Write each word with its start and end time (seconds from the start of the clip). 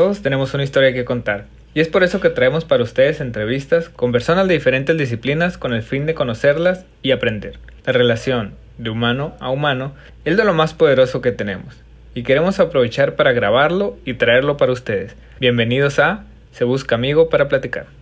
Todos 0.00 0.22
tenemos 0.22 0.54
una 0.54 0.62
historia 0.62 0.94
que 0.94 1.04
contar. 1.04 1.44
Y 1.74 1.80
es 1.80 1.88
por 1.88 2.02
eso 2.02 2.20
que 2.20 2.30
traemos 2.30 2.64
para 2.64 2.82
ustedes 2.82 3.20
entrevistas 3.20 3.90
con 3.90 4.12
personas 4.12 4.48
de 4.48 4.54
diferentes 4.54 4.96
disciplinas 4.96 5.58
con 5.58 5.74
el 5.74 5.82
fin 5.82 6.06
de 6.06 6.14
conocerlas 6.14 6.86
y 7.02 7.10
aprender. 7.10 7.58
La 7.84 7.92
relación 7.92 8.54
de 8.78 8.88
humano 8.88 9.36
a 9.40 9.50
humano 9.50 9.92
es 10.24 10.38
de 10.38 10.44
lo 10.46 10.54
más 10.54 10.72
poderoso 10.72 11.20
que 11.20 11.32
tenemos. 11.32 11.76
Y 12.14 12.22
queremos 12.22 12.60
aprovechar 12.60 13.14
para 13.14 13.32
grabarlo 13.32 13.98
y 14.06 14.14
traerlo 14.14 14.56
para 14.56 14.72
ustedes. 14.72 15.14
Bienvenidos 15.38 15.98
a 15.98 16.24
Se 16.52 16.64
Busca 16.64 16.94
Amigo 16.94 17.28
para 17.28 17.48
Platicar. 17.48 17.99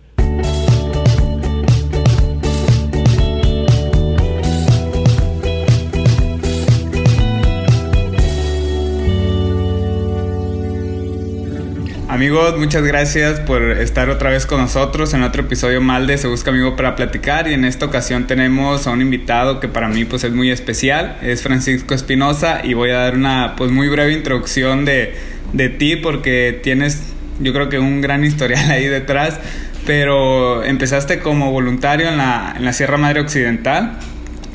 Amigos, 12.19 12.57
muchas 12.57 12.83
gracias 12.83 13.39
por 13.39 13.61
estar 13.71 14.09
otra 14.09 14.29
vez 14.29 14.45
con 14.45 14.59
nosotros 14.59 15.13
en 15.13 15.23
otro 15.23 15.43
episodio 15.43 15.79
mal 15.79 16.05
de 16.05 16.17
Se 16.17 16.27
Busca 16.27 16.49
Amigo 16.49 16.75
para 16.75 16.97
Platicar. 16.97 17.47
Y 17.47 17.53
en 17.53 17.63
esta 17.63 17.85
ocasión 17.85 18.27
tenemos 18.27 18.87
a 18.87 18.91
un 18.91 18.99
invitado 19.01 19.61
que 19.61 19.69
para 19.69 19.87
mí 19.87 20.03
pues 20.03 20.25
es 20.25 20.33
muy 20.33 20.51
especial, 20.51 21.17
es 21.21 21.41
Francisco 21.41 21.93
Espinosa 21.93 22.59
y 22.61 22.73
voy 22.73 22.89
a 22.89 22.97
dar 22.97 23.15
una 23.15 23.55
pues 23.55 23.71
muy 23.71 23.87
breve 23.87 24.11
introducción 24.11 24.83
de, 24.83 25.15
de 25.53 25.69
ti 25.69 25.95
porque 25.95 26.59
tienes 26.61 27.03
yo 27.39 27.53
creo 27.53 27.69
que 27.69 27.79
un 27.79 28.01
gran 28.01 28.25
historial 28.25 28.69
ahí 28.69 28.87
detrás, 28.87 29.39
pero 29.85 30.61
empezaste 30.65 31.19
como 31.19 31.53
voluntario 31.53 32.09
en 32.09 32.17
la, 32.17 32.53
en 32.57 32.65
la 32.65 32.73
Sierra 32.73 32.97
Madre 32.97 33.21
Occidental 33.21 33.97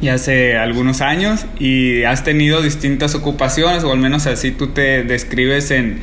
y 0.02 0.08
hace 0.08 0.58
algunos 0.58 1.00
años 1.00 1.46
y 1.58 2.02
has 2.02 2.24
tenido 2.24 2.60
distintas 2.60 3.14
ocupaciones 3.14 3.84
o 3.84 3.92
al 3.92 3.98
menos 3.98 4.26
así 4.26 4.50
tú 4.50 4.66
te 4.74 5.02
describes 5.02 5.70
en 5.70 6.00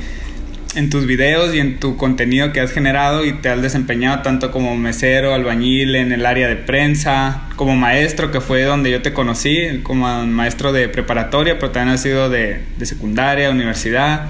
en 0.75 0.89
tus 0.89 1.05
videos 1.05 1.53
y 1.53 1.59
en 1.59 1.79
tu 1.79 1.97
contenido 1.97 2.53
que 2.53 2.61
has 2.61 2.71
generado 2.71 3.25
y 3.25 3.33
te 3.33 3.49
has 3.49 3.61
desempeñado 3.61 4.21
tanto 4.21 4.51
como 4.51 4.75
mesero, 4.77 5.33
albañil, 5.33 5.95
en 5.95 6.11
el 6.11 6.25
área 6.25 6.47
de 6.47 6.55
prensa, 6.55 7.43
como 7.57 7.75
maestro, 7.75 8.31
que 8.31 8.39
fue 8.39 8.63
donde 8.63 8.89
yo 8.89 9.01
te 9.01 9.13
conocí, 9.13 9.81
como 9.83 10.25
maestro 10.25 10.71
de 10.71 10.87
preparatoria, 10.87 11.59
pero 11.59 11.71
también 11.71 11.95
has 11.95 12.01
sido 12.01 12.29
de, 12.29 12.61
secundaria, 12.83 13.49
universidad. 13.49 14.29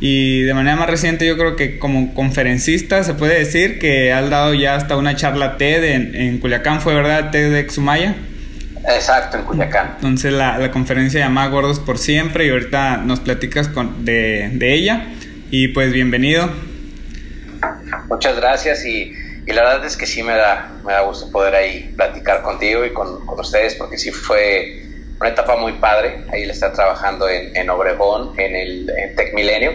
Y 0.00 0.42
de 0.42 0.52
manera 0.52 0.76
más 0.76 0.90
reciente 0.90 1.26
yo 1.26 1.38
creo 1.38 1.54
que 1.54 1.78
como 1.78 2.12
conferencista 2.12 3.04
se 3.04 3.14
puede 3.14 3.38
decir 3.38 3.78
que 3.78 4.12
has 4.12 4.28
dado 4.28 4.52
ya 4.52 4.74
hasta 4.74 4.96
una 4.96 5.14
charla 5.14 5.56
TED 5.56 5.84
en, 5.84 6.14
en 6.16 6.38
Culiacán, 6.38 6.80
¿fue 6.80 6.94
verdad? 6.94 7.30
TED 7.30 7.52
de 7.52 7.60
Exumaya. 7.60 8.16
Exacto, 8.88 9.38
en 9.38 9.44
Culiacán. 9.44 9.92
Entonces 9.96 10.32
la, 10.32 10.58
la 10.58 10.72
conferencia 10.72 11.20
se 11.20 11.24
llama 11.24 11.46
Gordos 11.46 11.78
por 11.78 11.98
Siempre 11.98 12.46
y 12.46 12.50
ahorita 12.50 12.96
nos 12.96 13.20
platicas 13.20 13.68
con, 13.68 14.04
de, 14.04 14.50
de 14.54 14.74
ella. 14.74 15.06
Y 15.54 15.68
pues 15.68 15.92
bienvenido. 15.92 16.48
Muchas 18.08 18.36
gracias 18.36 18.86
y, 18.86 19.12
y, 19.46 19.52
la 19.52 19.64
verdad 19.64 19.84
es 19.84 19.98
que 19.98 20.06
sí 20.06 20.22
me 20.22 20.32
da, 20.32 20.80
me 20.82 20.94
da 20.94 21.02
gusto 21.02 21.30
poder 21.30 21.54
ahí 21.54 21.92
platicar 21.94 22.40
contigo 22.40 22.86
y 22.86 22.94
con, 22.94 23.26
con 23.26 23.38
ustedes 23.38 23.74
porque 23.74 23.98
sí 23.98 24.10
fue 24.10 24.82
una 25.20 25.28
etapa 25.28 25.56
muy 25.56 25.74
padre. 25.74 26.24
Ahí 26.32 26.46
le 26.46 26.52
está 26.52 26.72
trabajando 26.72 27.28
en, 27.28 27.54
en 27.54 27.68
Obregón, 27.68 28.32
en 28.40 28.56
el 28.56 28.88
en 28.96 29.14
Tech 29.14 29.34
Milenio, 29.34 29.72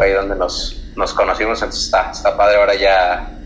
ahí 0.00 0.12
donde 0.12 0.34
nos, 0.34 0.82
nos 0.96 1.12
conocimos, 1.12 1.58
entonces 1.58 1.84
está, 1.84 2.10
está 2.10 2.34
padre 2.34 2.56
ahora 2.56 2.74
ya, 2.74 3.38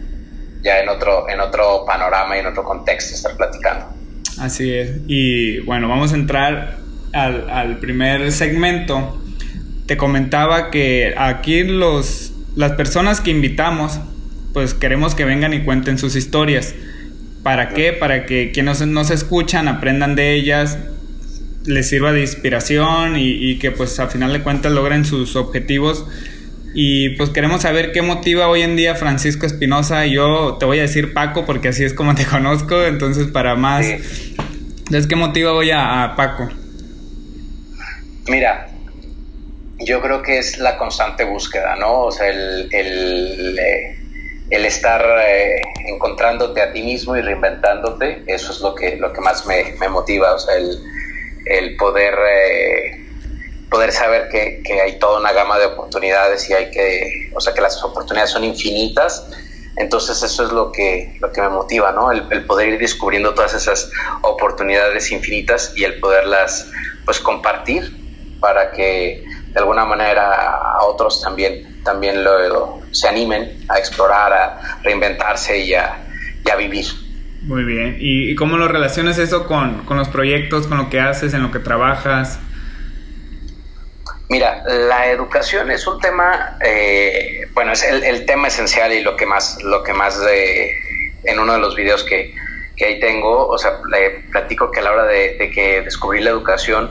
ya 0.62 0.78
en, 0.78 0.88
otro, 0.88 1.28
en 1.28 1.40
otro 1.40 1.84
panorama 1.84 2.36
y 2.36 2.40
en 2.40 2.46
otro 2.46 2.62
contexto 2.62 3.16
estar 3.16 3.36
platicando. 3.36 3.86
Así 4.38 4.72
es. 4.72 5.00
Y 5.08 5.58
bueno, 5.62 5.88
vamos 5.88 6.12
a 6.12 6.14
entrar 6.14 6.76
al, 7.12 7.50
al 7.50 7.80
primer 7.80 8.30
segmento 8.30 9.20
te 9.86 9.96
comentaba 9.96 10.70
que 10.70 11.14
aquí 11.16 11.62
los, 11.62 12.32
las 12.56 12.72
personas 12.72 13.20
que 13.20 13.30
invitamos, 13.30 14.00
pues 14.52 14.74
queremos 14.74 15.14
que 15.14 15.24
vengan 15.24 15.54
y 15.54 15.60
cuenten 15.60 15.98
sus 15.98 16.16
historias. 16.16 16.74
¿Para 17.42 17.68
qué? 17.68 17.92
Para 17.92 18.26
que 18.26 18.50
quienes 18.50 18.84
nos 18.84 19.10
escuchan 19.10 19.68
aprendan 19.68 20.16
de 20.16 20.34
ellas, 20.34 20.78
les 21.64 21.88
sirva 21.88 22.12
de 22.12 22.22
inspiración 22.22 23.14
y, 23.16 23.58
que 23.58 23.70
pues 23.70 24.00
a 24.00 24.08
final 24.08 24.32
de 24.32 24.42
cuentas 24.42 24.72
logren 24.72 25.04
sus 25.04 25.36
objetivos. 25.36 26.06
Y 26.74 27.10
pues 27.10 27.30
queremos 27.30 27.62
saber 27.62 27.92
qué 27.92 28.02
motiva 28.02 28.48
hoy 28.48 28.62
en 28.62 28.76
día 28.76 28.96
Francisco 28.96 29.46
Espinosa. 29.46 30.06
Yo 30.06 30.56
te 30.58 30.66
voy 30.66 30.78
a 30.78 30.82
decir 30.82 31.14
Paco 31.14 31.46
porque 31.46 31.68
así 31.68 31.84
es 31.84 31.94
como 31.94 32.14
te 32.14 32.24
conozco. 32.26 32.84
Entonces 32.84 33.28
para 33.28 33.54
más... 33.54 33.86
¿Qué 35.08 35.16
motiva 35.16 35.52
hoy 35.52 35.70
a, 35.70 36.04
a 36.04 36.16
Paco? 36.16 36.48
Mira, 38.28 38.75
yo 39.78 40.00
creo 40.00 40.22
que 40.22 40.38
es 40.38 40.58
la 40.58 40.78
constante 40.78 41.24
búsqueda, 41.24 41.76
¿no? 41.76 42.04
O 42.04 42.12
sea, 42.12 42.28
el, 42.28 42.68
el, 42.72 43.58
eh, 43.58 43.96
estar 44.50 45.04
eh, 45.26 45.60
encontrándote 45.86 46.62
a 46.62 46.72
ti 46.72 46.82
mismo 46.82 47.16
y 47.16 47.20
reinventándote, 47.20 48.24
eso 48.26 48.52
es 48.52 48.60
lo 48.60 48.74
que, 48.74 48.96
lo 48.96 49.12
que 49.12 49.20
más 49.20 49.44
me, 49.46 49.88
motiva, 49.88 50.34
o 50.34 50.38
sea, 50.38 50.54
el, 50.56 51.76
poder, 51.76 52.14
eh, 52.14 53.06
poder 53.70 53.92
saber 53.92 54.28
que, 54.28 54.62
hay 54.80 54.98
toda 54.98 55.20
una 55.20 55.32
gama 55.32 55.58
de 55.58 55.66
oportunidades 55.66 56.48
y 56.48 56.54
hay 56.54 56.70
que, 56.70 57.30
o 57.34 57.40
sea, 57.40 57.52
que 57.52 57.60
las 57.60 57.82
oportunidades 57.84 58.30
son 58.30 58.44
infinitas. 58.44 59.28
Entonces 59.78 60.22
eso 60.22 60.46
es 60.46 60.52
lo 60.52 60.72
que, 60.72 61.18
lo 61.20 61.30
que 61.32 61.42
me 61.42 61.50
motiva, 61.50 61.92
¿no? 61.92 62.10
El, 62.10 62.26
el 62.30 62.46
poder 62.46 62.68
ir 62.70 62.78
descubriendo 62.78 63.34
todas 63.34 63.52
esas 63.52 63.90
oportunidades 64.22 65.12
infinitas 65.12 65.74
y 65.76 65.84
el 65.84 66.00
poderlas, 66.00 66.66
pues, 67.04 67.20
compartir 67.20 67.94
para 68.40 68.72
que 68.72 69.22
de 69.56 69.60
alguna 69.60 69.86
manera 69.86 70.34
a 70.34 70.84
otros 70.84 71.22
también, 71.22 71.82
también 71.82 72.22
lo, 72.22 72.78
se 72.90 73.08
animen 73.08 73.64
a 73.70 73.78
explorar, 73.78 74.30
a 74.30 74.78
reinventarse 74.82 75.58
y 75.58 75.72
a, 75.72 75.96
vivir. 76.58 76.84
Muy 77.40 77.64
bien. 77.64 77.96
¿Y, 77.98 78.34
cómo 78.34 78.58
lo 78.58 78.68
relacionas 78.68 79.16
eso 79.16 79.46
con, 79.46 79.86
los 79.88 80.08
proyectos, 80.08 80.66
con 80.66 80.76
lo 80.76 80.90
que 80.90 81.00
haces, 81.00 81.32
en 81.32 81.42
lo 81.42 81.50
que 81.52 81.58
trabajas? 81.58 82.38
Mira, 84.28 84.62
la 84.66 85.10
educación 85.10 85.70
es 85.70 85.86
un 85.86 86.00
tema, 86.00 86.58
eh, 86.62 87.48
bueno, 87.54 87.72
es 87.72 87.82
el, 87.82 88.26
tema 88.26 88.48
esencial 88.48 88.92
y 88.92 89.00
lo 89.00 89.16
que 89.16 89.24
más, 89.24 89.62
lo 89.62 89.82
que 89.82 89.94
más 89.94 90.20
en 91.24 91.38
uno 91.38 91.54
de 91.54 91.58
los 91.60 91.74
videos 91.76 92.04
que, 92.04 92.34
ahí 92.84 93.00
tengo, 93.00 93.48
o 93.48 93.56
sea, 93.56 93.80
le 93.90 94.28
platico 94.30 94.70
que 94.70 94.80
a 94.80 94.82
la 94.82 94.92
hora 94.92 95.04
de, 95.04 95.38
de 95.38 95.50
que 95.50 95.80
descubrí 95.80 96.22
la 96.22 96.28
educación, 96.28 96.90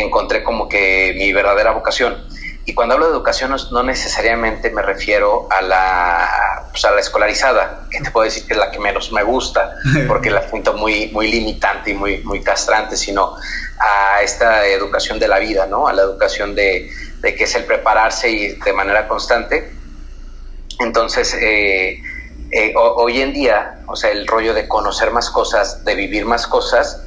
encontré 0.00 0.42
como 0.42 0.68
que 0.68 1.14
mi 1.16 1.32
verdadera 1.32 1.72
vocación. 1.72 2.24
Y 2.64 2.74
cuando 2.74 2.94
hablo 2.94 3.06
de 3.06 3.12
educación 3.12 3.54
no, 3.70 3.82
necesariamente 3.82 4.70
me 4.70 4.82
refiero 4.82 5.48
a 5.50 5.62
la, 5.62 6.66
pues, 6.70 6.84
a 6.84 6.90
la 6.90 7.00
escolarizada, 7.00 7.86
que 7.90 8.00
te 8.00 8.10
puedo 8.10 8.24
decir 8.24 8.46
que 8.46 8.52
es 8.52 8.58
la 8.58 8.70
que 8.70 8.78
menos 8.78 9.10
me 9.10 9.22
gusta, 9.22 9.72
porque 10.06 10.30
la 10.30 10.46
siento 10.48 10.74
muy, 10.74 11.08
muy 11.08 11.30
limitante 11.30 11.92
y 11.92 11.94
muy, 11.94 12.18
muy 12.18 12.42
castrante, 12.42 12.96
sino 12.96 13.34
a 13.78 14.22
esta 14.22 14.66
educación 14.66 15.18
de 15.18 15.28
la 15.28 15.38
vida, 15.38 15.66
¿no? 15.66 15.88
A 15.88 15.94
la 15.94 16.02
educación 16.02 16.54
de, 16.54 16.90
de 17.20 17.34
que 17.34 17.44
es 17.44 17.54
el 17.54 17.64
prepararse 17.64 18.28
y 18.30 18.48
de 18.48 18.72
manera 18.74 19.08
constante. 19.08 19.72
Entonces, 20.78 21.34
eh, 21.40 22.02
eh, 22.50 22.74
hoy 22.76 23.20
en 23.20 23.32
día, 23.32 23.80
o 23.86 23.96
sea, 23.96 24.10
el 24.10 24.26
rollo 24.26 24.54
de 24.54 24.68
conocer 24.68 25.10
más 25.10 25.30
cosas, 25.30 25.84
de 25.84 25.94
vivir 25.94 26.24
más 26.24 26.46
cosas 26.46 27.02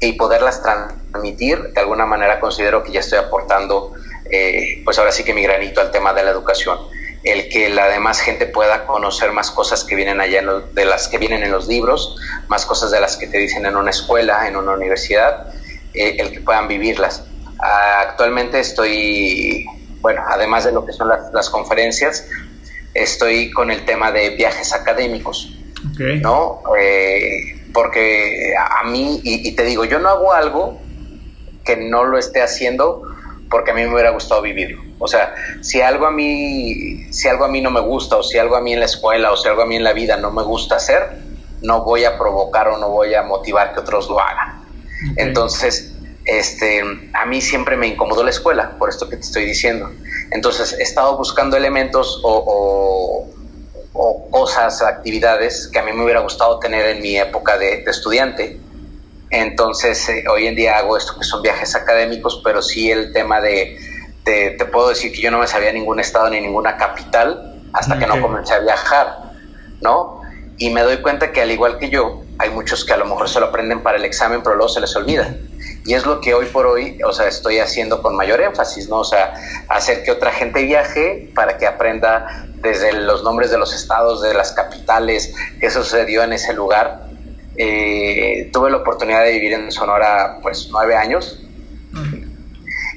y 0.00 0.12
poderlas 0.12 0.62
transmitir 0.62 1.72
de 1.72 1.80
alguna 1.80 2.06
manera 2.06 2.40
considero 2.40 2.82
que 2.82 2.92
ya 2.92 3.00
estoy 3.00 3.18
aportando, 3.18 3.94
eh, 4.30 4.82
pues 4.84 4.98
ahora 4.98 5.12
sí 5.12 5.24
que 5.24 5.32
mi 5.32 5.42
granito 5.42 5.80
al 5.80 5.90
tema 5.90 6.12
de 6.12 6.22
la 6.22 6.30
educación. 6.30 6.78
El 7.24 7.48
que 7.48 7.68
la 7.70 7.88
demás 7.88 8.20
gente 8.20 8.46
pueda 8.46 8.86
conocer 8.86 9.32
más 9.32 9.50
cosas 9.50 9.82
que 9.84 9.96
vienen 9.96 10.20
allá, 10.20 10.42
de 10.72 10.84
las 10.84 11.08
que 11.08 11.18
vienen 11.18 11.42
en 11.42 11.50
los 11.50 11.66
libros, 11.66 12.16
más 12.48 12.66
cosas 12.66 12.90
de 12.90 13.00
las 13.00 13.16
que 13.16 13.26
te 13.26 13.38
dicen 13.38 13.66
en 13.66 13.74
una 13.74 13.90
escuela, 13.90 14.46
en 14.46 14.56
una 14.56 14.72
universidad, 14.72 15.52
eh, 15.94 16.16
el 16.18 16.30
que 16.30 16.40
puedan 16.40 16.68
vivirlas. 16.68 17.24
actualmente 17.58 18.60
estoy, 18.60 19.66
bueno, 20.02 20.22
además 20.28 20.64
de 20.64 20.72
lo 20.72 20.84
que 20.84 20.92
son 20.92 21.08
las, 21.08 21.50
conferencias, 21.50 22.28
estoy 22.94 23.50
con 23.50 23.70
el 23.70 23.84
tema 23.86 24.12
de 24.12 24.30
viajes 24.30 24.72
académicos, 24.72 25.56
¿no? 26.20 26.62
Eh, 26.78 27.55
porque 27.76 28.54
a 28.56 28.84
mí, 28.84 29.20
y, 29.22 29.52
te 29.52 29.62
digo, 29.64 29.84
yo 29.84 29.98
no 29.98 30.08
hago 30.08 30.32
algo 30.32 30.80
que 31.62 31.76
no 31.76 32.04
lo 32.04 32.16
esté 32.16 32.40
haciendo 32.40 33.02
porque 33.50 33.72
a 33.72 33.74
mí 33.74 33.82
me 33.82 33.92
hubiera 33.92 34.12
gustado 34.12 34.40
vivirlo. 34.40 34.80
O 34.98 35.06
sea, 35.06 35.34
si 35.60 35.82
algo 35.82 36.06
a 36.06 36.10
mí, 36.10 37.04
si 37.12 37.28
algo 37.28 37.44
a 37.44 37.48
mí 37.48 37.60
no 37.60 37.70
me 37.70 37.80
gusta, 37.80 38.16
o 38.16 38.22
si 38.22 38.38
algo 38.38 38.56
a 38.56 38.62
mí 38.62 38.72
en 38.72 38.80
la 38.80 38.86
escuela, 38.86 39.30
o 39.30 39.36
si 39.36 39.46
algo 39.46 39.60
a 39.60 39.66
mí 39.66 39.76
en 39.76 39.84
la 39.84 39.92
vida 39.92 40.16
no 40.16 40.30
me 40.30 40.42
gusta 40.42 40.76
hacer, 40.76 41.18
no 41.60 41.84
voy 41.84 42.04
a 42.04 42.16
provocar 42.16 42.68
o 42.68 42.78
no 42.78 42.88
voy 42.88 43.12
a 43.12 43.22
motivar 43.22 43.74
que 43.74 43.80
otros 43.80 44.08
lo 44.08 44.20
hagan. 44.20 44.64
Entonces, 45.16 45.92
este, 46.24 46.82
a 47.12 47.26
mí 47.26 47.42
siempre 47.42 47.76
me 47.76 47.88
incomodó 47.88 48.24
la 48.24 48.30
escuela, 48.30 48.78
por 48.78 48.88
esto 48.88 49.10
que 49.10 49.16
te 49.16 49.22
estoy 49.22 49.44
diciendo. 49.44 49.90
Entonces, 50.30 50.74
he 50.78 50.82
estado 50.82 51.18
buscando 51.18 51.58
elementos 51.58 52.22
o, 52.24 53.28
cosas, 54.30 54.82
actividades 54.82 55.68
que 55.72 55.78
a 55.78 55.82
mí 55.82 55.92
me 55.92 56.04
hubiera 56.04 56.20
gustado 56.20 56.58
tener 56.58 56.86
en 56.86 57.02
mi 57.02 57.16
época 57.16 57.58
de 57.58 57.84
estudiante 57.86 58.60
entonces, 59.30 60.08
eh, 60.08 60.24
hoy 60.30 60.46
en 60.46 60.54
día 60.54 60.78
hago 60.78 60.96
esto 60.96 61.14
que 61.18 61.24
son 61.24 61.42
viajes 61.42 61.74
académicos, 61.74 62.40
pero 62.44 62.62
sí 62.62 62.90
el 62.90 63.12
tema 63.12 63.40
de, 63.40 63.78
te, 64.24 64.52
puedo 64.66 64.88
decir 64.90 65.12
que 65.12 65.20
yo 65.20 65.30
no 65.30 65.38
me 65.38 65.46
sabía 65.46 65.72
ningún 65.72 66.00
estado 66.00 66.30
ni 66.30 66.40
ninguna 66.40 66.76
capital 66.76 67.62
hasta 67.72 67.98
que 67.98 68.06
no 68.06 68.20
comencé 68.20 68.54
a 68.54 68.60
viajar, 68.60 69.18
¿no? 69.80 70.22
Y 70.58 70.70
me 70.70 70.82
doy 70.82 70.98
cuenta 70.98 71.32
que 71.32 71.42
al 71.42 71.50
igual 71.50 71.78
que 71.78 71.90
yo, 71.90 72.22
hay 72.38 72.50
muchos 72.50 72.84
que 72.84 72.92
a 72.92 72.96
lo 72.96 73.04
mejor 73.04 73.28
se 73.28 73.40
lo 73.40 73.46
aprenden 73.46 73.82
para 73.82 73.98
el 73.98 74.04
examen, 74.04 74.42
pero 74.42 74.56
luego 74.56 74.68
se 74.68 74.80
les 74.80 74.94
olvida. 74.96 75.34
Y 75.84 75.94
es 75.94 76.06
lo 76.06 76.20
que 76.20 76.32
hoy 76.32 76.46
por 76.46 76.66
hoy, 76.66 76.98
o 77.04 77.12
sea, 77.12 77.28
estoy 77.28 77.58
haciendo 77.58 78.02
con 78.02 78.16
mayor 78.16 78.40
énfasis, 78.40 78.88
¿no? 78.88 79.00
O 79.00 79.04
sea, 79.04 79.34
hacer 79.68 80.02
que 80.02 80.10
otra 80.10 80.32
gente 80.32 80.62
viaje 80.62 81.30
para 81.34 81.58
que 81.58 81.66
aprenda 81.66 82.46
desde 82.66 82.92
los 82.92 83.22
nombres 83.22 83.50
de 83.50 83.58
los 83.58 83.72
estados, 83.72 84.22
de 84.22 84.34
las 84.34 84.52
capitales, 84.52 85.34
qué 85.60 85.70
sucedió 85.70 86.22
en 86.22 86.32
ese 86.32 86.52
lugar. 86.52 87.06
Eh, 87.56 88.50
tuve 88.52 88.70
la 88.70 88.78
oportunidad 88.78 89.24
de 89.24 89.32
vivir 89.32 89.52
en 89.52 89.70
Sonora, 89.72 90.38
pues, 90.42 90.68
nueve 90.70 90.96
años. 90.96 91.40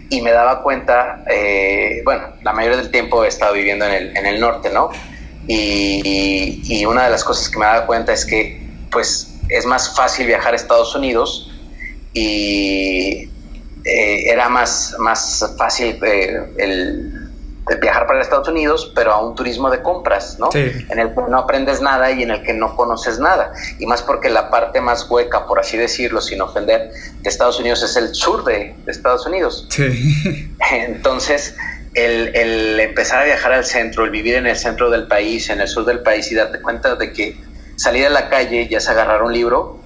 Y 0.10 0.22
me 0.22 0.32
daba 0.32 0.64
cuenta, 0.64 1.24
eh, 1.30 2.02
bueno, 2.04 2.34
la 2.42 2.52
mayoría 2.52 2.78
del 2.78 2.90
tiempo 2.90 3.24
he 3.24 3.28
estado 3.28 3.54
viviendo 3.54 3.86
en 3.86 3.94
el, 3.94 4.18
en 4.18 4.26
el 4.26 4.40
norte, 4.40 4.72
¿no? 4.72 4.90
Y, 5.48 6.62
y, 6.64 6.86
una 6.86 7.06
de 7.06 7.12
las 7.12 7.24
cosas 7.24 7.50
que 7.50 7.60
me 7.60 7.66
daba 7.66 7.86
cuenta 7.86 8.12
es 8.12 8.26
que, 8.26 8.60
pues, 8.92 9.36
es 9.50 9.66
más 9.66 9.96
fácil 9.96 10.28
viajar 10.28 10.54
a 10.54 10.56
Estados 10.56 10.96
Unidos 10.96 11.52
y 12.14 13.30
eh, 13.86 14.30
era 14.30 14.50
más, 14.50 14.96
más 15.00 15.56
fácil 15.58 15.98
eh, 16.04 16.54
el, 16.58 17.19
viajar 17.82 18.08
para 18.08 18.22
Estados 18.22 18.48
Unidos, 18.48 18.92
pero 18.96 19.12
a 19.12 19.26
un 19.26 19.36
turismo 19.36 19.70
de 19.70 19.82
compras, 19.82 20.38
¿no? 20.40 20.50
En 20.54 21.00
el 21.00 21.14
que 21.14 21.22
no 21.30 21.38
aprendes 21.38 21.82
nada 21.82 22.12
y 22.12 22.24
en 22.24 22.32
el 22.32 22.44
que 22.44 22.54
no 22.54 22.76
conoces 22.76 23.20
nada. 23.20 23.54
Y 23.78 23.86
más 23.86 24.02
porque 24.02 24.30
la 24.30 24.50
parte 24.50 24.82
más 24.82 25.10
hueca, 25.10 25.46
por 25.46 25.60
así 25.60 25.78
decirlo, 25.78 26.22
sin 26.22 26.42
ofender, 26.42 26.92
de 27.22 27.30
Estados 27.30 27.60
Unidos 27.60 27.84
es 27.84 27.96
el 27.96 28.14
sur 28.14 28.44
de, 28.46 28.76
Estados 28.88 29.26
Unidos. 29.26 29.68
Sí. 29.70 30.54
Entonces, 30.72 31.56
el, 31.94 32.36
el, 32.36 32.80
empezar 32.80 33.22
a 33.22 33.26
viajar 33.26 33.54
al 33.54 33.66
centro, 33.66 34.06
el 34.06 34.12
vivir 34.12 34.36
en 34.36 34.48
el 34.48 34.56
centro 34.56 34.90
del 34.90 35.08
país, 35.08 35.50
en 35.50 35.62
el 35.62 35.68
sur 35.68 35.86
del 35.86 36.00
país 36.00 36.32
y 36.32 36.36
darte 36.36 36.62
cuenta 36.62 36.96
de 36.96 37.12
que 37.12 37.38
salir 37.76 38.06
a 38.06 38.10
la 38.10 38.30
calle 38.30 38.68
ya 38.68 38.80
es 38.80 38.90
agarrar 38.90 39.24
un 39.24 39.34
libro, 39.34 39.80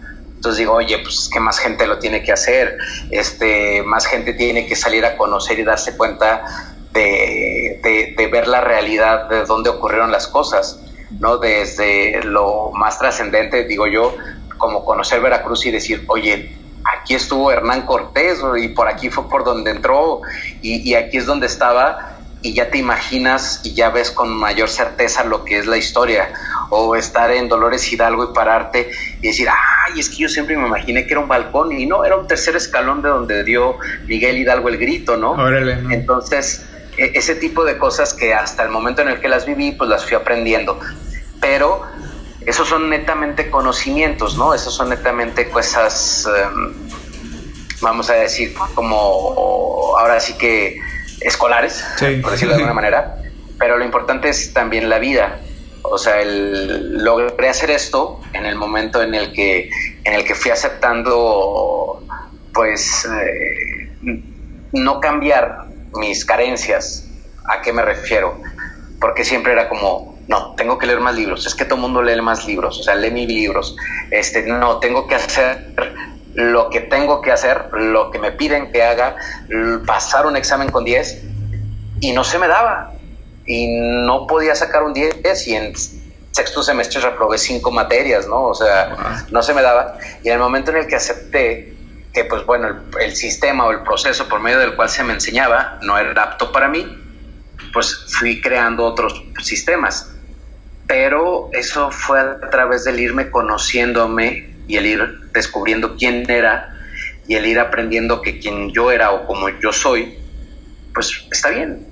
entonces 0.44 0.60
digo, 0.60 0.74
oye, 0.74 0.98
pues 0.98 1.30
que 1.32 1.40
más 1.40 1.58
gente 1.58 1.88
lo 1.88 2.00
tiene 2.00 2.22
que 2.22 2.34
hacer, 2.34 2.78
este, 3.12 3.82
más 3.84 4.06
gente 4.06 4.34
tiene 4.34 4.68
que 4.68 4.76
salir 4.76 5.06
a 5.06 5.16
conocer 5.16 5.58
y 5.58 5.64
darse 5.64 5.96
cuenta 5.96 6.73
de, 6.94 8.14
de, 8.16 8.28
ver 8.28 8.48
la 8.48 8.62
realidad 8.62 9.30
de 9.30 9.46
dónde 9.46 9.70
ocurrieron 9.70 10.12
las 10.12 10.28
cosas, 10.28 10.80
¿no? 11.20 11.38
Desde 11.38 12.24
lo 12.24 12.72
más 12.72 13.00
trascendente, 13.00 13.66
digo 13.66 13.88
yo, 13.88 14.16
como 14.58 14.86
conocer 14.86 15.22
Veracruz 15.22 15.66
y 15.66 15.72
decir, 15.72 16.04
oye, 16.08 16.56
aquí 16.84 17.16
estuvo 17.16 17.52
Hernán 17.52 17.86
Cortés 17.86 18.40
y 18.58 18.70
por 18.70 18.88
aquí 18.88 19.10
fue 19.10 19.28
por 19.30 19.44
donde 19.44 19.72
entró 19.72 20.22
y, 20.62 20.90
y 20.90 20.96
aquí 20.96 21.18
es 21.18 21.26
donde 21.26 21.48
estaba 21.48 22.14
y 22.44 22.54
ya 22.54 22.70
te 22.70 22.78
imaginas 22.78 23.62
y 23.64 23.74
ya 23.74 23.90
ves 23.90 24.12
con 24.12 24.30
mayor 24.30 24.70
certeza 24.70 25.24
lo 25.24 25.46
que 25.46 25.58
es 25.58 25.66
la 25.66 25.78
historia 25.78 26.30
o 26.70 26.96
estar 26.96 27.32
en 27.32 27.48
Dolores 27.48 27.92
Hidalgo 27.92 28.32
y 28.32 28.34
pararte 28.34 28.92
y 29.22 29.28
decir, 29.28 29.48
ay, 29.50 30.00
es 30.00 30.10
que 30.10 30.18
yo 30.18 30.30
siempre 30.30 30.58
me 30.58 30.68
imaginé 30.68 31.08
que 31.08 31.14
era 31.14 31.22
un 31.22 31.30
balcón 31.30 31.72
y 31.72 31.86
no, 31.86 32.04
era 32.04 32.18
un 32.18 32.28
tercer 32.28 32.58
escalón 32.58 33.02
de 33.02 33.10
donde 33.10 33.44
dio 33.46 33.78
Miguel 34.06 34.38
Hidalgo 34.38 34.68
el 34.68 34.78
grito, 34.78 35.16
¿no? 35.16 35.36
Entonces, 35.90 36.66
e-, 36.66 36.73
ese 36.98 37.36
tipo 37.36 37.64
de 37.66 37.78
cosas 37.78 38.14
que 38.14 38.34
hasta 38.34 38.64
el 38.64 38.70
momento 38.70 39.02
en 39.02 39.10
el 39.10 39.20
que 39.20 39.28
las 39.28 39.46
viví, 39.46 39.72
pues 39.72 39.90
las 39.90 40.06
fui 40.06 40.16
aprendiendo. 40.16 40.80
Pero 41.42 41.84
esos 42.46 42.68
son 42.68 42.90
netamente 42.90 43.50
conocimientos, 43.50 44.38
¿no? 44.38 44.54
Esos 44.54 44.74
son 44.76 44.90
netamente 44.90 45.50
cosas, 45.50 46.28
em, 46.28 46.74
vamos 47.82 48.10
a 48.10 48.14
decir, 48.14 48.54
como 48.76 49.96
ahora 49.98 50.20
sí 50.20 50.34
que 50.34 50.80
escolares, 51.22 51.84
por 52.22 52.32
decirlo 52.32 52.56
de 52.56 52.62
alguna 52.62 52.74
manera. 52.82 53.18
Pero 53.58 53.78
lo 53.78 53.86
importante 53.86 54.30
es 54.30 54.54
también 54.54 54.90
la 54.90 55.00
vida. 55.00 55.40
O 55.84 55.98
sea, 55.98 56.22
el, 56.22 57.04
logré 57.04 57.50
hacer 57.50 57.72
esto 57.72 58.22
en 58.34 58.46
el 58.46 58.56
momento 58.56 59.02
en 59.04 59.16
el 59.16 59.34
que, 59.34 59.70
en 60.04 60.14
el 60.14 60.24
que 60.24 60.34
fui 60.34 60.52
aceptando, 60.52 62.04
pues, 62.54 63.06
eh, 63.06 63.90
no 64.72 65.00
cambiar 65.00 65.73
mis 65.96 66.26
carencias. 66.26 67.06
¿A 67.46 67.62
qué 67.62 67.74
me 67.74 67.82
refiero? 67.82 68.42
Porque 69.00 69.26
siempre 69.26 69.52
era 69.54 69.70
como, 69.70 70.18
no, 70.28 70.56
tengo 70.56 70.78
que 70.78 70.88
leer 70.88 71.00
más 71.00 71.16
libros. 71.16 71.46
Es 71.46 71.56
que 71.56 71.66
todo 71.66 71.76
el 71.76 71.82
mundo 71.82 72.02
lee 72.02 72.22
más 72.22 72.46
libros. 72.46 72.80
O 72.80 72.84
sea, 72.84 72.96
lee 72.96 73.12
mis 73.12 73.28
libros. 73.28 73.76
Este, 74.12 74.44
no, 74.44 74.80
tengo 74.80 75.08
que 75.08 75.16
hacer 75.16 75.74
lo 76.36 76.70
que 76.70 76.82
tengo 76.82 77.22
que 77.22 77.32
hacer, 77.32 77.68
lo 77.74 78.10
que 78.10 78.20
me 78.20 78.32
piden 78.32 78.72
que 78.72 78.84
haga, 78.84 79.16
pasar 79.86 80.26
un 80.26 80.36
examen 80.36 80.70
con 80.70 80.84
10 80.84 81.24
y 82.00 82.12
no 82.12 82.24
se 82.24 82.40
me 82.40 82.48
daba 82.48 82.94
y 83.46 83.68
no 83.68 84.26
podía 84.26 84.56
sacar 84.56 84.84
un 84.84 84.94
10 84.94 85.48
y 85.48 85.56
en 85.56 85.74
sexto 86.32 86.64
semestre 86.64 87.02
reprobé 87.02 87.38
cinco 87.38 87.72
materias, 87.72 88.28
¿no? 88.28 88.46
O 88.46 88.56
sea, 88.56 89.26
no 89.30 89.44
se 89.44 89.54
me 89.54 89.62
daba. 89.62 89.98
Y 90.24 90.30
en 90.30 90.34
el 90.34 90.40
momento 90.40 90.72
en 90.72 90.78
el 90.78 90.88
que 90.88 90.96
acepté 90.96 91.76
que, 92.14 92.26
pues 92.26 92.46
bueno, 92.46 92.84
el, 93.00 93.16
sistema 93.16 93.66
o 93.66 93.72
el 93.72 93.82
proceso 93.82 94.28
por 94.30 94.40
medio 94.40 94.60
del 94.60 94.76
cual 94.76 94.90
se 94.90 95.04
me 95.04 95.14
enseñaba 95.14 95.80
no 95.82 95.98
era 95.98 96.22
apto 96.22 96.52
para 96.52 96.68
mí, 96.68 96.86
pues 97.74 98.06
fui 98.08 98.40
creando 98.40 98.86
otros 98.86 99.24
sistemas. 99.42 100.14
Pero 100.86 101.50
eso 101.54 101.90
fue 101.92 102.20
a 102.20 102.50
través 102.50 102.84
del 102.84 103.00
irme 103.00 103.32
conociéndome 103.32 104.56
y 104.68 104.78
el 104.78 104.86
ir 104.86 105.32
descubriendo 105.34 105.96
quién 105.98 106.30
era 106.30 106.70
y 107.28 107.36
el 107.36 107.46
ir 107.46 107.60
aprendiendo 107.60 108.22
que 108.22 108.40
quien 108.40 108.72
yo 108.72 108.92
era 108.92 109.12
o 109.12 109.26
como 109.26 109.50
yo 109.50 109.72
soy, 109.72 110.20
pues 110.94 111.26
está 111.32 111.50
bien, 111.50 111.88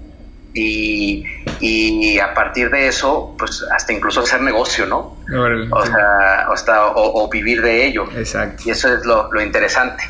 y, 0.54 1.24
y, 1.62 2.20
a 2.20 2.34
partir 2.34 2.70
de 2.70 2.88
eso, 2.88 3.36
pues 3.38 3.64
hasta 3.74 3.94
incluso 3.94 4.22
hacer 4.22 4.42
negocio, 4.42 4.86
¿no? 4.86 5.18
o 5.32 6.58
sea, 6.58 6.88
o, 6.96 7.30
vivir 7.30 7.62
de 7.62 7.86
ello. 7.86 8.06
Exacto. 8.16 8.64
Y 8.66 8.72
eso 8.72 8.94
es 8.94 9.06
lo, 9.06 9.30
interesante. 9.42 10.04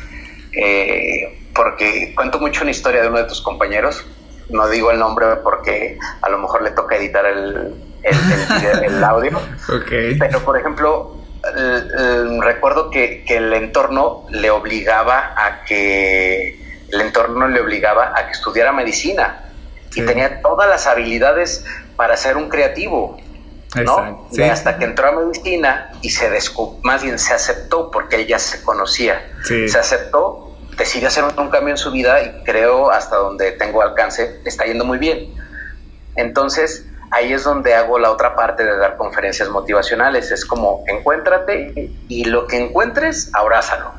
Eh, 0.52 1.48
porque 1.54 2.12
cuento 2.14 2.40
mucho 2.40 2.62
una 2.62 2.72
historia 2.72 3.02
de 3.02 3.08
uno 3.08 3.18
de 3.18 3.24
tus 3.24 3.40
compañeros, 3.40 4.04
no 4.50 4.68
digo 4.68 4.90
el 4.90 4.98
nombre 4.98 5.26
porque 5.42 5.98
a 6.20 6.28
lo 6.28 6.38
mejor 6.38 6.62
le 6.62 6.70
toca 6.72 6.96
editar 6.96 7.24
el, 7.24 7.74
el, 8.02 9.04
audio. 9.04 9.40
okay. 9.68 10.18
Pero, 10.18 10.40
por 10.40 10.58
ejemplo, 10.58 11.16
recuerdo 12.40 12.90
que, 12.90 13.24
que 13.24 13.36
el 13.36 13.52
entorno 13.52 14.26
le 14.30 14.50
obligaba 14.50 15.34
a 15.36 15.64
que 15.64 16.60
el 16.90 17.00
entorno 17.00 17.48
le 17.48 17.60
obligaba 17.60 18.12
a 18.14 18.26
que 18.26 18.32
estudiara 18.32 18.72
medicina 18.72 19.51
y 19.94 20.02
tenía 20.02 20.40
todas 20.42 20.68
las 20.68 20.86
habilidades 20.86 21.64
para 21.96 22.16
ser 22.16 22.36
un 22.36 22.48
creativo. 22.48 23.18
¿no? 23.74 24.28
Y 24.30 24.42
hasta 24.42 24.76
que 24.78 24.84
entró 24.84 25.08
a 25.08 25.12
medicina 25.12 25.92
y 26.02 26.10
se 26.10 26.30
más 26.82 27.02
bien 27.02 27.18
se 27.18 27.32
aceptó 27.32 27.90
porque 27.90 28.16
él 28.16 28.26
ya 28.26 28.38
se 28.38 28.62
conocía. 28.62 29.22
Se 29.44 29.78
aceptó, 29.78 30.56
decidió 30.76 31.08
hacer 31.08 31.24
un, 31.24 31.48
cambio 31.48 31.70
en 31.70 31.78
su 31.78 31.90
vida 31.90 32.22
y 32.22 32.44
creo 32.44 32.90
hasta 32.90 33.16
donde 33.16 33.52
tengo 33.52 33.82
alcance, 33.82 34.40
está 34.44 34.66
yendo 34.66 34.84
muy 34.84 34.98
bien. 34.98 35.34
Entonces, 36.16 36.86
ahí 37.10 37.32
es 37.32 37.44
donde 37.44 37.74
hago 37.74 37.98
la 37.98 38.10
otra 38.10 38.34
parte 38.34 38.64
de 38.64 38.76
dar 38.76 38.98
conferencias 38.98 39.48
motivacionales. 39.48 40.30
Es 40.30 40.44
como, 40.44 40.84
encuéntrate 40.86 41.90
y 42.08 42.24
lo 42.24 42.46
que 42.46 42.58
encuentres, 42.58 43.30
abrázalo. 43.32 43.92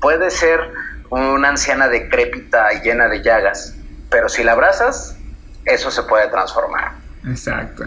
Puede 0.00 0.32
ser 0.32 0.72
una 1.10 1.50
anciana 1.50 1.88
decrépita 1.88 2.72
y 2.72 2.80
llena 2.80 3.08
de 3.08 3.22
llagas, 3.22 3.76
pero 4.08 4.28
si 4.28 4.42
la 4.42 4.52
abrazas, 4.52 5.16
eso 5.64 5.90
se 5.90 6.02
puede 6.02 6.28
transformar. 6.28 6.92
Exacto. 7.26 7.84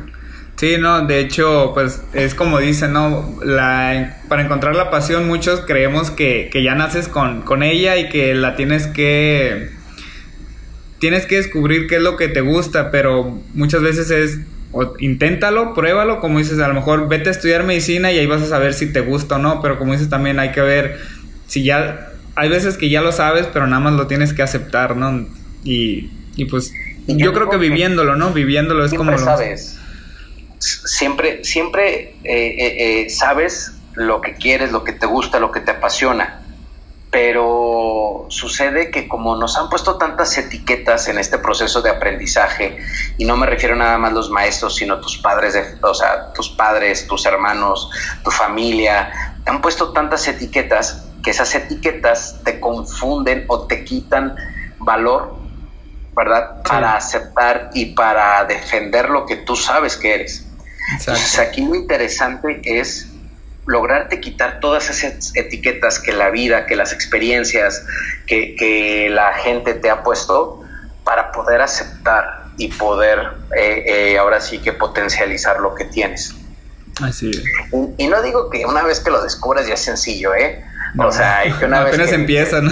Sí, 0.58 0.78
no, 0.80 1.06
de 1.06 1.20
hecho, 1.20 1.72
pues 1.74 2.02
es 2.14 2.34
como 2.34 2.60
dicen, 2.60 2.94
¿no? 2.94 3.38
La, 3.44 4.18
para 4.30 4.42
encontrar 4.42 4.76
la 4.76 4.90
pasión 4.90 5.28
muchos 5.28 5.62
creemos 5.62 6.12
que, 6.12 6.50
que 6.52 6.64
ya 6.64 6.76
naces 6.76 7.10
con, 7.10 7.42
con, 7.42 7.62
ella 7.62 7.98
y 7.98 8.08
que 8.10 8.34
la 8.36 8.56
tienes 8.56 8.88
que... 8.88 9.72
Tienes 11.00 11.26
que 11.26 11.36
descubrir 11.36 11.88
qué 11.88 11.98
es 11.98 12.02
lo 12.02 12.16
que 12.16 12.30
te 12.30 12.40
gusta, 12.40 12.90
pero 12.90 13.38
muchas 13.54 13.82
veces 13.82 14.10
es... 14.12 14.40
inténtalo, 15.00 15.74
pruébalo, 15.74 16.22
como 16.22 16.40
dices, 16.40 16.60
a 16.60 16.70
lo 16.70 16.74
mejor 16.74 17.10
vete 17.10 17.28
a 17.28 17.32
estudiar 17.34 17.64
medicina 17.64 18.14
y 18.14 18.20
ahí 18.20 18.26
vas 18.26 18.42
a 18.42 18.48
saber 18.48 18.74
si 18.74 18.94
te 18.94 19.02
gusta 19.02 19.36
o 19.36 19.40
no, 19.40 19.62
pero 19.62 19.78
como 19.78 19.92
dices 19.92 20.10
también 20.10 20.40
hay 20.40 20.52
que 20.52 20.62
ver 20.62 21.00
si 21.48 21.64
ya... 21.64 22.12
Hay 22.38 22.50
veces 22.50 22.78
que 22.78 22.90
ya 22.90 23.02
lo 23.02 23.12
sabes, 23.12 23.48
pero 23.52 23.68
nada 23.68 23.82
más 23.82 23.94
lo 23.94 24.08
tienes 24.08 24.34
que 24.34 24.42
aceptar, 24.42 24.96
¿no? 24.96 25.28
Y, 25.66 26.12
y 26.36 26.46
pues 26.46 26.74
yo, 27.08 27.34
creo 27.34 27.50
que 27.50 27.58
viviéndolo, 27.58 28.16
¿no? 28.16 28.32
Viviéndolo 28.32 28.86
es 28.86 28.94
como... 28.94 29.18
sabes. 29.18 29.78
Siempre, 30.60 31.44
siempre 31.44 32.16
eh, 32.24 32.56
eh, 32.58 33.04
eh, 33.04 33.10
sabes 33.10 33.74
lo 33.94 34.22
que 34.22 34.34
quieres, 34.34 34.72
lo 34.72 34.84
que 34.84 34.94
te 34.94 35.06
gusta, 35.06 35.40
lo 35.40 35.52
que 35.52 35.60
te 35.60 35.72
apasiona. 35.72 36.42
Pero 37.12 38.26
sucede 38.30 38.92
que 38.92 39.08
como 39.08 39.38
nos 39.38 39.58
han 39.58 39.70
puesto 39.70 39.98
tantas 39.98 40.38
etiquetas 40.38 41.08
en 41.08 41.18
este 41.18 41.38
proceso 41.38 41.82
de 41.82 41.90
aprendizaje, 41.90 42.78
y 43.18 43.26
no 43.26 43.38
me 43.38 43.46
refiero 43.46 43.76
nada 43.76 43.98
más 43.98 44.12
a 44.12 44.14
los 44.16 44.30
maestros, 44.30 44.76
sino 44.76 45.00
tus 45.00 45.18
padres, 45.20 45.54
de, 45.54 45.64
o 45.82 45.94
sea, 45.94 46.34
tus 46.34 46.50
padres, 46.50 47.08
tus 47.08 47.26
hermanos, 47.26 47.90
tu 48.24 48.32
familia, 48.32 49.36
te 49.44 49.52
han 49.52 49.62
puesto 49.62 49.94
tantas 49.94 50.28
etiquetas 50.28 51.06
que 51.24 51.32
esas 51.32 51.54
etiquetas 51.56 52.42
te 52.44 52.60
confunden 52.60 53.46
o 53.48 53.62
te 53.62 53.84
quitan 53.86 54.36
valor 54.80 55.45
¿verdad? 56.16 56.62
Para 56.64 56.96
aceptar 56.96 57.72
y 57.74 57.88
para 57.94 58.44
defender 58.46 59.10
lo 59.10 59.26
que 59.26 59.38
tú 59.38 59.56
sabes 59.56 59.98
que 59.98 60.14
eres. 60.14 60.46
Entonces 60.92 61.40
aquí 61.40 61.66
lo 61.66 61.76
interesante 61.76 62.62
es 62.64 63.08
lograrte 63.66 64.20
quitar 64.20 64.60
todas 64.60 64.90
esas 64.90 65.36
etiquetas 65.36 66.00
que 66.00 66.14
la 66.14 66.30
vida, 66.30 66.66
que 66.68 66.76
las 66.76 66.94
experiencias, 66.94 67.86
que, 68.28 68.56
que 68.56 69.10
la 69.10 69.34
gente 69.34 69.74
te 69.74 69.90
ha 69.90 70.04
puesto 70.04 70.64
para 71.04 71.32
poder 71.32 71.62
aceptar 71.62 72.46
y 72.58 72.70
poder 72.70 73.20
eh, 73.58 73.84
eh, 74.14 74.18
ahora 74.18 74.40
sí 74.40 74.60
que 74.60 74.74
potencializar 74.74 75.60
lo 75.60 75.76
que 75.76 75.86
tienes. 75.86 76.36
Así 77.02 77.30
es. 77.30 77.44
Y, 77.98 78.08
no 78.08 78.22
digo 78.22 78.50
que 78.50 78.66
una 78.66 78.84
vez 78.84 79.02
que 79.02 79.12
lo 79.12 79.22
descubras 79.22 79.68
ya 79.68 79.74
es 79.74 79.82
sencillo, 79.82 80.34
¿eh? 80.34 80.64
o 80.98 81.12
sea, 81.12 81.44
que 81.60 81.66
una 81.66 81.82
apenas 81.88 82.12
empieza, 82.12 82.62
¿no? 82.62 82.72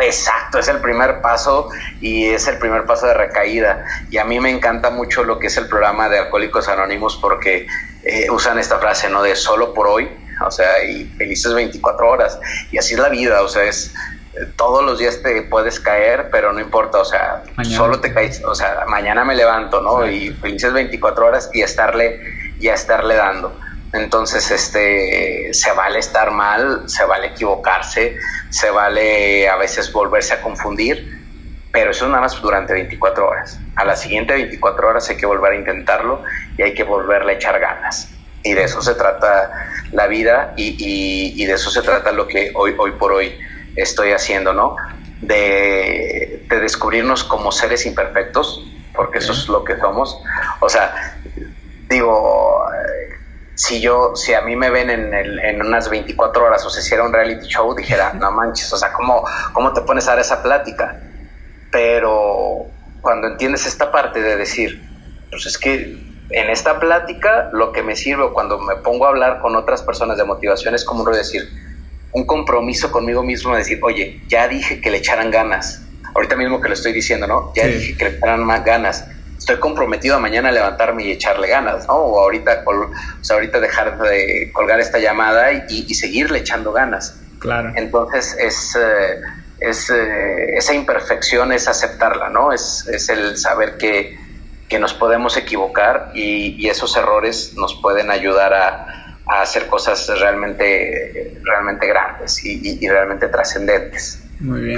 Exacto, 0.00 0.58
es 0.58 0.68
el 0.68 0.80
primer 0.80 1.20
paso 1.20 1.68
y 2.00 2.26
es 2.26 2.48
el 2.48 2.58
primer 2.58 2.86
paso 2.86 3.06
de 3.06 3.14
recaída. 3.14 3.84
Y 4.10 4.18
a 4.18 4.24
mí 4.24 4.40
me 4.40 4.50
encanta 4.50 4.90
mucho 4.90 5.24
lo 5.24 5.38
que 5.38 5.48
es 5.48 5.56
el 5.56 5.68
programa 5.68 6.08
de 6.08 6.18
Alcohólicos 6.18 6.68
Anónimos 6.68 7.16
porque 7.16 7.66
eh, 8.02 8.30
usan 8.30 8.58
esta 8.58 8.78
frase, 8.78 9.10
¿no? 9.10 9.22
De 9.22 9.36
solo 9.36 9.74
por 9.74 9.86
hoy, 9.88 10.08
o 10.44 10.50
sea, 10.50 10.82
y 10.84 11.04
felices 11.18 11.52
24 11.52 12.08
horas. 12.08 12.38
Y 12.70 12.78
así 12.78 12.94
es 12.94 13.00
la 13.00 13.08
vida, 13.08 13.42
o 13.42 13.48
sea, 13.48 13.64
es 13.64 13.94
todos 14.56 14.84
los 14.84 14.98
días 14.98 15.22
te 15.22 15.42
puedes 15.42 15.80
caer, 15.80 16.28
pero 16.30 16.52
no 16.52 16.60
importa, 16.60 16.98
o 16.98 17.04
sea, 17.04 17.42
solo 17.64 18.00
te 18.00 18.12
caes, 18.12 18.42
o 18.44 18.54
sea, 18.54 18.84
mañana 18.86 19.24
me 19.24 19.34
levanto, 19.34 19.80
¿no? 19.80 20.06
Y 20.06 20.30
felices 20.30 20.72
24 20.72 21.26
horas 21.26 21.50
y 21.52 21.62
estarle, 21.62 22.20
y 22.58 22.68
estarle 22.68 23.14
dando. 23.16 23.58
Entonces, 23.92 24.50
este, 24.50 25.52
se 25.52 25.72
vale 25.72 25.98
estar 25.98 26.30
mal, 26.30 26.88
se 26.88 27.04
vale 27.04 27.28
equivocarse, 27.28 28.16
se 28.50 28.70
vale 28.70 29.48
a 29.48 29.56
veces 29.56 29.92
volverse 29.92 30.34
a 30.34 30.42
confundir, 30.42 31.16
pero 31.72 31.90
eso 31.90 32.06
nada 32.08 32.22
más 32.22 32.40
durante 32.40 32.72
24 32.72 33.28
horas. 33.28 33.58
A 33.76 33.84
la 33.84 33.96
siguiente 33.96 34.34
24 34.34 34.88
horas 34.88 35.08
hay 35.10 35.16
que 35.16 35.26
volver 35.26 35.52
a 35.52 35.56
intentarlo 35.56 36.22
y 36.58 36.62
hay 36.62 36.74
que 36.74 36.84
volverle 36.84 37.32
a 37.32 37.34
echar 37.36 37.58
ganas. 37.60 38.10
Y 38.42 38.54
de 38.54 38.64
eso 38.64 38.80
se 38.80 38.94
trata 38.94 39.50
la 39.92 40.06
vida 40.06 40.52
y, 40.56 40.76
y, 40.78 41.42
y 41.42 41.46
de 41.46 41.54
eso 41.54 41.70
se 41.70 41.82
trata 41.82 42.12
lo 42.12 42.26
que 42.28 42.52
hoy, 42.54 42.74
hoy 42.78 42.92
por 42.92 43.12
hoy 43.12 43.36
estoy 43.76 44.12
haciendo, 44.12 44.52
¿no? 44.52 44.76
De, 45.20 46.44
de 46.48 46.60
descubrirnos 46.60 47.24
como 47.24 47.50
seres 47.52 47.86
imperfectos, 47.86 48.64
porque 48.94 49.18
eso 49.18 49.32
es 49.32 49.48
lo 49.48 49.64
que 49.64 49.76
somos. 49.78 50.18
O 50.60 50.68
sea, 50.68 51.18
digo, 51.88 52.65
si 53.56 53.80
yo, 53.80 54.14
si 54.14 54.34
a 54.34 54.42
mí 54.42 54.54
me 54.54 54.68
ven 54.68 54.90
en, 54.90 55.14
el, 55.14 55.38
en 55.38 55.62
unas 55.62 55.88
24 55.88 56.44
horas 56.44 56.64
o 56.66 56.70
se 56.70 56.80
hiciera 56.80 57.02
un 57.04 57.12
reality 57.12 57.46
show, 57.46 57.74
dijera, 57.74 58.12
no 58.12 58.30
manches, 58.30 58.70
o 58.70 58.76
sea, 58.76 58.92
¿cómo, 58.92 59.24
¿cómo 59.54 59.72
te 59.72 59.80
pones 59.80 60.06
a 60.06 60.10
dar 60.10 60.18
esa 60.20 60.42
plática? 60.42 61.00
Pero 61.72 62.66
cuando 63.00 63.28
entiendes 63.28 63.66
esta 63.66 63.90
parte 63.90 64.20
de 64.20 64.36
decir, 64.36 64.86
pues 65.30 65.46
es 65.46 65.56
que 65.56 65.98
en 66.30 66.50
esta 66.50 66.78
plática 66.78 67.48
lo 67.52 67.72
que 67.72 67.82
me 67.82 67.96
sirve 67.96 68.30
cuando 68.32 68.58
me 68.58 68.76
pongo 68.76 69.06
a 69.06 69.08
hablar 69.08 69.40
con 69.40 69.56
otras 69.56 69.82
personas 69.82 70.18
de 70.18 70.24
motivación 70.24 70.74
es 70.74 70.84
como 70.84 71.08
decir, 71.10 71.48
un 72.12 72.26
compromiso 72.26 72.92
conmigo 72.92 73.22
mismo 73.22 73.52
de 73.52 73.58
decir, 73.58 73.80
oye, 73.82 74.20
ya 74.28 74.48
dije 74.48 74.82
que 74.82 74.90
le 74.90 74.98
echaran 74.98 75.30
ganas. 75.30 75.82
Ahorita 76.14 76.36
mismo 76.36 76.60
que 76.60 76.68
lo 76.68 76.74
estoy 76.74 76.92
diciendo, 76.92 77.26
¿no? 77.26 77.52
Ya 77.54 77.66
dije 77.66 77.96
que 77.96 78.04
le 78.04 78.16
echaran 78.16 78.44
más 78.44 78.64
ganas 78.64 79.06
estoy 79.46 79.60
comprometido 79.60 80.16
a 80.16 80.18
mañana 80.18 80.48
a 80.48 80.52
levantarme 80.52 81.04
y 81.04 81.12
echarle 81.12 81.46
ganas, 81.46 81.86
¿no? 81.86 81.94
O 81.94 82.20
ahorita, 82.20 82.64
o 82.66 83.24
sea, 83.24 83.36
ahorita 83.36 83.60
dejar 83.60 83.96
de 83.96 84.50
colgar 84.52 84.80
esta 84.80 84.98
llamada 84.98 85.52
y, 85.68 85.94
seguirle 85.94 86.40
echando 86.40 86.72
ganas. 86.72 87.20
Claro. 87.38 87.72
Entonces 87.76 88.36
es, 88.40 88.74
eh, 88.74 89.20
es 89.60 89.88
eh, 89.90 90.56
esa 90.56 90.74
imperfección 90.74 91.52
es 91.52 91.68
aceptarla, 91.68 92.28
¿no? 92.28 92.52
Es, 92.52 92.88
es 92.88 93.08
el 93.08 93.36
saber 93.36 93.76
que, 93.78 94.18
que, 94.68 94.80
nos 94.80 94.94
podemos 94.94 95.36
equivocar 95.36 96.10
y, 96.12 96.56
y, 96.60 96.68
esos 96.68 96.96
errores 96.96 97.54
nos 97.54 97.80
pueden 97.80 98.10
ayudar 98.10 98.52
a, 98.52 99.14
a 99.28 99.42
hacer 99.42 99.68
cosas 99.68 100.08
realmente, 100.18 101.38
realmente 101.44 101.86
grandes 101.86 102.44
y, 102.44 102.84
y 102.84 102.88
realmente 102.88 103.28
trascendentes. 103.28 104.24
Muy 104.40 104.60
bien. 104.60 104.76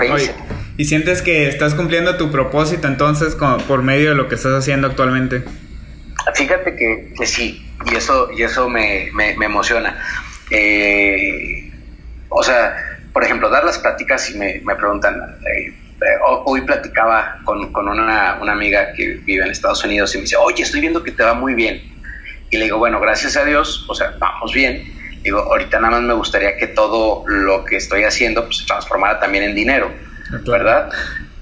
¿Y 0.78 0.84
sientes 0.84 1.22
que 1.22 1.48
estás 1.48 1.74
cumpliendo 1.74 2.16
tu 2.16 2.30
propósito 2.30 2.86
entonces 2.86 3.34
por 3.34 3.82
medio 3.82 4.10
de 4.10 4.14
lo 4.14 4.28
que 4.28 4.36
estás 4.36 4.52
haciendo 4.52 4.86
actualmente? 4.86 5.42
Fíjate 6.34 6.76
que, 6.76 7.26
sí, 7.26 7.68
y 7.90 7.96
eso, 7.96 8.30
y 8.30 8.44
eso 8.44 8.68
me, 8.70 9.10
emociona. 9.42 9.98
Eh, 10.50 11.70
o 12.28 12.44
sea, 12.44 12.76
por 13.12 13.24
ejemplo, 13.24 13.50
dar 13.50 13.64
las 13.64 13.78
pláticas 13.78 14.30
y 14.30 14.38
me, 14.38 14.60
preguntan, 14.76 15.16
eh, 15.46 15.74
hoy 16.44 16.60
platicaba 16.60 17.40
con, 17.42 17.72
una, 17.74 18.38
una, 18.40 18.52
amiga 18.52 18.92
que 18.92 19.14
vive 19.24 19.44
en 19.44 19.50
Estados 19.50 19.82
Unidos 19.84 20.14
y 20.14 20.18
me 20.18 20.22
dice, 20.22 20.36
oye, 20.36 20.62
estoy 20.62 20.80
viendo 20.80 21.02
que 21.02 21.10
te 21.10 21.24
va 21.24 21.34
muy 21.34 21.54
bien. 21.54 21.82
Y 22.50 22.56
le 22.56 22.64
digo, 22.66 22.78
bueno, 22.78 23.00
gracias 23.00 23.36
a 23.36 23.44
Dios, 23.44 23.84
o 23.88 23.96
sea, 23.96 24.14
vamos 24.20 24.54
bien 24.54 24.96
Digo, 25.22 25.40
ahorita 25.40 25.80
nada 25.80 25.98
más 25.98 26.02
me 26.02 26.14
gustaría 26.14 26.56
que 26.56 26.68
todo 26.68 27.24
lo 27.26 27.64
que 27.64 27.76
estoy 27.76 28.04
haciendo 28.04 28.44
pues, 28.44 28.58
se 28.58 28.66
transformara 28.66 29.18
también 29.18 29.44
en 29.44 29.54
dinero, 29.54 29.90
¿verdad? 30.46 30.90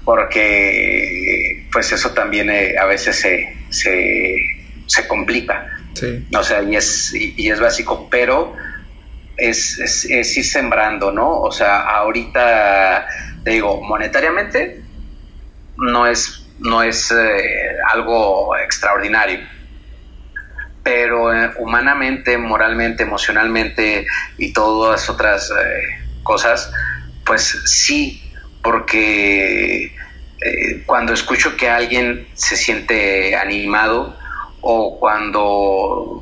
Porque 0.03 1.67
pues 1.71 1.91
eso 1.91 2.11
también 2.11 2.49
eh, 2.49 2.75
a 2.79 2.85
veces 2.85 3.19
se, 3.19 3.57
se, 3.69 5.07
complica. 5.07 5.67
Sí. 5.93 6.25
O 6.35 6.43
sea, 6.43 6.61
y 6.61 6.75
es, 6.75 7.13
y, 7.13 7.49
es 7.49 7.59
básico, 7.59 8.07
pero 8.09 8.55
es, 9.35 9.79
es, 9.79 10.37
ir 10.37 10.45
sembrando, 10.45 11.11
¿no? 11.11 11.41
O 11.41 11.51
sea, 11.51 11.81
ahorita, 11.81 13.07
te 13.43 13.51
digo, 13.51 13.81
monetariamente 13.81 14.81
no 15.77 16.07
es, 16.07 16.47
no 16.59 16.83
es 16.83 17.11
eh, 17.11 17.75
algo 17.91 18.55
extraordinario 18.57 19.39
pero 20.87 21.33
eh, 21.33 21.51
humanamente, 21.59 22.37
moralmente, 22.37 23.03
emocionalmente 23.03 24.07
y 24.37 24.53
todas 24.53 25.09
otras 25.09 25.51
eh, 25.51 25.81
cosas, 26.23 26.71
pues 27.25 27.43
sí, 27.65 28.26
porque 28.67 29.95
eh, 30.41 30.83
cuando 30.85 31.13
escucho 31.13 31.55
que 31.55 31.69
alguien 31.69 32.27
se 32.33 32.57
siente 32.57 33.33
animado 33.33 34.13
o 34.59 34.99
cuando 34.99 36.21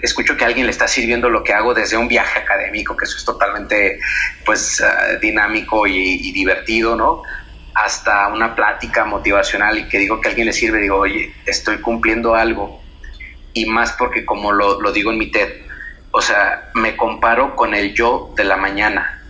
escucho 0.00 0.36
que 0.36 0.44
alguien 0.44 0.66
le 0.66 0.70
está 0.70 0.86
sirviendo 0.86 1.28
lo 1.28 1.42
que 1.42 1.54
hago 1.54 1.74
desde 1.74 1.96
un 1.96 2.06
viaje 2.06 2.38
académico, 2.38 2.96
que 2.96 3.04
eso 3.04 3.16
es 3.16 3.24
totalmente 3.24 3.98
pues 4.44 4.80
ah, 4.80 5.18
dinámico 5.20 5.88
y, 5.88 6.30
divertido, 6.30 6.94
¿no? 6.94 7.24
hasta 7.74 8.28
una 8.28 8.54
plática 8.54 9.04
motivacional 9.04 9.76
y 9.76 9.88
que 9.88 9.98
digo 9.98 10.20
que 10.20 10.28
alguien 10.28 10.46
le 10.46 10.52
sirve, 10.52 10.78
digo, 10.78 10.98
oye, 10.98 11.34
estoy 11.46 11.78
cumpliendo 11.78 12.36
algo 12.36 12.80
y 13.54 13.66
más 13.66 13.90
porque 13.94 14.24
como 14.24 14.52
lo, 14.52 14.92
digo 14.92 15.10
en 15.10 15.18
mi 15.18 15.32
TED, 15.32 15.50
o 16.12 16.22
sea, 16.22 16.70
me 16.74 16.96
comparo 16.96 17.56
con 17.56 17.74
el 17.74 17.92
yo 17.92 18.32
de 18.36 18.44
la 18.44 18.56
mañana. 18.56 19.21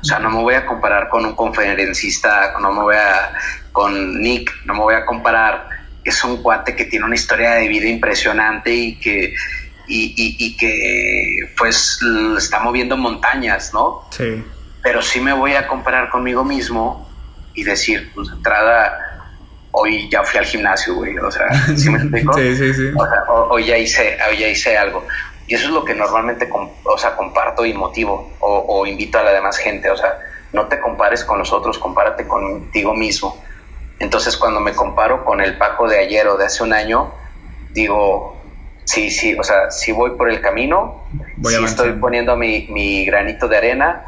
O 0.00 0.04
sea, 0.04 0.18
no 0.18 0.30
me 0.30 0.40
voy 0.40 0.54
a 0.54 0.64
comparar 0.64 1.08
con 1.08 1.24
un 1.24 1.34
conferencista, 1.34 2.54
no 2.60 2.72
me 2.72 2.80
voy 2.80 2.96
a 2.96 3.32
con 3.72 4.20
Nick, 4.20 4.52
no 4.64 4.74
me 4.74 4.80
voy 4.80 4.94
a 4.94 5.04
comparar. 5.04 5.68
Es 6.04 6.22
un 6.24 6.42
cuate 6.42 6.74
que 6.74 6.84
tiene 6.84 7.04
una 7.04 7.14
historia 7.14 7.52
de 7.54 7.68
vida 7.68 7.86
impresionante 7.86 8.72
y 8.72 8.98
que 8.98 9.34
y, 9.88 10.56
que 10.56 11.50
pues 11.56 11.98
está 12.36 12.60
moviendo 12.60 12.96
montañas, 12.96 13.72
¿no? 13.72 14.06
Sí. 14.10 14.44
Pero 14.82 15.02
sí 15.02 15.20
me 15.20 15.32
voy 15.32 15.54
a 15.54 15.66
comparar 15.66 16.10
conmigo 16.10 16.44
mismo 16.44 17.08
y 17.54 17.64
decir, 17.64 18.10
pues 18.14 18.28
entrada, 18.30 18.98
hoy 19.72 20.08
ya 20.10 20.22
fui 20.22 20.38
al 20.38 20.46
gimnasio, 20.46 20.94
güey, 20.94 21.18
o 21.18 21.30
sea, 21.30 21.46
¿sí 21.76 21.90
me 21.90 21.98
explico? 22.02 22.34
sí, 22.34 22.56
sí, 22.56 22.74
sí. 22.74 22.90
O 22.96 23.06
sea, 23.06 23.24
hoy, 23.50 23.66
ya 23.66 23.78
hice, 23.78 24.18
hoy 24.30 24.38
ya 24.38 24.48
hice 24.48 24.76
algo. 24.76 25.06
Y 25.48 25.54
eso 25.54 25.68
es 25.68 25.70
lo 25.70 25.82
que 25.82 25.94
normalmente, 25.94 26.46
o 26.84 26.98
sea, 26.98 27.16
comparto 27.16 27.64
y 27.64 27.72
motivo 27.72 28.32
o, 28.40 28.86
invito 28.86 29.18
a 29.18 29.22
la 29.22 29.32
demás 29.32 29.56
gente, 29.56 29.90
o 29.90 29.96
sea, 29.96 30.18
no 30.52 30.66
te 30.66 30.78
compares 30.78 31.24
con 31.24 31.38
los 31.38 31.52
otros, 31.54 31.78
compárate 31.78 32.28
contigo 32.28 32.94
mismo. 32.94 33.42
Entonces, 33.98 34.36
cuando 34.36 34.60
me 34.60 34.74
comparo 34.74 35.24
con 35.24 35.40
el 35.40 35.56
Paco 35.56 35.88
de 35.88 36.00
ayer 36.00 36.28
o 36.28 36.36
de 36.36 36.44
hace 36.44 36.62
un 36.62 36.74
año, 36.74 37.14
digo, 37.70 38.38
sí, 38.84 39.10
sí, 39.10 39.34
o 39.38 39.42
sea, 39.42 39.70
si 39.70 39.90
voy 39.90 40.10
por 40.10 40.28
el 40.28 40.42
camino, 40.42 41.04
voy 41.38 41.54
sí 41.54 41.64
estoy 41.64 41.92
poniendo 41.92 42.36
mi, 42.36 42.66
mi 42.68 43.06
granito 43.06 43.48
de 43.48 43.56
arena, 43.56 44.04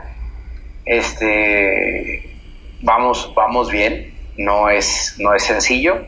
este, 0.84 2.36
vamos, 2.82 3.32
vamos 3.34 3.70
bien, 3.70 4.14
no 4.36 4.68
es, 4.68 5.14
no 5.18 5.34
es 5.34 5.42
sencillo, 5.44 6.04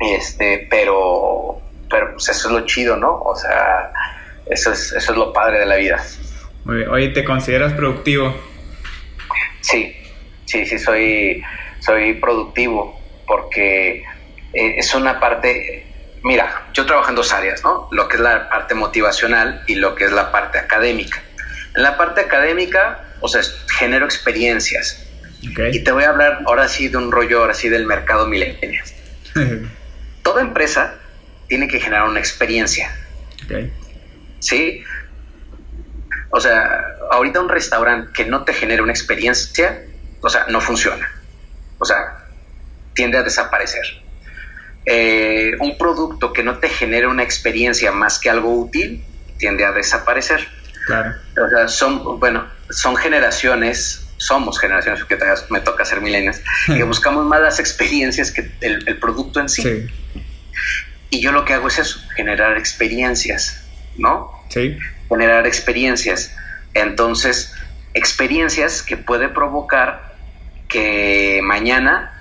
este, 0.00 0.66
pero, 0.68 1.60
pero 1.88 2.14
pues 2.14 2.28
eso 2.28 2.48
es 2.48 2.54
lo 2.54 2.66
chido, 2.66 2.96
¿no? 2.96 3.20
O 3.20 3.36
sea, 3.36 3.92
eso 4.46 4.72
es, 4.72 4.92
eso 4.92 5.12
es 5.12 5.18
lo 5.18 5.32
padre 5.32 5.60
de 5.60 5.66
la 5.66 5.76
vida. 5.76 6.04
Muy 6.64 6.76
bien. 6.78 6.88
Oye, 6.88 7.08
¿te 7.08 7.24
consideras 7.24 7.72
productivo? 7.72 8.34
Sí, 9.60 9.96
sí, 10.44 10.66
sí, 10.66 10.78
soy, 10.78 11.42
soy 11.80 12.14
productivo 12.14 13.00
porque 13.26 14.04
eh, 14.52 14.74
es 14.78 14.94
una 14.94 15.18
parte, 15.18 15.86
mira, 16.22 16.66
yo 16.72 16.86
trabajo 16.86 17.10
en 17.10 17.16
dos 17.16 17.32
áreas, 17.32 17.62
¿no? 17.64 17.88
Lo 17.90 18.08
que 18.08 18.16
es 18.16 18.22
la 18.22 18.48
parte 18.48 18.74
motivacional 18.74 19.62
y 19.66 19.74
lo 19.74 19.94
que 19.94 20.04
es 20.04 20.12
la 20.12 20.30
parte 20.30 20.58
académica. 20.58 21.22
En 21.74 21.82
la 21.82 21.96
parte 21.96 22.20
académica, 22.20 23.04
o 23.20 23.28
sea, 23.28 23.42
genero 23.78 24.06
experiencias, 24.06 25.02
Y 25.40 25.84
te 25.84 25.92
voy 25.92 26.04
a 26.04 26.08
hablar 26.08 26.40
ahora 26.46 26.66
sí 26.66 26.88
de 26.88 26.96
un 26.96 27.12
rollo, 27.12 27.40
ahora 27.40 27.54
sí 27.54 27.68
del 27.68 27.86
mercado 27.86 28.26
milenio. 28.26 28.82
Toda 30.22 30.40
empresa 30.40 30.94
tiene 31.46 31.68
que 31.68 31.78
generar 31.78 32.08
una 32.08 32.18
experiencia. 32.18 32.90
¿Sí? 34.40 34.84
O 36.30 36.40
sea, 36.40 36.80
ahorita 37.10 37.40
un 37.40 37.48
restaurante 37.48 38.12
que 38.12 38.24
no 38.24 38.44
te 38.44 38.52
genere 38.52 38.82
una 38.82 38.92
experiencia, 38.92 39.84
o 40.20 40.28
sea, 40.28 40.46
no 40.48 40.60
funciona. 40.60 41.08
O 41.78 41.84
sea, 41.84 42.26
tiende 42.94 43.18
a 43.18 43.22
desaparecer. 43.22 43.84
Eh, 44.84 45.52
un 45.60 45.76
producto 45.78 46.32
que 46.32 46.42
no 46.42 46.58
te 46.58 46.68
genere 46.68 47.06
una 47.06 47.22
experiencia 47.22 47.92
más 47.92 48.18
que 48.18 48.30
algo 48.30 48.54
útil, 48.54 49.04
tiende 49.38 49.64
a 49.64 49.72
desaparecer. 49.72 50.46
Claro. 50.86 51.14
O 51.44 51.48
sea, 51.48 51.68
son, 51.68 52.20
bueno, 52.20 52.46
son 52.70 52.96
generaciones, 52.96 54.06
somos 54.16 54.58
generaciones, 54.58 55.00
porque 55.00 55.16
todavía 55.16 55.42
me 55.50 55.60
toca 55.60 55.84
ser 55.84 56.00
milenios, 56.00 56.40
que 56.66 56.82
buscamos 56.84 57.24
más 57.24 57.40
las 57.40 57.58
experiencias 57.58 58.30
que 58.30 58.50
el, 58.60 58.98
producto 58.98 59.40
en 59.40 59.48
sí. 59.48 59.62
sí. 59.62 59.86
Y 61.10 61.20
yo 61.20 61.32
lo 61.32 61.44
que 61.44 61.54
hago 61.54 61.68
es 61.68 61.78
eso, 61.78 62.00
generar 62.14 62.56
experiencias, 62.56 63.65
¿no? 63.98 64.32
Sí. 64.48 64.76
Generar 65.08 65.46
experiencias. 65.46 66.34
Entonces, 66.74 67.54
experiencias 67.94 68.82
que 68.82 68.96
puede 68.96 69.28
provocar 69.28 70.14
que 70.68 71.40
mañana 71.42 72.12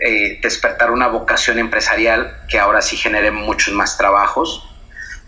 eh, 0.00 0.38
despertar 0.40 0.90
una 0.90 1.08
vocación 1.08 1.58
empresarial 1.58 2.38
que 2.48 2.58
ahora 2.58 2.82
sí 2.82 2.96
genere 2.96 3.30
muchos 3.30 3.74
más 3.74 3.98
trabajos, 3.98 4.68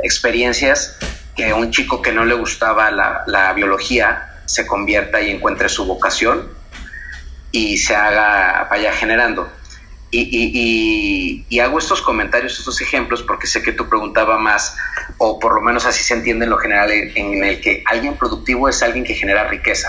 experiencias 0.02 0.96
que 1.36 1.52
un 1.52 1.70
chico 1.70 2.02
que 2.02 2.12
no 2.12 2.24
le 2.24 2.34
gustaba 2.34 2.90
la, 2.90 3.52
biología 3.54 4.42
se 4.46 4.66
convierta 4.66 5.20
y 5.20 5.30
encuentre 5.30 5.68
su 5.68 5.86
vocación 5.86 6.48
y 7.50 7.78
se 7.78 7.94
haga, 7.94 8.68
vaya 8.70 8.92
generando. 8.92 9.50
Y, 10.12 11.60
hago 11.60 11.78
estos 11.78 12.02
comentarios, 12.02 12.58
estos 12.58 12.80
ejemplos, 12.80 13.22
porque 13.22 13.46
sé 13.46 13.62
que 13.62 13.72
tú 13.72 13.88
preguntaba 13.88 14.38
más, 14.38 14.76
o 15.18 15.38
por 15.38 15.54
lo 15.54 15.60
menos 15.60 15.86
así 15.86 16.02
se 16.02 16.14
entiende 16.14 16.44
en 16.44 16.50
lo 16.50 16.58
general, 16.58 16.90
en 16.90 17.44
el 17.44 17.60
que 17.60 17.82
alguien 17.86 18.16
productivo 18.16 18.68
es 18.68 18.82
alguien 18.82 19.04
que 19.04 19.14
genera 19.14 19.48
riqueza, 19.48 19.88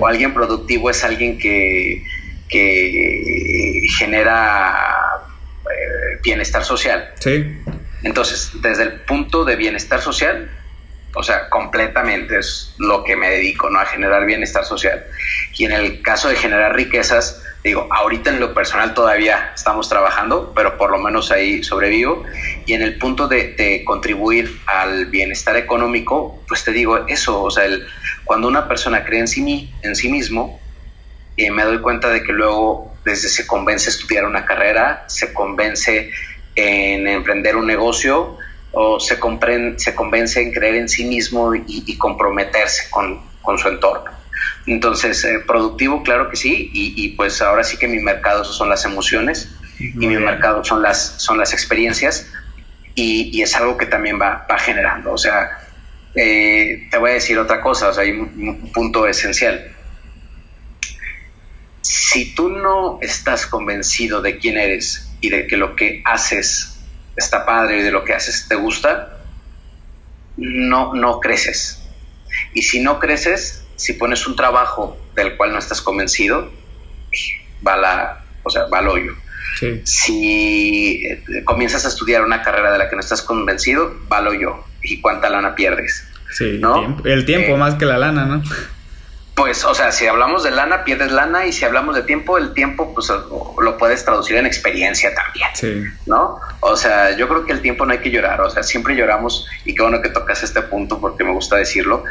o 0.00 0.06
alguien 0.06 0.34
productivo 0.34 0.90
es 0.90 1.04
alguien 1.04 1.38
que, 1.38 2.04
que 2.48 3.86
genera 3.98 4.74
eh, 5.64 6.18
bienestar 6.24 6.64
social. 6.64 7.12
Sí. 7.20 7.56
Entonces, 8.02 8.50
desde 8.60 8.84
el 8.84 8.92
punto 9.00 9.44
de 9.44 9.56
bienestar 9.56 10.00
social, 10.00 10.50
o 11.14 11.22
sea, 11.22 11.48
completamente 11.48 12.38
es 12.38 12.74
lo 12.78 13.02
que 13.02 13.16
me 13.16 13.30
dedico, 13.30 13.70
¿no? 13.70 13.80
A 13.80 13.86
generar 13.86 14.26
bienestar 14.26 14.64
social. 14.64 15.04
Y 15.56 15.64
en 15.64 15.72
el 15.72 16.02
caso 16.02 16.28
de 16.28 16.36
generar 16.36 16.74
riquezas, 16.74 17.42
digo, 17.66 17.88
ahorita 17.90 18.30
en 18.30 18.38
lo 18.38 18.54
personal 18.54 18.94
todavía 18.94 19.50
estamos 19.54 19.88
trabajando, 19.88 20.52
pero 20.54 20.78
por 20.78 20.90
lo 20.90 20.98
menos 20.98 21.32
ahí 21.32 21.64
sobrevivo. 21.64 22.22
Y 22.64 22.74
en 22.74 22.82
el 22.82 22.96
punto 22.96 23.26
de, 23.26 23.82
contribuir 23.84 24.60
al 24.66 25.06
bienestar 25.06 25.56
económico, 25.56 26.40
pues 26.46 26.62
te 26.62 26.70
digo 26.70 27.06
eso, 27.08 27.42
o 27.42 27.50
sea, 27.50 27.64
el, 27.64 27.84
cuando 28.24 28.46
una 28.46 28.68
persona 28.68 29.04
cree 29.04 29.20
en 29.20 29.28
sí, 29.28 29.70
en 29.82 29.96
sí 29.96 30.08
mismo, 30.08 30.60
y 31.36 31.50
me 31.50 31.64
doy 31.64 31.80
cuenta 31.80 32.08
de 32.08 32.22
que 32.22 32.32
luego 32.32 32.94
desde 33.04 33.28
se 33.28 33.46
convence 33.46 33.90
a 33.90 33.92
estudiar 33.92 34.24
una 34.24 34.46
carrera, 34.46 35.04
se 35.08 35.32
convence 35.32 36.10
en 36.54 37.08
emprender 37.08 37.56
un 37.56 37.66
negocio 37.66 38.38
o 38.72 39.00
se, 39.00 39.18
se 39.76 39.94
convence 39.94 40.40
en 40.40 40.52
creer 40.52 40.76
en 40.76 40.88
sí 40.88 41.04
mismo 41.04 41.54
y, 41.54 41.98
comprometerse 41.98 42.90
con, 42.90 43.20
su 43.58 43.68
entorno. 43.68 44.15
Entonces, 44.66 45.24
eh, 45.24 45.40
productivo, 45.46 46.02
claro 46.02 46.28
que 46.30 46.36
sí, 46.36 46.70
y, 46.72 47.08
pues 47.10 47.40
ahora 47.42 47.64
sí 47.64 47.76
que 47.76 47.88
mi 47.88 48.00
mercado 48.00 48.44
son 48.44 48.68
las 48.68 48.84
emociones 48.84 49.54
y 49.78 50.06
mi 50.06 50.16
mercado 50.16 50.64
son 50.64 50.82
las, 50.82 51.22
son 51.22 51.38
las 51.38 51.52
experiencias 51.52 52.30
y, 52.94 53.40
es 53.42 53.54
algo 53.56 53.76
que 53.76 53.86
también 53.86 54.20
va, 54.20 54.46
va 54.50 54.58
generando. 54.58 55.12
O 55.12 55.18
sea, 55.18 55.58
eh, 56.14 56.88
te 56.90 56.98
voy 56.98 57.10
a 57.10 57.14
decir 57.14 57.38
otra 57.38 57.60
cosa, 57.60 57.88
o 57.88 57.92
sea, 57.92 58.02
hay 58.02 58.12
un 58.12 58.72
punto 58.72 59.06
esencial 59.06 59.76
si 62.16 62.34
tú 62.34 62.48
no 62.48 62.98
estás 63.02 63.46
convencido 63.46 64.22
de 64.22 64.38
quién 64.38 64.56
eres 64.56 65.08
y 65.20 65.28
de 65.28 65.46
que 65.46 65.56
lo 65.56 65.76
que 65.76 66.02
haces 66.04 66.78
está 67.14 67.44
padre 67.44 67.78
y 67.78 67.82
de 67.82 67.90
lo 67.90 68.04
que 68.04 68.14
haces 68.14 68.46
te 68.48 68.54
gusta, 68.54 69.18
no, 70.36 70.94
no 70.94 71.20
creces. 71.20 71.82
Y 72.54 72.62
si 72.62 72.80
no 72.80 72.98
creces, 72.98 73.65
si 73.76 73.92
pones 73.94 74.26
un 74.26 74.36
trabajo 74.36 74.98
del 75.14 75.36
cual 75.36 75.52
no 75.52 75.58
estás 75.58 75.80
convencido, 75.80 76.50
va, 77.66 77.76
la, 77.76 78.24
o 78.42 78.50
sea, 78.50 78.66
va 78.66 78.78
al 78.78 78.88
hoyo. 78.88 79.12
Si 79.84 81.06
eh, 81.06 81.22
comienzas 81.44 81.86
a 81.86 81.88
estudiar 81.88 82.22
una 82.22 82.42
carrera 82.42 82.72
de 82.72 82.78
la 82.78 82.90
que 82.90 82.96
no 82.96 83.00
estás 83.00 83.22
convencido, 83.22 83.94
va 84.12 84.18
al 84.18 84.28
hoyo. 84.28 84.64
¿Y 84.82 85.00
cuánta 85.00 85.30
lana 85.30 85.54
pierdes? 85.54 86.06
Sí, 86.30 86.58
¿no? 86.60 86.98
el 87.04 87.24
tiempo 87.24 87.54
eh, 87.54 87.56
más 87.56 87.76
que 87.76 87.86
la 87.86 87.96
lana, 87.96 88.26
¿no? 88.26 88.42
Pues, 89.36 89.66
o 89.66 89.74
sea, 89.74 89.92
si 89.92 90.06
hablamos 90.06 90.44
de 90.44 90.50
lana, 90.50 90.82
pierdes 90.82 91.12
lana, 91.12 91.44
y 91.44 91.52
si 91.52 91.66
hablamos 91.66 91.94
de 91.94 92.02
tiempo, 92.04 92.38
el 92.38 92.54
tiempo, 92.54 92.94
pues 92.94 93.10
lo 93.10 93.76
puedes 93.76 94.02
traducir 94.02 94.36
en 94.38 94.46
experiencia 94.46 95.14
también, 95.14 95.48
sí. 95.52 95.84
¿no? 96.06 96.40
O 96.60 96.74
sea, 96.74 97.14
yo 97.18 97.28
creo 97.28 97.44
que 97.44 97.52
el 97.52 97.60
tiempo 97.60 97.84
no 97.84 97.92
hay 97.92 97.98
que 97.98 98.10
llorar, 98.10 98.40
o 98.40 98.48
sea, 98.48 98.62
siempre 98.62 98.96
lloramos, 98.96 99.46
y 99.66 99.74
qué 99.74 99.82
bueno 99.82 100.00
que 100.00 100.08
tocas 100.08 100.42
este 100.42 100.62
punto 100.62 100.98
porque 101.02 101.22
me 101.22 101.32
gusta 101.32 101.56
decirlo, 101.56 102.04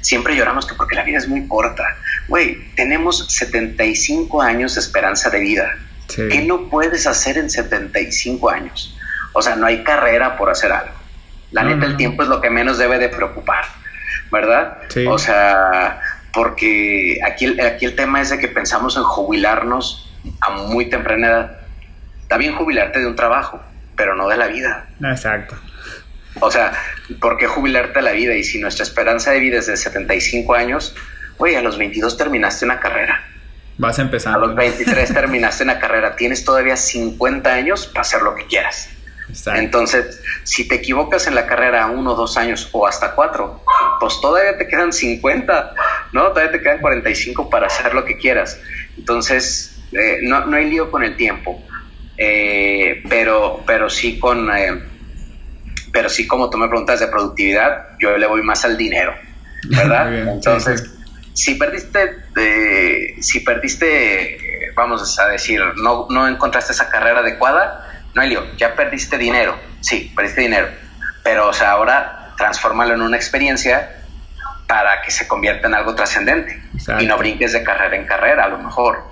siempre 0.00 0.34
lloramos 0.34 0.66
que 0.66 0.74
porque 0.74 0.96
la 0.96 1.02
vida 1.02 1.18
es 1.18 1.28
muy 1.28 1.46
corta. 1.46 1.84
Güey, 2.28 2.74
tenemos 2.76 3.26
75 3.28 4.40
años 4.40 4.74
de 4.74 4.80
esperanza 4.80 5.28
de 5.28 5.38
vida. 5.38 5.76
¿Qué 6.08 6.42
no 6.46 6.70
puedes 6.70 7.06
hacer 7.06 7.36
en 7.36 7.50
75 7.50 8.48
años? 8.48 8.98
O 9.34 9.42
sea, 9.42 9.54
no 9.54 9.66
hay 9.66 9.84
carrera 9.84 10.38
por 10.38 10.48
hacer 10.48 10.72
algo. 10.72 10.94
La 11.52 11.62
neta, 11.62 11.84
el 11.84 11.98
tiempo 11.98 12.22
es 12.22 12.28
lo 12.30 12.40
que 12.40 12.48
menos 12.48 12.78
debe 12.78 12.98
de 12.98 13.10
preocupar, 13.10 13.66
¿verdad? 14.30 14.78
Sí. 14.88 15.06
O 15.06 15.18
sea 15.18 16.00
porque 16.32 17.18
aquí 17.24 17.46
el, 17.46 17.60
aquí 17.60 17.86
el 17.86 17.96
tema 17.96 18.20
es 18.20 18.30
de 18.30 18.38
que 18.38 18.48
pensamos 18.48 18.96
en 18.96 19.02
jubilarnos 19.02 20.10
a 20.40 20.50
muy 20.50 20.88
temprana 20.88 21.26
edad. 21.26 21.60
Está 22.22 22.36
bien 22.36 22.54
jubilarte 22.54 23.00
de 23.00 23.06
un 23.06 23.16
trabajo, 23.16 23.60
pero 23.96 24.14
no 24.14 24.28
de 24.28 24.36
la 24.36 24.46
vida. 24.46 24.88
Exacto. 25.02 25.56
O 26.38 26.50
sea, 26.50 26.72
¿por 27.20 27.36
qué 27.36 27.46
jubilarte 27.46 27.94
de 27.94 28.02
la 28.02 28.12
vida? 28.12 28.34
Y 28.34 28.44
si 28.44 28.60
nuestra 28.60 28.84
esperanza 28.84 29.32
de 29.32 29.40
vida 29.40 29.58
es 29.58 29.66
de 29.66 29.76
75 29.76 30.54
años, 30.54 30.94
oye, 31.38 31.56
a 31.56 31.62
los 31.62 31.76
22 31.76 32.16
terminaste 32.16 32.64
una 32.64 32.78
carrera. 32.78 33.24
Vas 33.78 33.98
a 33.98 34.02
empezar. 34.02 34.34
A 34.34 34.38
los 34.38 34.54
23 34.54 35.12
terminaste 35.14 35.64
una 35.64 35.78
carrera. 35.78 36.14
Tienes 36.14 36.44
todavía 36.44 36.76
50 36.76 37.52
años 37.52 37.86
para 37.86 38.02
hacer 38.02 38.22
lo 38.22 38.34
que 38.34 38.46
quieras. 38.46 38.90
Entonces, 39.54 40.22
si 40.44 40.66
te 40.66 40.76
equivocas 40.76 41.26
en 41.26 41.34
la 41.34 41.46
carrera 41.46 41.86
uno, 41.86 42.14
dos 42.14 42.36
años 42.36 42.68
o 42.72 42.86
hasta 42.86 43.14
cuatro, 43.14 43.62
pues 43.98 44.20
todavía 44.20 44.56
te 44.58 44.66
quedan 44.66 44.92
50, 44.92 45.74
¿no? 46.12 46.28
Todavía 46.28 46.52
te 46.52 46.60
quedan 46.60 46.78
45 46.80 47.50
para 47.50 47.66
hacer 47.66 47.94
lo 47.94 48.04
que 48.04 48.16
quieras. 48.16 48.58
Entonces, 48.96 49.80
eh, 49.92 50.18
no, 50.22 50.46
no, 50.46 50.56
hay 50.56 50.70
lío 50.70 50.90
con 50.90 51.02
el 51.02 51.16
tiempo, 51.16 51.62
eh, 52.16 53.02
pero, 53.08 53.62
pero 53.66 53.90
sí 53.90 54.18
con... 54.18 54.50
Eh, 54.56 54.82
pero 55.92 56.08
sí, 56.08 56.26
como 56.26 56.48
tú 56.48 56.56
me 56.56 56.68
preguntas 56.68 57.00
de 57.00 57.08
productividad, 57.08 57.88
yo 57.98 58.16
le 58.16 58.26
voy 58.26 58.42
más 58.42 58.64
al 58.64 58.76
dinero, 58.76 59.12
¿verdad? 59.64 60.28
Entonces, 60.34 60.88
si 61.34 61.56
perdiste, 61.56 63.16
si 63.20 63.40
perdiste, 63.40 64.38
vamos 64.76 65.18
a 65.18 65.26
decir, 65.26 65.60
no, 65.76 66.06
no 66.08 66.28
encontraste 66.28 66.72
esa 66.72 66.88
carrera 66.88 67.20
adecuada, 67.20 67.89
no 68.14 68.22
hay 68.22 68.28
lío, 68.30 68.56
ya 68.56 68.74
perdiste 68.74 69.18
dinero, 69.18 69.56
sí, 69.80 70.12
perdiste 70.14 70.42
dinero, 70.42 70.68
pero 71.22 71.48
o 71.48 71.52
sea, 71.52 71.72
ahora 71.72 72.32
transfórmalo 72.36 72.94
en 72.94 73.02
una 73.02 73.16
experiencia 73.16 73.96
para 74.66 75.02
que 75.02 75.10
se 75.10 75.26
convierta 75.26 75.66
en 75.66 75.74
algo 75.74 75.94
trascendente 75.94 76.62
y 77.00 77.06
no 77.06 77.18
brinques 77.18 77.52
de 77.52 77.62
carrera 77.62 77.96
en 77.96 78.06
carrera, 78.06 78.44
a 78.44 78.48
lo 78.48 78.58
mejor, 78.58 79.04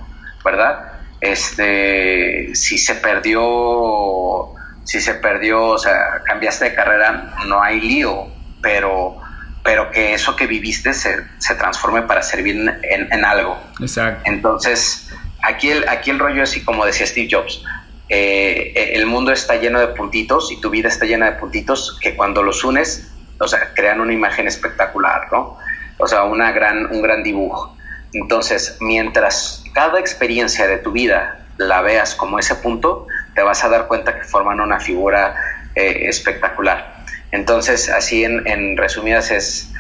¿verdad? 0.45 0.93
Este, 1.21 2.55
si 2.55 2.79
se 2.79 2.95
perdió, 2.95 4.55
si 4.85 5.01
se 5.01 5.15
perdió, 5.15 5.65
o 5.65 5.79
sea, 5.79 6.23
cambiaste 6.25 6.67
de 6.67 6.75
carrera, 6.75 7.35
no 7.47 7.63
hay 7.63 7.81
lío, 7.81 8.29
pero 8.63 9.21
pero 9.65 9.91
que 9.91 10.15
eso 10.15 10.35
que 10.35 10.47
viviste 10.47 10.95
se, 10.95 11.27
se 11.37 11.55
transforme 11.57 12.03
para 12.03 12.23
servir 12.23 12.57
en, 12.57 13.13
en, 13.13 13.25
algo. 13.25 13.59
Exacto. 13.81 14.23
Entonces, 14.25 15.11
aquí 15.43 15.71
el, 15.71 15.87
aquí 15.89 16.11
el 16.11 16.19
rollo 16.19 16.43
es 16.43 16.51
así 16.51 16.65
como 16.65 16.87
decía 16.87 17.07
Steve 17.07 17.29
Jobs, 17.31 17.63
eh, 18.09 18.93
el 18.95 19.07
mundo 19.07 19.33
está 19.33 19.57
lleno 19.57 19.81
de 19.81 19.89
puntitos 19.89 20.51
y 20.51 20.61
tu 20.61 20.71
vida 20.71 20.89
está 20.89 21.05
llena 21.05 21.31
de 21.31 21.33
puntitos 21.33 21.99
que 22.01 22.17
cuando 22.17 22.43
los 22.43 22.65
unes, 22.65 23.11
o 23.39 23.47
sea, 23.47 23.73
crean 23.75 24.01
una 24.01 24.13
imagen 24.13 24.47
espectacular, 24.47 25.29
¿no? 25.31 25.59
O 25.99 26.07
sea, 26.07 26.25
una 26.25 26.53
gran, 26.53 26.87
un 26.87 27.03
gran 27.03 27.23
dibujo. 27.23 27.77
Entonces, 28.13 28.79
mientras 28.81 29.65
cada 29.75 30.01
experiencia 30.01 30.67
de 30.67 30.79
tu 30.79 30.93
vida 30.93 31.47
la 31.59 31.83
veas 31.83 32.15
como 32.15 32.39
ese 32.39 32.55
punto, 32.55 33.07
te 33.35 33.43
vas 33.43 33.63
a 33.65 33.69
dar 33.69 33.89
cuenta 33.89 34.19
que 34.19 34.25
forman 34.25 34.61
una 34.61 34.81
figura 34.81 35.35
eh, 35.75 36.07
espectacular. 36.09 37.05
Entonces, 37.31 37.91
así 37.91 38.25
en, 38.25 38.77
resumidas 38.77 39.31
es, 39.31 39.71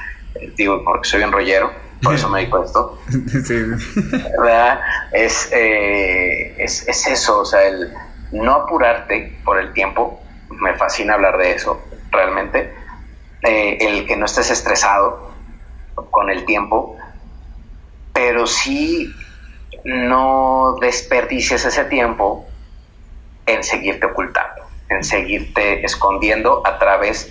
digo, 0.57 0.85
porque 0.85 1.09
soy 1.09 1.23
un 1.23 1.33
rollero, 1.33 1.73
por 2.03 2.15
eso 2.15 2.29
me 2.29 2.41
dedico 2.41 2.61
a 2.61 2.65
esto. 2.67 2.99
sí. 3.45 3.55
¿Verdad? 4.39 4.81
Es, 5.13 5.49
eh, 5.53 6.57
es, 6.59 6.87
es 6.87 7.07
eso, 7.07 7.41
o 7.41 7.45
sea, 7.47 7.63
el 7.67 7.91
no 8.33 8.53
apurarte 8.53 9.39
por 9.45 9.59
el 9.59 9.73
tiempo, 9.73 10.21
me 10.51 10.75
fascina 10.75 11.15
hablar 11.15 11.39
de 11.39 11.53
eso, 11.53 11.83
realmente. 12.11 12.75
Eh, 13.43 13.79
el 13.81 14.07
que 14.07 14.17
no 14.17 14.27
estés 14.27 14.51
estresado 14.51 15.31
con 16.11 16.31
el 16.31 16.45
tiempo, 16.45 16.97
pero 18.13 18.47
sí 18.47 19.15
no 19.85 20.77
desperdicies 20.81 21.65
ese 21.65 21.85
tiempo 21.85 22.47
en 23.47 23.63
seguirte 23.63 24.07
ocultando, 24.07 24.65
en 24.89 25.05
seguirte 25.05 25.85
escondiendo 25.85 26.63
a 26.67 26.79
través, 26.79 27.31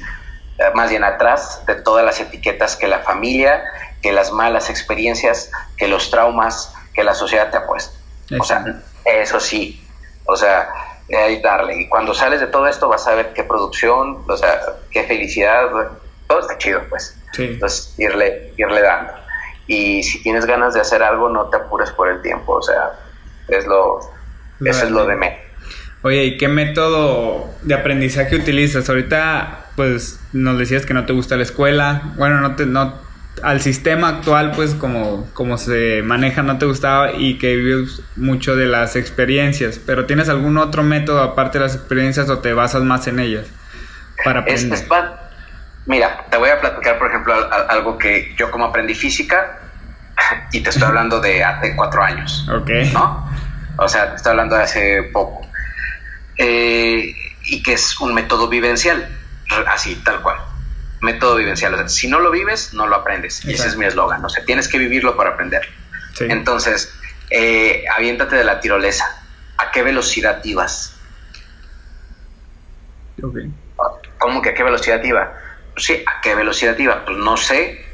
eh, 0.57 0.63
más 0.73 0.89
bien 0.89 1.03
atrás 1.03 1.63
de 1.67 1.75
todas 1.75 2.05
las 2.05 2.19
etiquetas 2.19 2.75
que 2.75 2.88
la 2.88 2.99
familia, 2.99 3.63
que 4.01 4.12
las 4.12 4.31
malas 4.31 4.69
experiencias, 4.69 5.51
que 5.75 5.88
los 5.88 6.10
traumas, 6.10 6.73
que 6.93 7.03
la 7.03 7.13
sociedad 7.13 7.51
te 7.51 7.57
ha 7.57 7.67
puesto. 7.67 7.97
O 8.39 8.43
sea, 8.43 8.81
eso 9.05 9.39
sí, 9.39 9.86
o 10.25 10.36
sea, 10.36 10.69
ahí 11.15 11.41
darle. 11.41 11.81
Y 11.81 11.89
cuando 11.89 12.13
sales 12.13 12.39
de 12.39 12.47
todo 12.47 12.67
esto 12.67 12.89
vas 12.89 13.07
a 13.07 13.15
ver 13.15 13.33
qué 13.33 13.43
producción, 13.43 14.23
o 14.27 14.37
sea, 14.37 14.59
qué 14.91 15.03
felicidad, 15.03 15.69
todo 16.27 16.39
está 16.39 16.57
chido, 16.57 16.81
pues. 16.89 17.17
Entonces, 17.37 17.93
irle, 17.97 18.53
irle 18.57 18.81
dando. 18.81 19.13
Y 19.67 20.03
si 20.03 20.21
tienes 20.23 20.45
ganas 20.45 20.73
de 20.73 20.81
hacer 20.81 21.03
algo, 21.03 21.29
no 21.29 21.49
te 21.49 21.57
apures 21.57 21.91
por 21.91 22.09
el 22.09 22.21
tiempo, 22.21 22.53
o 22.53 22.61
sea, 22.61 22.93
es 23.47 23.65
lo, 23.67 23.99
eso 24.65 24.85
es 24.85 24.91
lo 24.91 25.05
de 25.05 25.15
mí. 25.15 25.27
Oye, 26.03 26.23
¿y 26.23 26.37
qué 26.37 26.47
método 26.47 27.49
de 27.63 27.73
aprendizaje 27.73 28.35
utilizas? 28.35 28.89
Ahorita, 28.89 29.65
pues, 29.75 30.19
nos 30.31 30.57
decías 30.57 30.85
que 30.85 30.93
no 30.93 31.05
te 31.05 31.13
gusta 31.13 31.35
la 31.35 31.43
escuela. 31.43 32.13
Bueno, 32.17 32.39
no 32.39 32.55
te, 32.55 32.65
no, 32.65 32.93
al 33.43 33.62
sistema 33.62 34.10
actual, 34.10 34.52
pues, 34.56 34.73
como, 34.73 35.30
como 35.34 35.58
se 35.58 36.02
maneja, 36.04 36.43
no 36.43 36.58
te 36.58 36.65
gustaba 36.65 37.13
y 37.13 37.38
que 37.38 37.56
vives 37.56 38.02
mucho 38.15 38.56
de 38.56 38.67
las 38.67 38.95
experiencias. 38.95 39.80
Pero 39.84 40.06
¿tienes 40.06 40.30
algún 40.30 40.58
otro 40.58 40.84
método 40.84 41.21
aparte 41.21 41.60
de 41.60 41.65
las 41.65 41.76
experiencias 41.76 42.30
o 42.30 42.39
te 42.39 42.54
basas 42.54 42.84
más 42.84 43.08
en 43.08 43.19
ellas 43.19 43.45
para 44.23 44.41
aprender? 44.41 44.86
Mira, 45.86 46.26
te 46.30 46.38
voy 46.38 46.50
a 46.50 46.60
platicar, 46.60 47.00
por 47.00 47.08
ejemplo, 47.08 47.34
algo 47.69 47.97
que 47.97 48.36
yo 48.38 48.52
como 48.52 48.65
aprendí 48.65 48.93
física 48.93 49.60
y 50.52 50.62
te 50.62 50.69
estoy 50.69 50.84
hablando 50.84 51.19
de 51.21 51.43
hace 51.43 51.76
cuatro 51.76 52.04
años. 52.04 52.47
Ok. 52.54 52.69
¿No? 52.93 53.30
O 53.78 53.88
sea, 53.88 54.10
te 54.10 54.15
estoy 54.17 54.32
hablando 54.32 54.56
de 54.56 54.63
hace 54.63 55.04
poco. 55.13 55.47
Eh, 56.38 57.15
y 57.45 57.63
que 57.63 57.73
es 57.73 58.00
un 58.00 58.13
método 58.13 58.50
vivencial, 58.50 59.08
así, 59.67 59.95
tal 60.04 60.21
cual. 60.21 60.38
Método 61.01 61.36
vivencial. 61.36 61.73
O 61.73 61.77
sea, 61.77 61.89
si 61.89 62.07
no 62.07 62.19
lo 62.19 62.31
vives, 62.31 62.73
no 62.73 62.88
lo 62.88 62.95
aprendes. 62.95 63.43
Ese 63.45 63.67
es 63.67 63.77
mi 63.77 63.86
eslogan. 63.86 64.23
O 64.23 64.29
sea, 64.29 64.43
tienes 64.45 64.67
que 64.67 64.77
vivirlo 64.77 65.15
para 65.15 65.31
aprender. 65.31 65.67
Entonces, 66.19 66.91
eh, 67.29 67.86
aviéntate 67.95 68.36
de 68.36 68.43
la 68.43 68.60
tirolesa. 68.60 69.05
¿A 69.57 69.71
qué 69.71 69.83
velocidad 69.83 70.43
ibas? 70.43 70.95
Okay. 73.21 73.51
¿Cómo 74.17 74.41
que 74.41 74.49
a 74.49 74.53
qué 74.53 74.63
velocidad 74.63 75.03
iba? 75.03 75.33
sí, 75.77 76.03
¿a 76.05 76.21
qué 76.21 76.36
velocidad 76.36 76.77
iba? 76.77 77.05
Pues 77.05 77.17
no 77.17 77.38
sé. 77.38 77.86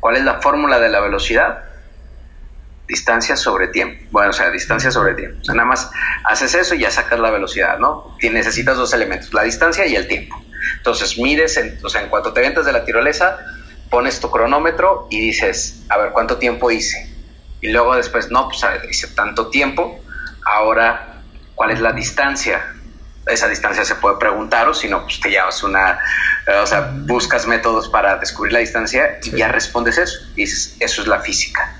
¿Cuál 0.00 0.16
es 0.16 0.24
la 0.24 0.40
fórmula 0.40 0.78
de 0.80 0.88
la 0.88 1.00
velocidad? 1.00 1.64
Distancia 2.88 3.36
sobre 3.36 3.68
tiempo. 3.68 4.04
Bueno, 4.10 4.30
o 4.30 4.32
sea, 4.32 4.50
distancia 4.50 4.90
sobre 4.90 5.14
tiempo. 5.14 5.38
O 5.40 5.44
sea, 5.44 5.54
nada 5.54 5.68
más 5.68 5.90
haces 6.24 6.54
eso 6.54 6.74
y 6.74 6.80
ya 6.80 6.90
sacas 6.90 7.20
la 7.20 7.30
velocidad, 7.30 7.78
¿no? 7.78 8.16
necesitas 8.20 8.76
dos 8.76 8.92
elementos, 8.92 9.32
la 9.32 9.42
distancia 9.42 9.86
y 9.86 9.94
el 9.94 10.08
tiempo. 10.08 10.42
Entonces, 10.76 11.18
mides, 11.18 11.56
en, 11.56 11.78
o 11.82 11.88
sea, 11.88 12.02
en 12.02 12.08
cuanto 12.08 12.32
te 12.32 12.40
vienes 12.40 12.64
de 12.64 12.72
la 12.72 12.84
tirolesa, 12.84 13.38
pones 13.90 14.20
tu 14.20 14.30
cronómetro 14.30 15.08
y 15.10 15.20
dices, 15.20 15.82
a 15.88 15.98
ver, 15.98 16.12
¿cuánto 16.12 16.38
tiempo 16.38 16.70
hice? 16.70 17.12
Y 17.60 17.68
luego 17.68 17.96
después, 17.96 18.30
no, 18.30 18.48
pues 18.48 18.62
hice 18.88 19.08
tanto 19.08 19.48
tiempo, 19.48 20.00
ahora, 20.44 21.22
¿cuál 21.54 21.72
es 21.72 21.80
la 21.80 21.92
distancia? 21.92 22.74
Esa 23.26 23.48
distancia 23.48 23.84
se 23.84 23.96
puede 23.96 24.16
preguntar 24.16 24.68
o 24.68 24.74
si 24.74 24.88
no, 24.88 25.02
pues 25.02 25.20
te 25.20 25.28
llevas 25.28 25.62
una, 25.62 25.98
o 26.62 26.66
sea, 26.66 26.92
buscas 26.94 27.46
métodos 27.46 27.88
para 27.88 28.16
descubrir 28.16 28.52
la 28.52 28.60
distancia 28.60 29.18
y 29.22 29.32
ya 29.32 29.48
respondes 29.48 29.98
eso. 29.98 30.18
dices, 30.34 30.76
eso 30.80 31.02
es 31.02 31.08
la 31.08 31.20
física. 31.20 31.76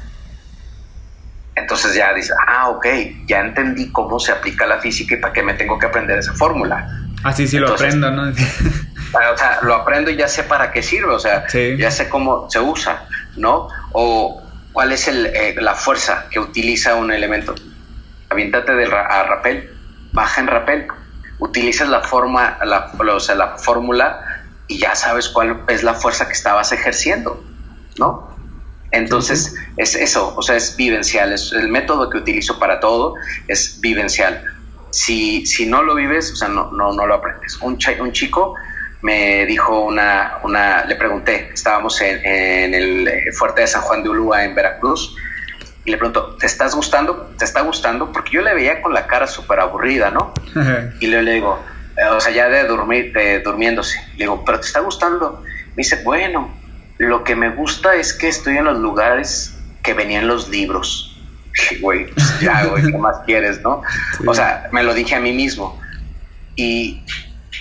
Entonces 1.56 1.94
ya 1.94 2.12
dices, 2.14 2.34
ah, 2.46 2.68
ok, 2.70 2.86
ya 3.26 3.40
entendí 3.40 3.90
cómo 3.90 4.18
se 4.18 4.32
aplica 4.32 4.66
la 4.66 4.78
física 4.80 5.14
y 5.14 5.18
para 5.18 5.32
qué 5.32 5.42
me 5.42 5.54
tengo 5.54 5.78
que 5.78 5.86
aprender 5.86 6.18
esa 6.18 6.32
fórmula. 6.34 6.88
Así 7.22 7.46
sí, 7.46 7.58
lo 7.58 7.72
aprendo, 7.72 8.10
¿no? 8.10 8.22
o 8.30 9.36
sea, 9.36 9.58
lo 9.62 9.74
aprendo 9.74 10.10
y 10.10 10.16
ya 10.16 10.28
sé 10.28 10.44
para 10.44 10.70
qué 10.72 10.82
sirve, 10.82 11.12
o 11.12 11.18
sea, 11.18 11.46
ya 11.78 11.90
sé 11.90 12.08
cómo 12.08 12.50
se 12.50 12.60
usa, 12.60 13.06
¿no? 13.36 13.68
O 13.92 14.42
cuál 14.72 14.92
es 14.92 15.08
el, 15.08 15.26
eh, 15.26 15.54
la 15.58 15.74
fuerza 15.74 16.26
que 16.30 16.38
utiliza 16.38 16.94
un 16.94 17.12
elemento. 17.12 17.54
Aviéntate 18.28 18.72
de 18.72 18.86
a 18.86 19.22
rapel, 19.24 19.70
baja 20.12 20.40
en 20.40 20.46
rapel, 20.46 20.86
utilizas 21.38 21.88
la 21.88 22.02
forma, 22.02 22.58
la, 22.64 22.92
o 23.14 23.20
sea, 23.20 23.34
la 23.34 23.58
fórmula 23.58 24.44
y 24.68 24.78
ya 24.78 24.94
sabes 24.94 25.28
cuál 25.28 25.64
es 25.68 25.82
la 25.82 25.94
fuerza 25.94 26.26
que 26.26 26.32
estabas 26.32 26.72
ejerciendo, 26.72 27.42
¿no? 27.98 28.30
Entonces, 28.92 29.54
es 29.76 29.94
eso, 29.94 30.34
o 30.36 30.42
sea, 30.42 30.56
es 30.56 30.76
vivencial, 30.76 31.32
es 31.32 31.52
el 31.52 31.68
método 31.68 32.10
que 32.10 32.18
utilizo 32.18 32.58
para 32.58 32.80
todo 32.80 33.14
es 33.46 33.80
vivencial. 33.80 34.44
Si, 34.90 35.46
si 35.46 35.66
no 35.66 35.82
lo 35.82 35.94
vives, 35.94 36.32
o 36.32 36.36
sea, 36.36 36.48
no, 36.48 36.70
no, 36.72 36.92
no 36.92 37.06
lo 37.06 37.14
aprendes. 37.14 37.58
Un, 37.60 37.78
un 38.00 38.12
chico 38.12 38.54
me 39.02 39.46
dijo 39.46 39.80
una, 39.80 40.38
una, 40.42 40.84
le 40.84 40.96
pregunté, 40.96 41.50
estábamos 41.54 42.00
en, 42.00 42.24
en, 42.24 42.74
el 42.74 43.32
fuerte 43.32 43.62
de 43.62 43.66
San 43.66 43.82
Juan 43.82 44.02
de 44.02 44.10
Ulúa 44.10 44.44
en 44.44 44.54
Veracruz, 44.54 45.16
y 45.84 45.90
le 45.90 45.96
pregunto, 45.96 46.36
¿te 46.38 46.46
estás 46.46 46.74
gustando? 46.74 47.32
¿Te 47.38 47.44
está 47.44 47.62
gustando? 47.62 48.12
Porque 48.12 48.32
yo 48.32 48.42
le 48.42 48.54
veía 48.54 48.82
con 48.82 48.92
la 48.92 49.06
cara 49.06 49.26
súper 49.26 49.60
aburrida, 49.60 50.10
¿no? 50.10 50.34
y 51.00 51.06
le, 51.06 51.22
le 51.22 51.32
digo, 51.34 51.58
o 52.12 52.20
sea, 52.20 52.32
ya 52.32 52.48
de 52.48 52.64
dormir, 52.64 53.12
de 53.12 53.40
durmiéndose. 53.40 53.98
Le 54.12 54.24
digo, 54.24 54.44
¿pero 54.44 54.60
te 54.60 54.66
está 54.66 54.80
gustando? 54.80 55.42
Me 55.42 55.76
dice, 55.76 56.02
bueno, 56.04 56.54
lo 56.98 57.24
que 57.24 57.34
me 57.34 57.50
gusta 57.50 57.94
es 57.94 58.12
que 58.12 58.28
estoy 58.28 58.58
en 58.58 58.64
los 58.64 58.78
lugares 58.78 59.54
que 59.82 59.94
venían 59.94 60.26
los 60.26 60.48
libros. 60.50 61.09
Güey, 61.80 62.06
ya, 62.40 62.66
güey, 62.66 62.84
¿qué 62.84 62.98
más 62.98 63.18
quieres, 63.26 63.60
no? 63.62 63.82
O 64.26 64.34
sea, 64.34 64.68
me 64.72 64.82
lo 64.82 64.94
dije 64.94 65.14
a 65.14 65.20
mí 65.20 65.32
mismo. 65.32 65.80
Y, 66.56 67.02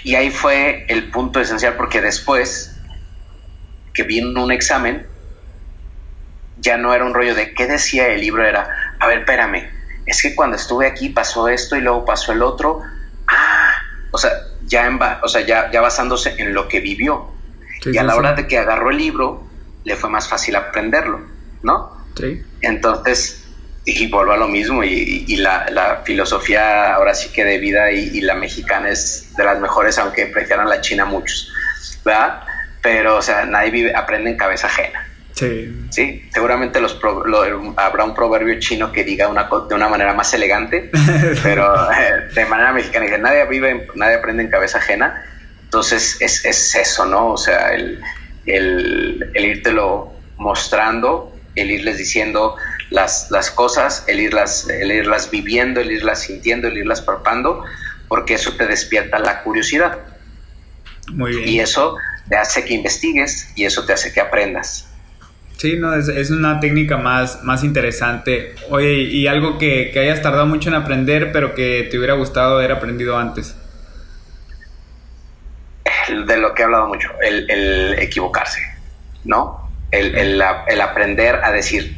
y 0.04 0.16
ahí 0.16 0.30
fue 0.30 0.86
el 0.90 1.10
punto 1.10 1.40
esencial, 1.40 1.76
porque 1.76 2.02
después 2.02 2.76
que 3.94 4.04
vino 4.04 4.44
un 4.44 4.52
examen, 4.52 5.06
ya 6.58 6.78
no 6.78 6.94
era 6.94 7.06
un 7.06 7.14
rollo 7.14 7.36
de 7.36 7.54
qué 7.54 7.68
decía 7.68 8.08
el 8.10 8.22
libro, 8.22 8.46
era, 8.46 8.96
a 9.00 9.08
ver, 9.08 9.20
espérame, 9.20 9.70
es 10.06 10.22
que 10.22 10.36
cuando 10.36 10.56
estuve 10.56 10.88
aquí 10.88 11.10
pasó 11.10 11.48
esto 11.48 11.76
y 11.76 11.82
luego 11.82 12.06
pasó 12.06 12.32
el 12.32 12.42
otro. 12.42 12.82
Ah, 13.28 13.74
o 14.12 14.18
sea, 14.18 14.32
ya, 14.66 14.88
en, 14.88 15.00
o 15.22 15.28
sea, 15.28 15.42
ya, 15.42 15.72
ya 15.72 15.82
basándose 15.82 16.36
en 16.38 16.54
lo 16.54 16.68
que 16.68 16.80
vivió. 16.80 17.32
y 17.86 17.98
a 17.98 18.04
la 18.04 18.16
hora 18.16 18.34
de 18.34 18.48
que 18.48 18.58
agarró 18.58 18.90
el 18.90 18.98
libro, 18.98 19.44
le 19.84 19.96
fue 19.96 20.10
más 20.10 20.28
fácil 20.28 20.56
aprenderlo, 20.56 21.22
¿no? 21.62 22.06
Sí. 22.18 22.44
Entonces, 22.62 23.49
y 23.86 24.08
vuelvo 24.08 24.34
a 24.34 24.38
lo 24.38 24.48
mismo, 24.48 24.84
y, 24.84 25.36
la, 25.38 26.02
filosofía 26.06 26.94
ahora 26.94 27.14
sí 27.14 27.30
que 27.30 27.44
de 27.44 27.58
vida 27.58 27.92
y, 27.92 28.22
la 28.22 28.36
mexicana 28.36 28.90
es 28.90 29.34
de 29.36 29.44
las 29.44 29.60
mejores, 29.60 29.98
aunque 29.98 30.28
prefieran 30.28 30.70
la 30.70 30.82
china 30.82 31.06
muchos, 31.06 31.52
¿verdad? 32.04 32.44
Pero, 32.82 33.18
o 33.18 33.22
sea, 33.22 33.46
nadie 33.46 33.72
vive, 33.72 33.96
aprende 33.96 34.32
en 34.32 34.38
cabeza 34.38 34.68
ajena. 34.68 35.06
Sí. 35.32 36.28
seguramente 36.34 36.82
los 36.82 37.00
habrá 37.78 38.04
un 38.04 38.14
proverbio 38.14 38.60
chino 38.60 38.92
que 38.92 39.06
diga 39.06 39.30
una 39.30 39.48
de 39.70 39.74
una 39.74 39.88
manera 39.88 40.14
más 40.14 40.34
elegante, 40.34 40.92
pero 41.44 41.74
eh, 41.92 42.34
de 42.36 42.46
manera 42.46 42.74
mexicana 42.74 43.06
dice, 43.06 43.20
nadie 43.20 43.46
vive, 43.46 43.88
nadie 43.96 44.16
aprende 44.16 44.44
en 44.44 44.50
cabeza 44.50 44.80
ajena. 44.80 45.24
Entonces 45.64 46.18
es, 46.20 46.44
es 46.46 46.76
eso, 46.76 47.06
¿no? 47.06 47.30
O 47.30 47.38
sea, 47.38 47.74
el, 47.74 48.02
el, 48.46 49.32
el 49.34 49.46
írtelo 49.46 50.12
mostrando, 50.38 51.34
el 51.56 51.72
irles 51.72 51.98
diciendo 51.98 52.56
las, 52.90 53.30
las 53.32 53.52
cosas, 53.52 54.04
el 54.08 54.20
irlas, 54.20 54.68
el 54.70 54.92
irlas 54.92 55.30
viviendo, 55.32 55.80
el 55.80 55.92
irlas 55.92 56.22
sintiendo, 56.22 56.68
el 56.68 56.78
irlas 56.78 57.02
palpando, 57.02 57.64
porque 58.08 58.36
eso 58.36 58.54
te 58.54 58.66
despierta 58.68 59.20
la 59.20 59.44
curiosidad. 59.44 60.00
Muy 61.12 61.36
bien. 61.36 61.50
Y 61.50 61.60
eso 61.60 61.98
te 62.30 62.38
hace 62.38 62.64
que 62.64 62.74
investigues 62.74 63.52
y 63.56 63.66
eso 63.66 63.86
te 63.86 63.94
hace 63.94 64.14
que 64.14 64.22
aprendas. 64.22 64.90
Sí, 65.60 65.76
no, 65.76 65.94
es, 65.94 66.32
una 66.32 66.62
técnica 66.62 66.96
más, 66.96 67.44
más 67.44 67.66
interesante. 67.66 68.56
Oye, 68.70 68.94
y 68.94 69.28
algo 69.28 69.58
que, 69.58 69.92
hayas 70.00 70.22
tardado 70.22 70.46
mucho 70.46 70.70
en 70.70 70.76
aprender, 70.76 71.34
pero 71.34 71.54
que 71.54 71.86
te 71.92 71.98
hubiera 71.98 72.14
gustado 72.14 72.56
haber 72.56 72.72
aprendido 72.72 73.18
antes. 73.18 73.58
De 76.26 76.38
lo 76.38 76.54
que 76.54 76.62
he 76.62 76.66
hablado 76.66 76.88
mucho, 76.88 77.10
el, 77.22 77.94
equivocarse, 78.00 78.62
¿no? 79.26 79.70
El, 79.92 80.42
aprender 80.42 81.42
a 81.44 81.52
decir, 81.52 81.94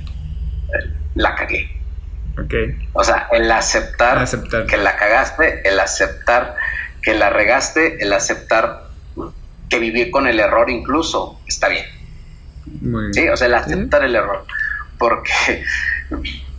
la 1.15 1.35
cagué. 1.35 1.69
Ok. 2.37 2.53
O 2.93 3.03
sea, 3.03 3.27
el 3.31 3.51
aceptar, 3.51 4.17
aceptar 4.17 4.65
que 4.65 4.77
la 4.77 4.95
cagaste, 4.95 5.67
el 5.67 5.79
aceptar 5.79 6.55
que 7.01 7.13
la 7.13 7.29
regaste, 7.29 8.03
el 8.03 8.13
aceptar 8.13 8.89
que 9.69 9.79
vivir 9.79 10.11
con 10.11 10.27
el 10.27 10.39
error 10.39 10.69
incluso 10.69 11.39
está 11.47 11.67
bien 11.69 11.85
sí, 13.11 13.27
o 13.27 13.37
sea, 13.37 13.47
el 13.47 13.55
aceptar 13.55 14.03
el 14.03 14.15
error. 14.15 14.45
porque, 14.97 15.63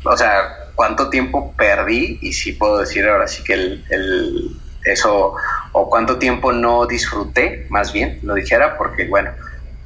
o 0.04 0.16
sea, 0.16 0.70
cuánto 0.74 1.10
tiempo 1.10 1.54
perdí 1.56 2.18
y 2.22 2.32
si 2.32 2.52
puedo 2.52 2.78
decir 2.78 3.06
ahora 3.06 3.28
sí 3.28 3.44
que 3.44 3.54
el, 3.54 4.56
eso, 4.84 5.34
o 5.72 5.88
cuánto 5.88 6.18
tiempo 6.18 6.52
no 6.52 6.86
disfruté, 6.86 7.66
más 7.70 7.92
bien, 7.92 8.18
lo 8.22 8.34
dijera, 8.34 8.76
porque 8.76 9.06
bueno, 9.06 9.30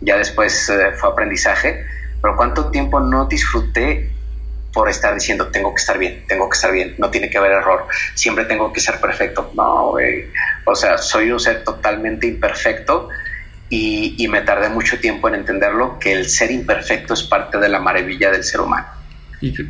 ya 0.01 0.17
después 0.17 0.69
eh, 0.71 0.93
fue 0.97 1.11
aprendizaje, 1.11 1.85
pero 2.23 2.37
cuánto 2.37 2.71
tiempo 2.71 3.01
no 3.01 3.27
disfruté 3.27 4.11
por 4.77 4.91
estar 4.91 5.15
diciendo 5.15 5.47
tengo 5.47 5.75
que 5.75 5.81
estar 5.81 5.97
bien, 5.97 6.25
tengo 6.29 6.51
que 6.51 6.55
estar 6.55 6.71
bien, 6.71 6.97
no 6.99 7.09
tiene 7.09 7.31
que 7.31 7.39
haber 7.39 7.53
error, 7.53 7.87
siempre 8.13 8.45
tengo 8.45 8.75
que 8.75 8.81
ser 8.81 9.01
perfecto. 9.01 9.51
No, 9.55 9.95
O 10.67 10.75
sea, 10.75 10.99
soy 10.99 11.31
un 11.31 11.41
ser 11.41 11.65
totalmente 11.65 12.27
imperfecto 12.27 13.09
y, 13.71 14.29
me 14.29 14.43
tardé 14.43 14.69
mucho 14.69 15.01
tiempo 15.01 15.29
en 15.29 15.37
entenderlo, 15.37 15.99
que 15.99 16.13
el 16.13 16.29
ser 16.29 16.51
imperfecto 16.51 17.15
es 17.15 17.23
parte 17.23 17.57
de 17.57 17.71
la 17.71 17.81
maravilla 17.81 18.31
del 18.31 18.45
ser 18.45 18.61
humano. 18.61 18.85
Y 19.41 19.55
qué, 19.55 19.65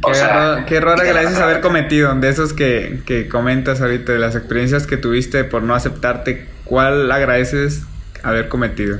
error, 0.77 1.01
agradeces 1.01 1.39
haber 1.39 1.61
cometido, 1.61 2.13
de 2.17 2.29
esos 2.29 2.53
que, 2.53 3.03
que 3.07 3.29
comentas 3.29 3.81
ahorita, 3.81 4.11
de 4.11 4.19
las 4.19 4.35
experiencias 4.35 4.89
que 4.89 4.97
tuviste 4.97 5.45
por 5.45 5.63
no 5.63 5.77
aceptarte, 5.77 6.49
¿cuál 6.65 7.13
agradeces 7.13 7.85
haber 8.25 8.49
cometido? 8.49 8.99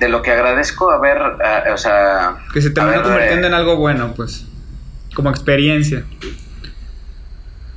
De 0.00 0.08
lo 0.08 0.22
que 0.22 0.30
agradezco 0.30 0.90
haber, 0.90 1.18
uh, 1.18 1.72
o 1.72 1.76
sea... 1.76 2.38
Que 2.52 2.60
se 2.60 2.70
terminó 2.70 3.02
convirtiendo 3.02 3.46
en 3.46 3.54
algo 3.54 3.76
bueno, 3.76 4.12
pues, 4.14 4.44
como 5.14 5.30
experiencia. 5.30 6.04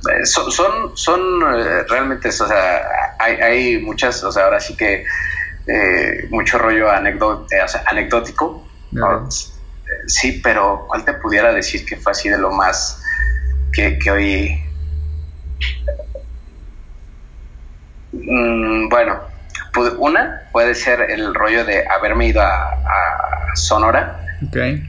Eh, 0.08 0.24
son, 0.24 0.50
son, 0.50 0.96
son 0.96 1.20
eh, 1.54 1.84
realmente, 1.88 2.28
o 2.28 2.32
sea, 2.32 3.14
hay, 3.18 3.34
hay, 3.34 3.78
muchas, 3.78 4.24
o 4.24 4.32
sea, 4.32 4.44
ahora 4.44 4.58
sí 4.58 4.74
que 4.74 5.04
eh, 5.66 6.26
mucho 6.30 6.58
rollo 6.58 6.90
anecdótico. 6.90 8.66
Sí, 10.06 10.40
pero 10.42 10.86
¿cuál 10.88 11.04
te 11.04 11.14
pudiera 11.14 11.52
decir 11.52 11.84
que 11.84 11.96
fue 11.96 12.12
así 12.12 12.28
de 12.28 12.38
lo 12.38 12.50
más 12.50 13.02
que, 13.72 13.98
que 13.98 14.10
hoy... 14.10 14.64
Mm, 18.12 18.88
bueno, 18.88 19.29
una 19.98 20.42
puede 20.52 20.74
ser 20.74 21.10
el 21.10 21.34
rollo 21.34 21.64
de 21.64 21.84
haberme 21.88 22.28
ido 22.28 22.42
a, 22.42 22.76
Sonora, 23.54 24.20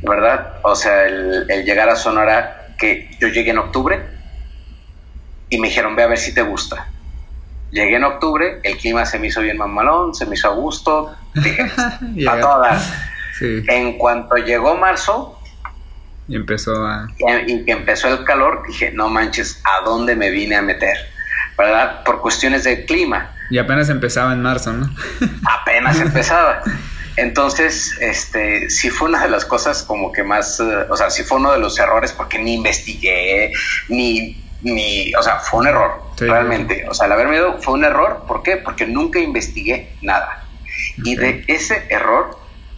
¿verdad? 0.04 0.60
O 0.62 0.76
sea, 0.76 1.06
el, 1.06 1.48
llegar 1.66 1.90
a 1.90 1.96
Sonora, 1.96 2.68
que 2.78 3.10
yo 3.20 3.28
llegué 3.28 3.50
en 3.50 3.58
octubre 3.58 4.00
y 5.50 5.58
me 5.58 5.70
dijeron, 5.70 5.96
ve 5.96 6.04
a 6.04 6.08
ver 6.08 6.20
si 6.20 6.34
te 6.34 6.44
gusta. 6.44 6.88
Llegué 7.72 7.96
en 7.96 8.04
octubre, 8.04 8.60
el 8.64 8.78
clima 8.78 9.06
se 9.06 9.18
me 9.18 9.28
hizo 9.28 9.42
bien 9.42 9.58
mamalón, 9.58 10.14
se 10.14 10.28
me 10.28 10.36
hizo 10.36 10.48
a 10.48 10.54
gusto, 10.54 11.16
dije, 11.34 11.72
a 12.30 12.40
todas. 12.40 12.94
En 13.42 13.98
cuanto 13.98 14.36
llegó 14.38 14.78
marzo, 14.78 15.42
y 16.32 16.36
empezó 16.36 16.86
a... 16.86 17.08
Y, 17.46 17.66
que 17.66 17.72
empezó 17.74 18.08
el 18.08 18.24
calor, 18.24 18.64
dije, 18.66 18.92
no 18.94 19.10
manches, 19.10 19.62
¿a 19.66 19.84
dónde 19.84 20.16
me 20.16 20.30
vine 20.30 20.56
a 20.56 20.62
meter? 20.62 20.96
¿Verdad? 21.58 22.04
Por 22.06 22.22
cuestiones 22.22 22.64
de 22.64 22.86
clima. 22.86 23.32
Y 23.52 23.58
apenas 23.58 23.90
empezaba 23.90 24.34
en 24.34 24.42
marzo, 24.42 24.74
¿no? 24.74 24.90
apenas 25.44 26.00
empezaba. 26.02 26.64
Entonces, 27.18 27.98
este, 28.00 28.70
sí 28.70 28.90
fue 28.90 29.10
una 29.10 29.22
de 29.22 29.30
las 29.30 29.46
cosas 29.46 29.84
como 29.84 30.12
que 30.12 30.24
más, 30.24 30.60
eh, 30.60 30.64
o 30.90 30.96
sea, 30.96 31.10
sí 31.10 31.24
fue 31.24 31.38
uno 31.38 31.52
de 31.52 31.60
los 31.60 31.78
errores 31.78 32.14
porque 32.14 32.40
ni 32.40 32.56
investigué, 32.56 33.52
ni, 33.90 34.42
ni, 34.62 35.14
o 35.14 35.22
sea, 35.22 35.40
fue 35.40 35.60
un 35.60 35.68
error, 35.68 36.02
realmente. 36.18 36.86
O 36.90 36.94
sea, 36.94 37.08
el 37.08 37.12
haberme 37.12 37.36
ido 37.36 37.62
fue 37.62 37.74
un 37.74 37.84
error, 37.84 38.24
¿por 38.28 38.42
qué? 38.44 38.58
Porque 38.58 38.88
nunca 38.88 39.20
investigué 39.20 39.94
nada. 40.02 40.46
Y 41.04 41.16
de 41.16 41.44
ese 41.48 41.86
error 41.90 42.38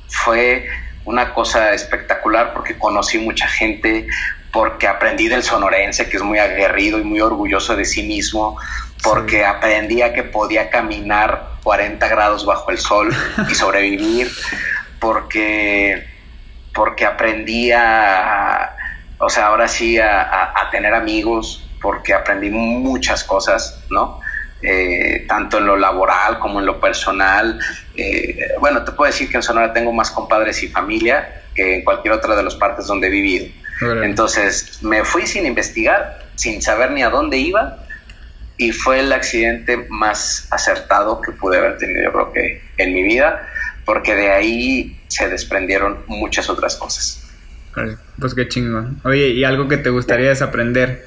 fue 0.10 0.68
una 1.06 1.34
cosa 1.34 1.74
espectacular 1.74 2.54
porque 2.54 2.78
conocí 2.78 3.18
mucha 3.20 3.48
gente, 3.48 4.08
porque 4.52 4.88
aprendí 4.88 5.28
del 5.28 5.44
sonorense, 5.44 6.10
que 6.10 6.18
es 6.18 6.24
muy 6.24 6.40
aguerrido 6.40 7.00
y 7.00 7.04
muy 7.04 7.20
orgulloso 7.20 7.76
de 7.76 7.86
sí 7.86 8.04
mismo, 8.04 8.58
porque 9.04 9.46
aprendía 9.46 10.14
que 10.14 10.24
podía 10.24 10.70
caminar 10.70 11.50
40 11.64 12.08
grados 12.08 12.46
bajo 12.46 12.72
el 12.72 12.78
sol 12.78 13.14
y 13.50 13.54
sobrevivir, 13.54 14.32
porque, 15.00 16.08
porque 16.74 17.06
aprendía, 17.06 18.72
o 19.20 19.30
sea, 19.30 19.48
ahora 19.48 19.68
sí 19.68 20.00
a, 20.00 20.70
tener 20.72 20.94
amigos, 20.96 21.70
porque 21.82 22.14
aprendí 22.14 22.50
muchas 22.50 23.24
cosas, 23.24 23.84
¿no? 23.90 24.22
Eh, 24.62 25.26
tanto 25.28 25.58
en 25.58 25.66
lo 25.66 25.76
laboral 25.76 26.40
como 26.40 26.62
en 26.62 26.66
lo 26.66 26.80
personal. 26.80 27.60
Eh, 27.96 28.54
bueno, 28.62 28.84
te 28.84 28.94
puedo 28.94 29.12
decir 29.12 29.30
que 29.30 29.36
en 29.36 29.44
Sonora 29.44 29.74
tengo 29.74 29.92
más 29.92 30.10
compadres 30.10 30.64
y 30.64 30.70
familia 30.70 31.44
que 31.54 31.76
en 31.76 31.84
cualquier 31.84 32.14
otra 32.14 32.36
de 32.36 32.44
las 32.44 32.56
partes 32.56 32.88
donde 32.88 33.08
he 33.08 33.10
vivido. 33.12 33.48
Entonces 34.02 34.82
me 34.82 35.04
fui 35.04 35.28
sin 35.28 35.46
investigar, 35.46 36.26
sin 36.36 36.62
saber 36.62 36.92
ni 36.92 37.04
a 37.04 37.10
dónde 37.10 37.38
iba 37.38 37.83
y 38.64 38.72
fue 38.72 39.02
el 39.02 39.12
accidente 39.12 39.86
más 39.90 40.48
acertado 40.50 41.20
que 41.20 41.34
pude 41.34 41.58
haber 41.58 41.78
tenido 41.78 42.04
yo 42.04 42.14
creo 42.14 42.32
que 42.32 42.62
en 42.78 42.94
mi 42.94 43.04
vida, 43.04 43.46
porque 43.86 44.16
de 44.16 44.32
ahí 44.32 45.02
se 45.10 45.28
desprendieron 45.28 46.04
muchas 46.08 46.50
otras 46.50 46.78
cosas. 46.78 47.22
pues 48.20 48.34
qué 48.34 48.48
chingón. 48.48 49.02
Oye, 49.04 49.28
¿y 49.30 49.44
algo 49.44 49.68
que 49.68 49.76
te 49.76 49.90
gustaría 49.90 50.30
desaprender? 50.30 51.06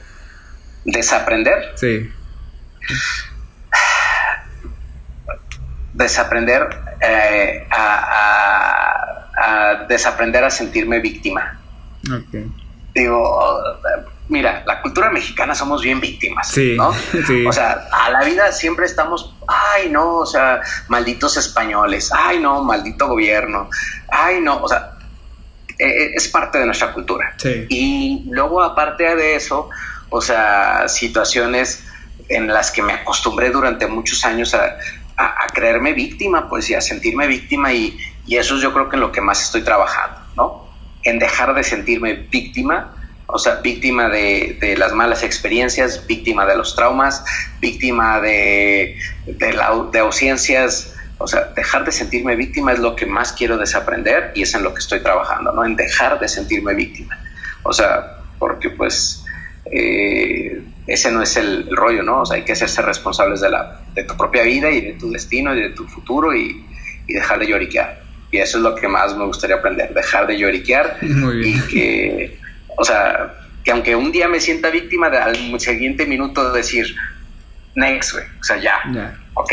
¿Desaprender? 0.84 1.72
Sí. 1.76 2.10
Desaprender 5.94 6.68
eh, 7.00 7.66
a, 7.70 9.06
desaprender 9.88 10.44
a 10.44 10.50
sentirme 10.50 11.00
víctima. 11.00 11.58
Okay. 12.04 12.46
Digo, 12.94 13.40
mira, 14.28 14.64
la 14.66 14.82
cultura 14.82 15.10
mexicana 15.10 15.54
somos 15.54 15.82
bien 15.82 16.00
víctimas, 16.00 16.56
¿no? 16.76 16.94
O 17.48 17.52
sea, 17.52 17.88
a 17.92 18.10
la 18.10 18.24
vida 18.24 18.52
siempre 18.52 18.86
estamos, 18.86 19.34
ay, 19.46 19.88
no, 19.90 20.16
o 20.16 20.26
sea, 20.26 20.60
malditos 20.88 21.36
españoles, 21.36 22.10
ay, 22.12 22.40
no, 22.40 22.62
maldito 22.62 23.08
gobierno, 23.08 23.70
ay, 24.08 24.40
no, 24.40 24.62
o 24.62 24.68
sea, 24.68 24.92
e, 25.78 25.86
e, 25.86 26.14
es 26.14 26.28
parte 26.28 26.58
de 26.58 26.66
nuestra 26.66 26.92
cultura. 26.92 27.34
Y 27.68 28.24
luego, 28.28 28.62
aparte 28.62 29.14
de 29.14 29.36
eso, 29.36 29.70
o 30.10 30.20
sea, 30.20 30.88
situaciones 30.88 31.84
en 32.28 32.48
las 32.48 32.70
que 32.70 32.82
me 32.82 32.92
acostumbré 32.92 33.50
durante 33.50 33.86
muchos 33.86 34.24
años 34.24 34.54
a, 34.54 34.76
creerme 35.54 35.94
víctima, 35.94 36.46
pues, 36.48 36.68
y 36.68 36.74
a 36.74 36.82
sentirme 36.82 37.26
víctima, 37.26 37.72
y, 37.72 37.96
y 38.26 38.36
eso 38.36 38.56
es 38.56 38.62
yo 38.62 38.74
creo 38.74 38.90
que 38.90 38.96
en 38.96 39.00
lo 39.00 39.12
que 39.12 39.22
más 39.22 39.42
estoy 39.42 39.62
trabajando, 39.62 40.18
¿no? 40.36 40.68
En 41.02 41.18
dejar 41.18 41.54
de 41.54 41.62
sentirme 41.62 42.12
víctima 42.12 42.95
o 43.26 43.38
sea, 43.38 43.56
víctima 43.56 44.08
de, 44.08 44.74
las 44.78 44.92
malas 44.92 45.22
experiencias, 45.22 46.06
víctima 46.06 46.46
de 46.46 46.56
los 46.56 46.76
traumas, 46.76 47.24
víctima 47.60 48.20
de, 48.20 48.96
de, 49.26 49.52
la, 49.52 49.88
de 49.90 49.98
ausencias. 49.98 50.94
O 51.18 51.26
sea, 51.26 51.52
dejar 51.56 51.84
de 51.84 51.92
sentirme 51.92 52.36
víctima 52.36 52.72
es 52.72 52.78
lo 52.78 52.94
que 52.94 53.06
más 53.06 53.32
quiero 53.32 53.56
desaprender 53.56 54.32
y 54.34 54.42
es 54.42 54.54
en 54.54 54.62
lo 54.62 54.74
que 54.74 54.80
estoy 54.80 55.00
trabajando, 55.00 55.50
¿no? 55.52 55.64
En 55.64 55.74
dejar 55.74 56.20
de 56.20 56.28
sentirme 56.28 56.74
víctima. 56.74 57.18
O 57.62 57.72
sea, 57.72 58.18
porque 58.38 58.70
pues 58.70 59.24
eh, 59.72 60.62
ese 60.86 61.10
no 61.10 61.22
es 61.22 61.36
el, 61.36 61.74
rollo, 61.74 62.02
¿no? 62.02 62.20
O 62.20 62.26
sea, 62.26 62.36
hay 62.36 62.44
que 62.44 62.52
hacerse 62.52 62.82
responsables 62.82 63.40
de, 63.40 63.50
la, 63.50 63.80
de 63.94 64.04
tu 64.04 64.16
propia 64.16 64.42
vida 64.42 64.70
y 64.70 64.82
de 64.82 64.92
tu 64.92 65.10
destino 65.10 65.54
y 65.56 65.62
de 65.62 65.70
tu 65.70 65.86
futuro 65.88 66.36
y, 66.36 66.64
y 67.08 67.14
dejar 67.14 67.40
de 67.40 67.46
lloriquear. 67.48 68.02
Y 68.30 68.38
eso 68.38 68.58
es 68.58 68.62
lo 68.62 68.74
que 68.74 68.86
más 68.86 69.16
me 69.16 69.24
gustaría 69.24 69.56
aprender, 69.56 69.94
dejar 69.94 70.26
de 70.26 70.38
lloriquear 70.38 70.98
y 71.02 71.60
que 71.62 72.38
o 72.76 72.84
sea, 72.84 73.34
que 73.64 73.72
aunque 73.72 73.96
un 73.96 74.12
día 74.12 74.28
me 74.28 74.40
sienta 74.40 74.70
víctima, 74.70 75.10
de, 75.10 75.18
al 75.18 75.60
siguiente 75.60 76.06
minuto 76.06 76.52
decir, 76.52 76.94
next, 77.74 78.12
güey. 78.12 78.24
O 78.40 78.44
sea, 78.44 78.56
ya. 78.58 79.16
Ok. 79.34 79.52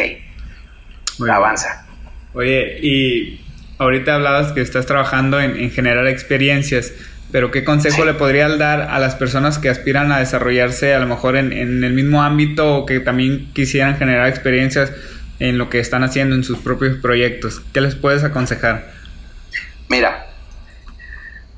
avanza. 1.30 1.86
Oye, 2.34 2.80
y 2.82 3.42
ahorita 3.78 4.16
hablabas 4.16 4.52
que 4.52 4.62
estás 4.62 4.86
trabajando 4.86 5.40
en, 5.40 5.72
generar 5.72 6.08
experiencias, 6.08 6.94
pero 7.32 7.52
¿qué 7.52 7.64
consejo 7.64 8.06
le 8.06 8.14
podrías 8.14 8.58
dar 8.58 8.82
a 8.82 9.00
las 9.00 9.16
personas 9.16 9.58
que 9.58 9.70
aspiran 9.70 10.12
a 10.12 10.20
desarrollarse 10.20 10.94
a 10.94 11.00
lo 11.00 11.08
mejor 11.08 11.36
en, 11.36 11.52
en 11.52 11.84
el 11.84 11.94
mismo 11.94 12.22
ámbito 12.22 12.76
o 12.76 12.86
que 12.86 13.00
también 13.00 13.52
quisieran 13.54 13.98
generar 13.98 14.28
experiencias 14.28 14.92
en 15.40 15.58
lo 15.58 15.70
que 15.70 15.80
están 15.80 16.04
haciendo 16.04 16.36
en 16.36 16.44
sus 16.44 16.60
propios 16.60 16.98
proyectos? 16.98 17.62
¿Qué 17.74 17.82
les 17.82 17.96
puedes 17.96 18.24
aconsejar? 18.24 18.92
Mira, 19.90 20.28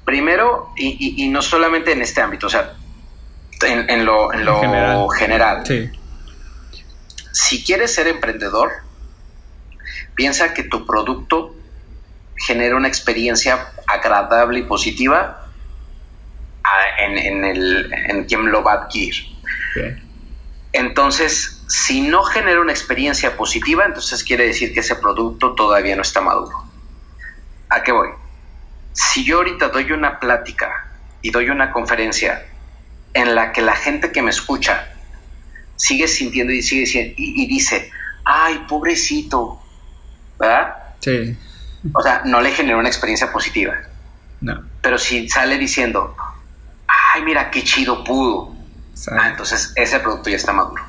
Primero, 0.06 0.72
y, 0.78 1.28
no 1.30 1.41
solamente 1.41 1.91
en 1.91 2.02
este 2.02 2.22
ámbito, 2.22 2.48
o 2.48 2.50
sea, 2.50 2.74
en, 3.63 4.06
lo, 4.06 4.30
general. 5.10 5.63
Si 7.32 7.63
quieres 7.63 7.94
ser 7.94 8.08
emprendedor, 8.08 8.72
piensa 10.13 10.54
que 10.54 10.63
tu 10.63 10.86
producto 10.86 11.56
genera 12.38 12.76
una 12.76 12.88
experiencia 12.88 13.72
agradable 13.88 14.60
y 14.60 14.63
positiva 14.63 15.48
en, 17.00 17.44
el, 17.44 17.91
en 17.91 18.26
quien 18.26 18.52
lo 18.52 18.63
va 18.63 18.74
a 18.74 18.76
adquirir. 18.84 19.15
Entonces, 20.72 21.63
si 21.68 22.02
no 22.02 22.24
genera 22.24 22.62
una 22.62 22.72
experiencia 22.72 23.36
positiva, 23.38 23.86
entonces 23.86 24.24
quiere 24.24 24.46
decir 24.46 24.74
que 24.74 24.82
ese 24.82 24.96
producto 24.96 25.56
todavía 25.56 25.96
no 25.96 26.02
está 26.02 26.22
maduro. 26.22 26.63
¿A 27.70 27.82
qué 27.82 27.91
voy? 27.91 28.10
Si 28.95 29.25
yo 29.25 29.38
ahorita 29.38 29.67
doy 29.67 29.91
una 29.91 30.19
plática 30.19 30.88
y 31.21 31.29
doy 31.29 31.49
una 31.49 31.71
conferencia 31.71 32.45
en 33.13 33.36
la 33.36 33.51
que 33.51 33.62
la 33.62 33.75
gente 33.75 34.12
que 34.12 34.21
me 34.21 34.29
escucha 34.29 34.88
sigue 35.75 36.08
sintiendo 36.08 36.53
y 36.53 36.62
sigue 36.62 37.13
y, 37.17 37.45
dice, 37.47 37.91
ay, 38.23 38.65
pobrecito, 38.69 39.62
¿verdad? 40.39 40.75
Sí. 41.01 41.38
O 41.93 42.01
sea, 42.01 42.21
no 42.23 42.39
le 42.39 42.51
genera 42.51 42.77
una 42.77 42.88
experiencia 42.88 43.31
positiva. 43.31 43.73
No. 44.39 44.63
Pero 44.81 44.97
si 44.97 45.27
sale 45.27 45.58
diciendo, 45.58 46.15
ay, 46.88 47.21
mira 47.23 47.51
qué 47.51 47.63
chido 47.63 48.03
pudo, 48.03 48.55
ah, 49.12 49.27
entonces 49.29 49.73
ese 49.75 49.99
producto 49.99 50.29
ya 50.29 50.38
está 50.38 50.53
maduro. 50.53 50.84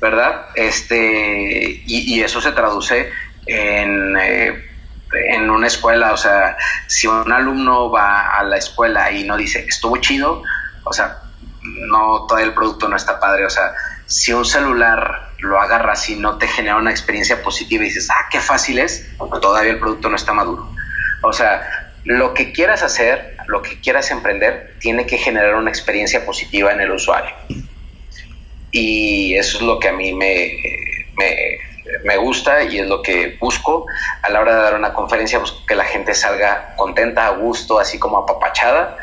¿Verdad? 0.00 0.46
Este, 0.54 1.82
y, 1.84 2.20
eso 2.20 2.40
se 2.40 2.52
traduce 2.52 3.10
en, 3.46 4.16
eh, 4.20 4.67
en 5.12 5.50
una 5.50 5.66
escuela, 5.66 6.12
o 6.12 6.16
sea, 6.16 6.56
si 6.86 7.06
un 7.06 7.32
alumno 7.32 7.90
va 7.90 8.38
a 8.38 8.42
la 8.42 8.56
escuela 8.56 9.10
y 9.10 9.24
no 9.24 9.36
dice, 9.36 9.64
estuvo 9.66 9.96
chido, 9.98 10.42
o 10.84 10.92
sea, 10.92 11.18
no, 11.62 12.26
todo 12.26 12.38
el 12.38 12.54
producto 12.54 12.88
no 12.88 12.96
está 12.96 13.18
padre, 13.18 13.46
o 13.46 13.50
sea, 13.50 13.72
si 14.06 14.32
un 14.32 14.44
celular 14.44 15.28
lo 15.38 15.60
agarras 15.60 16.08
y 16.10 16.16
no 16.16 16.38
te 16.38 16.48
genera 16.48 16.76
una 16.76 16.90
experiencia 16.90 17.42
positiva 17.42 17.84
y 17.84 17.88
dices, 17.88 18.08
ah, 18.10 18.26
qué 18.30 18.40
fácil 18.40 18.78
es, 18.78 19.08
todavía 19.40 19.72
el 19.72 19.78
producto 19.78 20.08
no 20.08 20.16
está 20.16 20.32
maduro. 20.32 20.70
O 21.22 21.32
sea, 21.32 21.92
lo 22.04 22.32
que 22.34 22.52
quieras 22.52 22.82
hacer, 22.82 23.36
lo 23.46 23.62
que 23.62 23.80
quieras 23.80 24.10
emprender, 24.10 24.76
tiene 24.80 25.06
que 25.06 25.18
generar 25.18 25.54
una 25.56 25.70
experiencia 25.70 26.24
positiva 26.24 26.72
en 26.72 26.80
el 26.80 26.90
usuario. 26.90 27.34
Y 28.70 29.34
eso 29.34 29.58
es 29.58 29.62
lo 29.62 29.78
que 29.78 29.88
a 29.88 29.92
mí 29.92 30.12
me, 30.12 30.58
me, 31.16 31.58
gusta 32.18 32.62
y 32.62 32.78
es 32.78 32.86
lo 32.86 33.02
que 33.02 33.36
busco 33.40 33.86
a 34.22 34.30
la 34.30 34.40
hora 34.40 34.56
de 34.56 34.62
dar 34.62 34.74
una 34.74 34.92
conferencia, 34.92 35.38
busco 35.38 35.64
que 35.66 35.74
la 35.74 35.84
gente 35.84 36.14
salga 36.14 36.74
contenta, 36.76 37.26
a 37.26 37.30
gusto, 37.30 37.78
así 37.78 37.98
como 37.98 38.18
apapachada. 38.18 38.96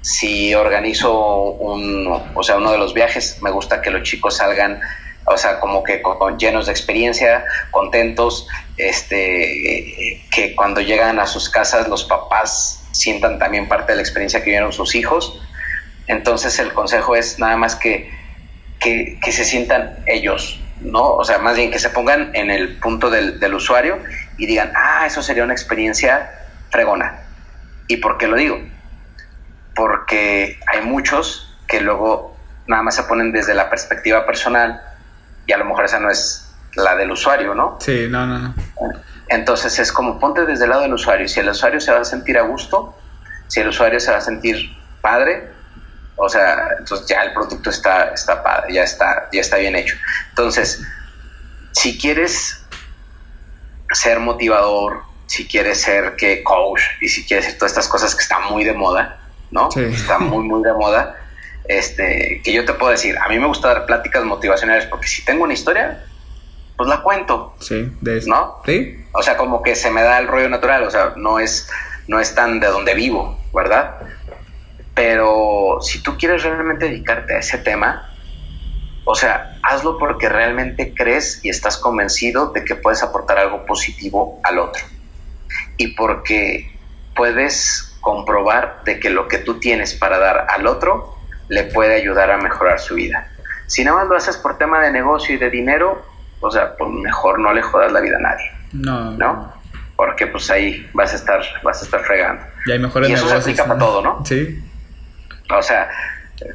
Si 0.00 0.54
organizo 0.54 1.14
un, 1.14 2.22
o 2.34 2.42
sea, 2.42 2.56
uno 2.56 2.72
de 2.72 2.78
los 2.78 2.92
viajes, 2.92 3.40
me 3.42 3.50
gusta 3.50 3.80
que 3.80 3.90
los 3.90 4.02
chicos 4.02 4.36
salgan 4.36 4.80
o 5.26 5.36
sea, 5.36 5.58
como 5.58 5.82
que 5.82 6.02
llenos 6.38 6.66
de 6.66 6.72
experiencia, 6.72 7.44
contentos, 7.70 8.46
este, 8.76 10.22
que 10.30 10.54
cuando 10.54 10.80
llegan 10.80 11.18
a 11.18 11.26
sus 11.26 11.48
casas 11.48 11.88
los 11.88 12.04
papás 12.04 12.84
sientan 12.92 13.38
también 13.38 13.68
parte 13.68 13.92
de 13.92 13.96
la 13.96 14.02
experiencia 14.02 14.40
que 14.40 14.46
vivieron 14.46 14.72
sus 14.72 14.94
hijos. 14.94 15.40
Entonces 16.06 16.58
el 16.58 16.74
consejo 16.74 17.16
es 17.16 17.38
nada 17.38 17.56
más 17.56 17.74
que, 17.74 18.10
que, 18.78 19.32
se 19.32 19.44
sientan 19.44 20.04
ellos, 20.06 20.60
¿no? 20.84 21.14
O 21.14 21.24
sea, 21.24 21.38
más 21.38 21.56
bien 21.56 21.70
que 21.70 21.78
se 21.78 21.90
pongan 21.90 22.34
en 22.34 22.50
el 22.50 22.76
punto 22.76 23.10
del, 23.10 23.40
del 23.40 23.54
usuario 23.54 23.98
y 24.36 24.46
digan, 24.46 24.72
ah, 24.76 25.06
eso 25.06 25.22
sería 25.22 25.44
una 25.44 25.52
experiencia 25.52 26.30
fregona. 26.70 27.22
¿Y 27.88 27.96
por 27.98 28.18
qué 28.18 28.28
lo 28.28 28.36
digo? 28.36 28.58
Porque 29.74 30.60
hay 30.66 30.82
muchos 30.82 31.56
que 31.66 31.80
luego 31.80 32.36
nada 32.66 32.82
más 32.82 32.94
se 32.94 33.04
ponen 33.04 33.32
desde 33.32 33.54
la 33.54 33.68
perspectiva 33.68 34.24
personal 34.24 34.80
y 35.46 35.52
a 35.52 35.58
lo 35.58 35.64
mejor 35.64 35.84
esa 35.84 36.00
no 36.00 36.10
es 36.10 36.54
la 36.76 36.96
del 36.96 37.10
usuario, 37.10 37.54
¿no? 37.54 37.78
Sí, 37.80 38.06
no, 38.08 38.26
no, 38.26 38.38
no. 38.38 38.54
Entonces 39.28 39.78
es 39.78 39.92
como 39.92 40.18
ponte 40.18 40.44
desde 40.44 40.64
el 40.64 40.70
lado 40.70 40.82
del 40.82 40.94
usuario. 40.94 41.28
Si 41.28 41.40
el 41.40 41.48
usuario 41.48 41.80
se 41.80 41.92
va 41.92 42.00
a 42.00 42.04
sentir 42.04 42.38
a 42.38 42.42
gusto, 42.42 42.96
si 43.46 43.60
el 43.60 43.68
usuario 43.68 44.00
se 44.00 44.10
va 44.10 44.18
a 44.18 44.20
sentir 44.20 44.76
padre, 45.00 45.53
o 46.16 46.28
sea, 46.28 46.68
entonces 46.78 47.06
ya 47.06 47.22
el 47.22 47.32
producto 47.32 47.70
está, 47.70 48.10
está 48.10 48.42
padre, 48.42 48.74
ya 48.74 48.84
está, 48.84 49.28
ya 49.32 49.40
está 49.40 49.56
bien 49.56 49.74
hecho. 49.74 49.96
Entonces, 50.30 50.82
si 51.72 51.98
quieres 51.98 52.64
ser 53.92 54.20
motivador, 54.20 55.02
si 55.26 55.46
quieres 55.46 55.80
ser 55.80 56.16
que 56.16 56.42
coach 56.42 56.82
y 57.00 57.08
si 57.08 57.24
quieres 57.24 57.46
hacer 57.46 57.58
todas 57.58 57.72
estas 57.72 57.88
cosas 57.88 58.14
que 58.14 58.22
están 58.22 58.44
muy 58.50 58.64
de 58.64 58.72
moda, 58.72 59.20
¿no? 59.50 59.70
Sí. 59.70 59.80
Están 59.80 60.24
muy, 60.28 60.44
muy 60.44 60.62
de 60.62 60.72
moda 60.72 61.16
este, 61.64 62.42
que 62.44 62.52
yo 62.52 62.64
te 62.64 62.74
puedo 62.74 62.92
decir, 62.92 63.16
a 63.18 63.28
mí 63.28 63.38
me 63.38 63.46
gusta 63.46 63.68
dar 63.68 63.86
pláticas 63.86 64.24
motivacionales 64.24 64.86
porque 64.86 65.06
si 65.06 65.24
tengo 65.24 65.44
una 65.44 65.54
historia, 65.54 66.04
pues 66.76 66.88
la 66.88 67.02
cuento. 67.02 67.54
Sí, 67.60 67.90
de 68.00 68.18
eso. 68.18 68.28
¿No? 68.28 68.62
Sí. 68.66 69.04
O 69.12 69.22
sea, 69.22 69.36
como 69.36 69.62
que 69.62 69.74
se 69.74 69.90
me 69.90 70.02
da 70.02 70.18
el 70.18 70.28
rollo 70.28 70.48
natural, 70.48 70.84
o 70.84 70.90
sea, 70.90 71.14
no 71.16 71.38
es, 71.38 71.68
no 72.06 72.20
es 72.20 72.34
tan 72.34 72.60
de 72.60 72.66
donde 72.66 72.94
vivo, 72.94 73.38
¿verdad? 73.54 73.96
Pero 74.94 75.78
si 75.80 76.02
tú 76.02 76.16
quieres 76.16 76.42
realmente 76.42 76.88
dedicarte 76.88 77.34
a 77.34 77.38
ese 77.38 77.58
tema, 77.58 78.14
o 79.04 79.14
sea, 79.14 79.58
hazlo 79.62 79.98
porque 79.98 80.28
realmente 80.28 80.94
crees 80.94 81.44
y 81.44 81.48
estás 81.48 81.76
convencido 81.76 82.52
de 82.52 82.64
que 82.64 82.74
puedes 82.74 83.02
aportar 83.02 83.38
algo 83.38 83.66
positivo 83.66 84.40
al 84.44 84.58
otro. 84.58 84.82
Y 85.76 85.88
porque 85.88 86.78
puedes 87.14 87.96
comprobar 88.00 88.82
de 88.84 89.00
que 89.00 89.10
lo 89.10 89.28
que 89.28 89.38
tú 89.38 89.58
tienes 89.58 89.94
para 89.94 90.18
dar 90.18 90.46
al 90.48 90.66
otro 90.66 91.16
le 91.48 91.64
puede 91.64 91.94
ayudar 91.96 92.30
a 92.30 92.38
mejorar 92.38 92.78
su 92.78 92.94
vida. 92.94 93.30
Si 93.66 93.84
nada 93.84 93.98
más 93.98 94.08
lo 94.08 94.16
haces 94.16 94.36
por 94.36 94.58
tema 94.58 94.80
de 94.80 94.92
negocio 94.92 95.34
y 95.34 95.38
de 95.38 95.50
dinero, 95.50 96.02
o 96.40 96.50
sea, 96.50 96.76
pues 96.76 96.90
mejor 96.90 97.38
no 97.40 97.52
le 97.52 97.62
jodas 97.62 97.92
la 97.92 98.00
vida 98.00 98.16
a 98.16 98.20
nadie. 98.20 98.50
No. 98.72 99.10
¿No? 99.12 99.52
Porque 99.96 100.26
pues 100.26 100.50
ahí 100.50 100.88
vas 100.92 101.12
a 101.12 101.16
estar, 101.16 101.40
vas 101.62 101.80
a 101.80 101.84
estar 101.84 102.00
fregando. 102.00 102.44
Y 102.66 102.72
hay 102.72 102.78
mejores 102.78 103.10
y 103.10 103.12
eso 103.12 103.28
se 103.28 103.34
aplica 103.34 103.64
para 103.64 103.78
todo, 103.78 104.02
¿no? 104.02 104.24
Sí. 104.24 104.62
O 105.50 105.62
sea, 105.62 105.88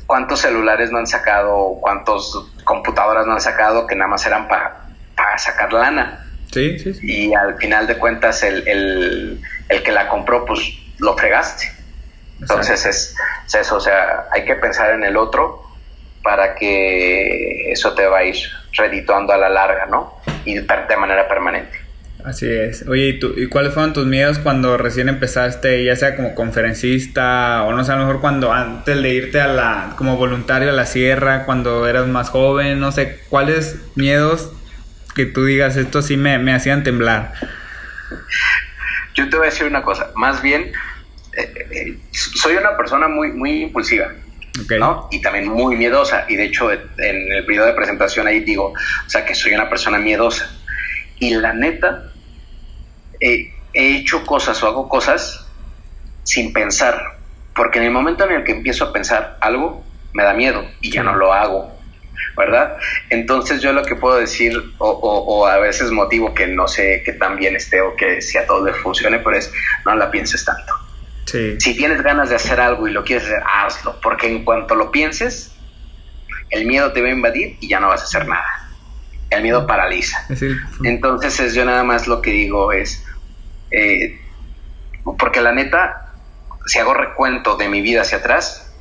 ¿cuántos 0.05 0.39
celulares 0.39 0.91
no 0.91 0.99
han 0.99 1.07
sacado, 1.07 1.77
cuántas 1.81 2.31
computadoras 2.63 3.25
no 3.25 3.33
han 3.33 3.41
sacado 3.41 3.85
que 3.87 3.95
nada 3.95 4.09
más 4.09 4.25
eran 4.25 4.47
para 4.47 5.37
sacar 5.37 5.71
lana? 5.73 6.25
Sí, 6.51 6.79
sí, 6.79 6.93
sí. 6.93 7.05
Y 7.05 7.33
al 7.33 7.57
final 7.57 7.85
de 7.87 7.97
cuentas 7.97 8.41
el, 8.43 8.67
el, 8.67 9.41
el 9.69 9.83
que 9.83 9.91
la 9.91 10.07
compró, 10.07 10.45
pues 10.45 10.61
lo 10.97 11.15
fregaste. 11.15 11.71
Entonces 12.41 12.85
es, 12.85 13.15
eso, 13.53 13.75
o 13.75 13.79
sea, 13.79 14.25
hay 14.31 14.45
que 14.45 14.55
pensar 14.55 14.91
en 14.91 15.03
el 15.03 15.17
otro 15.17 15.63
para 16.23 16.55
que 16.55 17.71
eso 17.71 17.93
te 17.93 18.05
va 18.05 18.19
a 18.19 18.23
ir 18.23 18.37
redituando 18.73 19.33
a 19.33 19.37
la 19.37 19.49
larga, 19.49 19.85
¿no? 19.87 20.21
Y 20.45 20.59
de 20.59 20.97
manera 20.97 21.27
permanente. 21.27 21.77
Así 22.29 22.45
es. 22.47 22.87
Oye, 22.87 23.07
¿y, 23.07 23.19
tú, 23.19 23.33
¿y 23.35 23.47
cuáles 23.47 23.73
fueron 23.73 23.91
tus 23.91 24.05
miedos 24.05 24.37
cuando 24.37 24.77
recién 24.77 25.09
empezaste, 25.09 25.83
ya 25.83 25.95
sea 25.95 26.15
como 26.15 26.35
conferencista 26.35 27.63
o 27.63 27.73
no 27.73 27.83
sé, 27.83 27.91
a 27.91 27.95
lo 27.95 28.01
mejor 28.01 28.21
cuando 28.21 28.53
antes 28.53 29.01
de 29.01 29.09
irte 29.09 29.41
a 29.41 29.47
la, 29.47 29.93
como 29.97 30.15
voluntario 30.15 30.69
a 30.69 30.73
la 30.73 30.85
sierra, 30.85 31.45
cuando 31.45 31.87
eras 31.87 32.07
más 32.07 32.29
joven, 32.29 32.79
no 32.79 32.91
sé, 32.91 33.19
cuáles 33.29 33.79
miedos 33.95 34.51
que 35.15 35.25
tú 35.25 35.43
digas, 35.43 35.75
esto 35.75 36.03
sí 36.03 36.17
me, 36.17 36.37
me 36.37 36.53
hacían 36.53 36.83
temblar? 36.83 37.33
Yo 39.15 39.27
te 39.27 39.35
voy 39.35 39.47
a 39.47 39.49
decir 39.49 39.65
una 39.65 39.81
cosa, 39.81 40.11
más 40.13 40.43
bien 40.43 40.71
soy 42.11 42.57
una 42.57 42.77
persona 42.77 43.07
muy, 43.07 43.31
muy 43.31 43.63
impulsiva. 43.63 44.11
¿no? 44.77 45.07
Y 45.11 45.21
también 45.21 45.47
muy 45.47 45.77
miedosa. 45.77 46.25
Y 46.27 46.35
de 46.35 46.45
hecho, 46.45 46.71
en 46.71 47.31
el 47.31 47.45
video 47.47 47.65
de 47.65 47.73
presentación 47.73 48.27
ahí 48.27 48.41
digo, 48.41 48.73
o 48.73 49.09
sea, 49.09 49.25
que 49.25 49.33
soy 49.33 49.53
una 49.53 49.67
persona 49.67 49.97
miedosa. 49.97 50.51
Y 51.19 51.33
la 51.35 51.53
neta, 51.53 52.08
he 53.19 53.51
hecho 53.73 54.25
cosas 54.25 54.61
o 54.63 54.67
hago 54.67 54.89
cosas 54.89 55.47
sin 56.23 56.53
pensar. 56.53 57.17
Porque 57.55 57.79
en 57.79 57.85
el 57.85 57.91
momento 57.91 58.25
en 58.25 58.31
el 58.31 58.43
que 58.43 58.53
empiezo 58.53 58.85
a 58.85 58.93
pensar 58.93 59.37
algo, 59.41 59.83
me 60.13 60.23
da 60.23 60.33
miedo 60.33 60.65
y 60.81 60.91
ya 60.91 61.03
no 61.03 61.15
lo 61.15 61.33
hago. 61.33 61.77
¿Verdad? 62.37 62.77
Entonces 63.09 63.61
yo 63.61 63.73
lo 63.73 63.83
que 63.83 63.95
puedo 63.95 64.17
decir, 64.17 64.53
o, 64.77 64.89
o, 64.89 65.45
a 65.45 65.57
veces 65.57 65.91
motivo 65.91 66.33
que 66.33 66.47
no 66.47 66.67
sé 66.67 67.01
que 67.03 67.13
tan 67.13 67.37
bien 67.37 67.55
esté 67.55 67.81
o 67.81 67.95
que 67.95 68.21
si 68.21 68.37
a 68.37 68.45
todos 68.45 68.65
les 68.65 68.77
funcione, 68.77 69.19
pero 69.19 69.35
es 69.35 69.51
no 69.85 69.95
la 69.95 70.09
pienses 70.11 70.45
tanto. 70.45 70.73
Si 71.59 71.75
tienes 71.75 72.01
ganas 72.01 72.29
de 72.29 72.35
hacer 72.35 72.59
algo 72.59 72.87
y 72.87 72.91
lo 72.91 73.03
quieres 73.03 73.25
hacer, 73.25 73.43
hazlo, 73.45 73.99
porque 74.01 74.27
en 74.27 74.43
cuanto 74.43 74.75
lo 74.75 74.89
pienses, 74.91 75.51
el 76.49 76.65
miedo 76.65 76.91
te 76.91 77.01
va 77.01 77.09
a 77.09 77.11
invadir 77.11 77.57
y 77.59 77.67
ya 77.67 77.79
no 77.79 77.89
vas 77.89 78.01
a 78.01 78.03
hacer 78.05 78.27
nada. 78.27 78.69
El 79.29 79.43
miedo 79.43 79.67
paraliza. 79.67 80.25
Entonces 80.83 81.39
es 81.39 81.53
yo 81.53 81.65
nada 81.65 81.83
más 81.83 82.07
lo 82.07 82.21
que 82.21 82.31
digo 82.31 82.71
es, 82.71 83.05
eh, 83.71 84.19
porque 85.17 85.41
la 85.41 85.51
neta, 85.51 86.13
si 86.65 86.79
hago 86.79 86.93
recuento 86.93 87.57
de 87.57 87.69
mi 87.69 87.81
vida 87.81 88.01
hacia 88.01 88.19
atrás, 88.19 88.71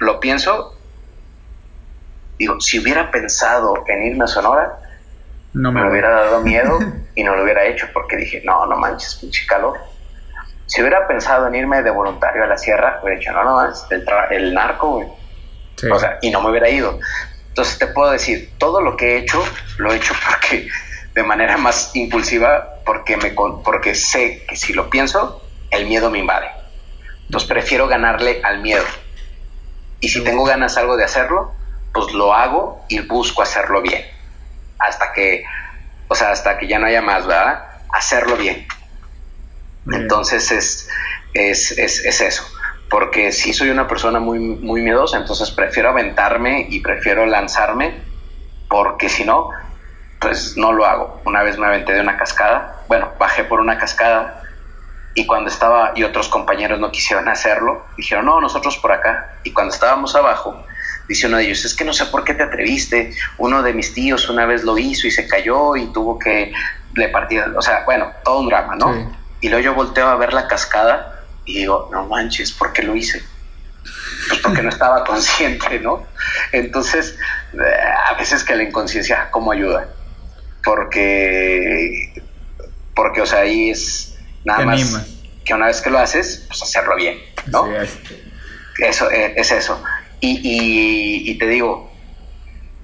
lo 0.00 0.20
pienso, 0.20 0.76
digo, 2.38 2.60
si 2.60 2.78
hubiera 2.78 3.10
pensado 3.10 3.84
en 3.86 4.02
irme 4.02 4.24
a 4.24 4.28
Sonora, 4.28 4.78
no 5.54 5.70
me, 5.70 5.82
me 5.82 5.90
hubiera 5.90 6.10
dado 6.10 6.40
miedo 6.40 6.78
y 7.14 7.22
no 7.24 7.36
lo 7.36 7.44
hubiera 7.44 7.64
hecho 7.64 7.86
porque 7.92 8.16
dije, 8.16 8.42
no, 8.44 8.66
no 8.66 8.76
manches, 8.76 9.16
pinche 9.16 9.46
calor 9.46 9.78
si 10.72 10.80
hubiera 10.80 11.06
pensado 11.06 11.48
en 11.48 11.54
irme 11.54 11.82
de 11.82 11.90
voluntario 11.90 12.44
a 12.44 12.46
la 12.46 12.56
sierra, 12.56 12.98
hubiera 13.02 13.18
dicho, 13.18 13.32
no, 13.32 13.44
no, 13.44 13.68
es 13.68 13.84
el, 14.30 14.54
narco, 14.54 14.92
güey. 14.92 15.08
O 15.92 15.98
sea, 15.98 16.18
y 16.22 16.30
no 16.30 16.40
me 16.40 16.48
hubiera 16.48 16.70
ido. 16.70 16.98
Entonces 17.48 17.78
te 17.78 17.88
puedo 17.88 18.10
decir, 18.10 18.52
todo 18.56 18.80
lo 18.80 18.96
que 18.96 19.16
he 19.16 19.18
hecho, 19.18 19.44
lo 19.76 19.92
he 19.92 19.96
hecho 19.96 20.14
porque 20.26 20.66
de 21.14 21.22
manera 21.22 21.56
más 21.56 21.94
impulsiva, 21.94 22.76
porque, 22.84 23.16
me, 23.16 23.30
porque 23.30 23.94
sé 23.94 24.44
que 24.48 24.56
si 24.56 24.72
lo 24.72 24.88
pienso, 24.88 25.42
el 25.70 25.86
miedo 25.86 26.10
me 26.10 26.18
invade. 26.18 26.48
Entonces 27.26 27.48
prefiero 27.48 27.88
ganarle 27.88 28.40
al 28.42 28.60
miedo. 28.60 28.84
Y 30.00 30.08
si 30.08 30.22
tengo 30.24 30.44
ganas 30.44 30.76
algo 30.76 30.96
de 30.96 31.04
hacerlo, 31.04 31.52
pues 31.92 32.12
lo 32.12 32.34
hago 32.34 32.84
y 32.88 33.00
busco 33.00 33.42
hacerlo 33.42 33.82
bien. 33.82 34.04
Hasta 34.78 35.12
que, 35.12 35.44
o 36.08 36.14
sea, 36.14 36.30
hasta 36.30 36.58
que 36.58 36.66
ya 36.66 36.78
no 36.78 36.86
haya 36.86 37.02
más, 37.02 37.26
¿verdad? 37.26 37.64
Hacerlo 37.92 38.36
bien 38.36 38.66
Entonces 39.86 40.50
es, 40.50 40.88
es, 41.34 41.72
es, 41.78 42.04
es, 42.04 42.20
eso. 42.20 42.42
Porque 42.90 43.32
si 43.32 43.52
soy 43.52 43.70
una 43.70 43.86
persona 43.86 44.18
muy, 44.18 44.38
muy 44.38 44.82
miedosa, 44.82 45.18
entonces 45.18 45.50
prefiero 45.50 45.90
aventarme 45.90 46.66
y 46.68 46.80
prefiero 46.80 47.24
lanzarme, 47.26 47.94
porque 48.68 49.08
si 49.08 49.24
no, 49.24 49.50
pues 50.22 50.56
no 50.56 50.72
lo 50.72 50.86
hago. 50.86 51.20
Una 51.24 51.42
vez 51.42 51.58
me 51.58 51.66
aventé 51.66 51.92
de 51.92 52.00
una 52.00 52.16
cascada, 52.16 52.82
bueno, 52.88 53.12
bajé 53.18 53.44
por 53.44 53.60
una 53.60 53.76
cascada 53.76 54.42
y 55.14 55.26
cuando 55.26 55.50
estaba 55.50 55.92
y 55.94 56.04
otros 56.04 56.28
compañeros 56.28 56.78
no 56.78 56.90
quisieron 56.90 57.28
hacerlo, 57.28 57.84
dijeron, 57.96 58.24
no, 58.26 58.40
nosotros 58.40 58.78
por 58.78 58.92
acá. 58.92 59.34
Y 59.44 59.52
cuando 59.52 59.74
estábamos 59.74 60.14
abajo, 60.14 60.64
dice 61.08 61.26
uno 61.26 61.36
de 61.38 61.44
ellos, 61.44 61.64
es 61.64 61.74
que 61.74 61.84
no 61.84 61.92
sé 61.92 62.06
por 62.06 62.24
qué 62.24 62.34
te 62.34 62.44
atreviste. 62.44 63.14
Uno 63.36 63.62
de 63.62 63.74
mis 63.74 63.92
tíos 63.92 64.30
una 64.30 64.46
vez 64.46 64.62
lo 64.62 64.78
hizo 64.78 65.06
y 65.06 65.10
se 65.10 65.26
cayó 65.26 65.76
y 65.76 65.92
tuvo 65.92 66.18
que 66.18 66.52
le 66.94 67.08
partir, 67.08 67.42
o 67.56 67.62
sea, 67.62 67.82
bueno, 67.84 68.12
todo 68.24 68.40
un 68.40 68.48
drama, 68.48 68.76
¿no? 68.76 69.12
Y 69.40 69.48
luego 69.48 69.64
yo 69.64 69.74
volteo 69.74 70.08
a 70.08 70.16
ver 70.16 70.32
la 70.32 70.46
cascada 70.46 71.24
y 71.44 71.58
digo, 71.58 71.88
no 71.92 72.06
manches, 72.06 72.52
¿por 72.52 72.72
qué 72.72 72.82
lo 72.82 72.94
hice? 72.94 73.22
Pues 74.28 74.40
porque 74.40 74.62
no 74.62 74.68
estaba 74.68 75.04
consciente, 75.06 75.80
¿no? 75.80 76.06
Entonces, 76.52 77.18
eh, 77.54 77.58
a 78.06 78.14
veces 78.14 78.44
que 78.44 78.54
la 78.54 78.62
inconsciencia, 78.62 79.28
¿cómo 79.30 79.50
ayuda? 79.52 79.88
Porque, 80.64 82.12
porque, 82.94 83.20
o 83.20 83.26
sea, 83.26 83.40
ahí 83.40 83.70
es 83.70 84.18
nada 84.44 84.64
más 84.64 85.06
que 85.44 85.54
una 85.54 85.66
vez 85.66 85.80
que 85.80 85.90
lo 85.90 85.98
haces, 85.98 86.44
pues 86.46 86.62
hacerlo 86.62 86.96
bien, 86.96 87.18
¿no? 87.46 87.68
Eso 88.78 89.10
eh, 89.10 89.34
es 89.36 89.50
eso. 89.50 89.82
Y, 90.20 90.40
y, 91.30 91.34
te 91.36 91.48
digo, 91.48 91.92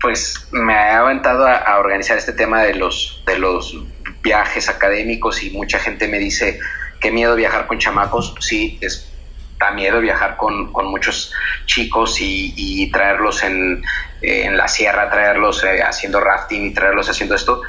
pues 0.01 0.49
me 0.51 0.73
he 0.73 0.91
aventado 0.91 1.47
a, 1.47 1.57
a, 1.57 1.79
organizar 1.79 2.19
este 2.19 2.33
tema 2.33 2.63
de 2.63 2.75
los, 2.75 3.23
de 3.27 3.39
los 3.39 3.77
viajes 4.23 4.69
académicos 4.69 5.45
y 5.45 5.51
mucha 5.51 5.79
gente 5.79 6.09
me 6.09 6.19
dice, 6.19 6.59
qué 7.01 7.13
miedo 7.13 7.37
viajar 7.37 7.69
con 7.69 7.79
chamacos, 7.79 8.35
sí, 8.41 8.77
es, 8.81 9.09
da 9.59 9.71
miedo 9.73 10.01
viajar 10.01 10.37
con, 10.37 10.73
muchos 10.73 11.33
chicos 11.67 12.19
y, 12.21 12.91
traerlos 12.93 13.43
en, 13.43 13.83
la 14.21 14.69
sierra, 14.69 15.11
traerlos 15.11 15.63
eh, 15.65 15.83
haciendo 15.83 16.21
rafting 16.21 16.67
y 16.67 16.75
traerlos 16.75 17.09
haciendo 17.09 17.35
esto, 17.35 17.63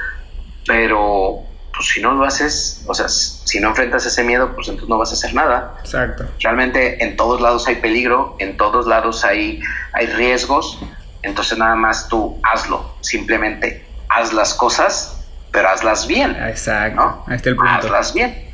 pero 0.66 1.44
pues 1.72 1.88
si 1.88 2.02
no 2.02 2.12
lo 2.12 2.24
haces, 2.24 2.82
o 2.86 2.94
sea, 2.94 3.08
si 3.08 3.60
no 3.60 3.68
enfrentas 3.68 4.04
ese 4.04 4.24
miedo, 4.24 4.54
pues 4.54 4.68
entonces 4.68 4.88
no 4.88 4.98
vas 4.98 5.10
a 5.10 5.14
hacer 5.14 5.34
nada. 5.34 5.74
Exacto. 5.80 6.26
Realmente 6.40 7.02
en 7.02 7.16
todos 7.16 7.40
lados 7.40 7.66
hay 7.68 7.76
peligro, 7.76 8.36
en 8.38 8.56
todos 8.56 8.86
lados 8.86 9.24
hay, 9.24 9.62
hay 9.92 10.06
riesgos, 10.06 10.80
entonces 11.22 11.56
nada 11.58 11.76
más 11.76 12.08
tú 12.08 12.40
hazlo, 12.42 12.96
simplemente 13.00 13.86
haz 14.08 14.32
las 14.32 14.54
cosas 14.54 15.20
pero 15.52 15.68
hazlas 15.68 16.06
bien. 16.06 16.36
Exacto. 16.42 17.24
Ahí 17.26 17.36
está 17.36 17.50
el 17.50 17.56
punto. 17.56 17.70
Hazlas 17.70 18.14
bien, 18.14 18.52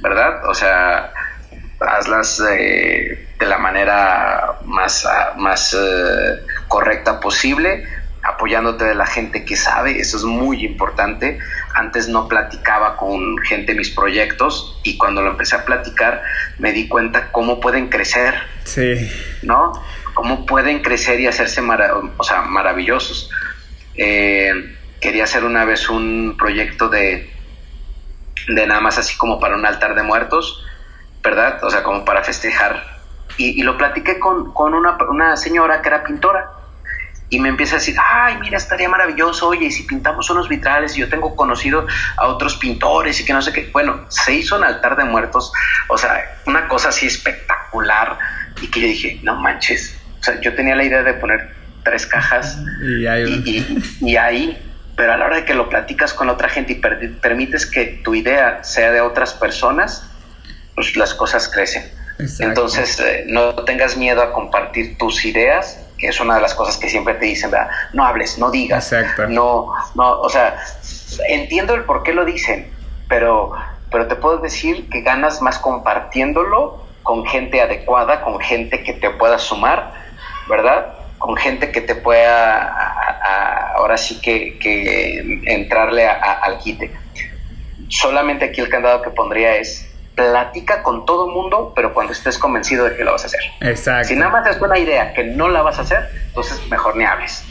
¿verdad? 0.00 0.48
O 0.48 0.54
sea, 0.54 1.12
hazlas 1.80 2.42
eh, 2.50 3.28
de 3.38 3.46
la 3.46 3.58
manera 3.58 4.58
más, 4.64 5.06
ah, 5.06 5.34
más 5.36 5.74
eh, 5.74 6.40
correcta 6.74 7.20
posible, 7.20 7.86
apoyándote 8.24 8.84
de 8.84 8.96
la 8.96 9.06
gente 9.06 9.44
que 9.44 9.54
sabe, 9.54 10.00
eso 10.00 10.16
es 10.16 10.24
muy 10.24 10.64
importante. 10.64 11.38
Antes 11.72 12.08
no 12.08 12.26
platicaba 12.26 12.96
con 12.96 13.38
gente 13.38 13.76
mis 13.76 13.90
proyectos 13.90 14.80
y 14.82 14.96
cuando 14.98 15.22
lo 15.22 15.30
empecé 15.30 15.54
a 15.54 15.64
platicar 15.64 16.20
me 16.58 16.72
di 16.72 16.88
cuenta 16.88 17.30
cómo 17.30 17.60
pueden 17.60 17.90
crecer. 17.90 18.34
Sí. 18.64 19.08
¿No? 19.42 19.72
Cómo 20.14 20.46
pueden 20.46 20.82
crecer 20.82 21.20
y 21.20 21.28
hacerse 21.28 21.60
o 21.60 22.24
sea, 22.24 22.42
maravillosos. 22.42 23.30
Eh, 23.94 24.76
quería 25.00 25.24
hacer 25.24 25.44
una 25.44 25.64
vez 25.64 25.88
un 25.88 26.34
proyecto 26.36 26.88
de, 26.88 27.30
de 28.48 28.66
nada 28.66 28.80
más 28.80 28.98
así 28.98 29.16
como 29.16 29.38
para 29.38 29.54
un 29.54 29.64
altar 29.64 29.94
de 29.94 30.02
muertos, 30.02 30.66
¿verdad? 31.22 31.62
O 31.62 31.70
sea, 31.70 31.84
como 31.84 32.04
para 32.04 32.24
festejar. 32.24 32.94
Y, 33.36 33.62
lo 33.62 33.76
platiqué 33.76 34.18
con, 34.20 34.52
una, 34.56 35.36
señora 35.36 35.82
que 35.82 35.88
era 35.88 36.04
pintora. 36.04 36.52
Y 37.34 37.40
me 37.40 37.48
empieza 37.48 37.76
a 37.76 37.78
decir, 37.78 37.96
ay, 37.98 38.36
mira, 38.40 38.56
estaría 38.56 38.88
maravilloso, 38.88 39.48
oye, 39.48 39.66
y 39.66 39.70
si 39.70 39.82
pintamos 39.82 40.30
unos 40.30 40.48
vitrales, 40.48 40.96
y 40.96 41.00
yo 41.00 41.08
tengo 41.08 41.34
conocido 41.34 41.86
a 42.16 42.26
otros 42.26 42.56
pintores 42.56 43.20
y 43.20 43.24
que 43.24 43.32
no 43.32 43.42
sé 43.42 43.52
qué. 43.52 43.70
Bueno, 43.72 44.06
se 44.08 44.34
hizo 44.34 44.56
un 44.56 44.64
altar 44.64 44.96
de 44.96 45.04
muertos, 45.04 45.52
o 45.88 45.98
sea, 45.98 46.38
una 46.46 46.68
cosa 46.68 46.90
así 46.90 47.06
espectacular. 47.06 48.18
Y 48.60 48.68
que 48.68 48.80
yo 48.80 48.86
dije, 48.86 49.20
no 49.22 49.34
manches. 49.36 49.98
O 50.20 50.22
sea, 50.22 50.40
yo 50.40 50.54
tenía 50.54 50.76
la 50.76 50.84
idea 50.84 51.02
de 51.02 51.14
poner 51.14 51.54
tres 51.82 52.06
cajas 52.06 52.58
y, 52.80 53.66
y 54.00 54.16
ahí 54.16 54.58
pero 54.96 55.12
a 55.12 55.16
la 55.16 55.26
hora 55.26 55.36
de 55.36 55.44
que 55.44 55.54
lo 55.54 55.68
platicas 55.68 56.14
con 56.14 56.28
otra 56.30 56.48
gente 56.48 56.72
y 56.72 56.76
permites 56.76 57.66
que 57.66 58.00
tu 58.04 58.14
idea 58.14 58.62
sea 58.62 58.92
de 58.92 59.00
otras 59.00 59.34
personas, 59.34 60.08
pues 60.74 60.96
las 60.96 61.14
cosas 61.14 61.48
crecen. 61.48 61.84
Entonces, 62.38 63.00
eh, 63.00 63.24
no 63.26 63.54
tengas 63.64 63.96
miedo 63.96 64.22
a 64.22 64.32
compartir 64.32 64.96
tus 64.98 65.24
ideas, 65.24 65.83
que 66.04 66.10
es 66.10 66.20
una 66.20 66.34
de 66.34 66.42
las 66.42 66.54
cosas 66.54 66.76
que 66.76 66.90
siempre 66.90 67.14
te 67.14 67.24
dicen, 67.24 67.50
¿verdad? 67.50 67.70
No 67.94 68.04
hables, 68.04 68.38
no 68.38 68.50
digas. 68.50 68.92
Exacto. 68.92 69.26
No, 69.26 69.72
no, 69.94 70.20
o 70.20 70.28
sea, 70.28 70.56
entiendo 71.28 71.72
el 71.74 71.84
por 71.84 72.02
qué 72.02 72.12
lo 72.12 72.26
dicen, 72.26 72.70
pero, 73.08 73.52
pero 73.90 74.06
te 74.06 74.14
puedo 74.16 74.36
decir 74.36 74.90
que 74.90 75.00
ganas 75.00 75.40
más 75.40 75.58
compartiéndolo 75.58 76.84
con 77.02 77.24
gente 77.24 77.62
adecuada, 77.62 78.20
con 78.20 78.38
gente 78.38 78.82
que 78.82 78.92
te 78.92 79.08
pueda 79.08 79.38
sumar, 79.38 79.92
¿verdad? 80.46 80.94
con 81.24 81.36
gente 81.38 81.72
que 81.72 81.80
te 81.80 81.94
pueda 81.94 83.72
ahora 83.76 83.96
sí 83.96 84.20
que, 84.20 85.40
entrarle 85.46 86.06
al 86.06 86.58
quite. 86.58 86.90
Solamente 87.88 88.44
aquí 88.44 88.60
el 88.60 88.68
candado 88.68 89.00
que 89.00 89.08
pondría 89.08 89.56
es 89.56 89.83
platica 90.14 90.82
con 90.82 91.04
todo 91.06 91.28
mundo, 91.28 91.72
pero 91.74 91.92
cuando 91.92 92.12
estés 92.12 92.38
convencido 92.38 92.84
de 92.84 92.96
que 92.96 93.04
lo 93.04 93.12
vas 93.12 93.24
a 93.24 93.26
hacer. 93.26 93.40
Exacto. 93.60 94.08
Si 94.08 94.16
nada 94.16 94.30
más 94.30 94.46
es 94.46 94.60
una 94.60 94.78
idea 94.78 95.12
que 95.12 95.24
no 95.24 95.48
la 95.48 95.62
vas 95.62 95.78
a 95.78 95.82
hacer, 95.82 96.08
entonces 96.26 96.60
mejor 96.70 96.96
ni 96.96 97.04
hables. 97.04 97.44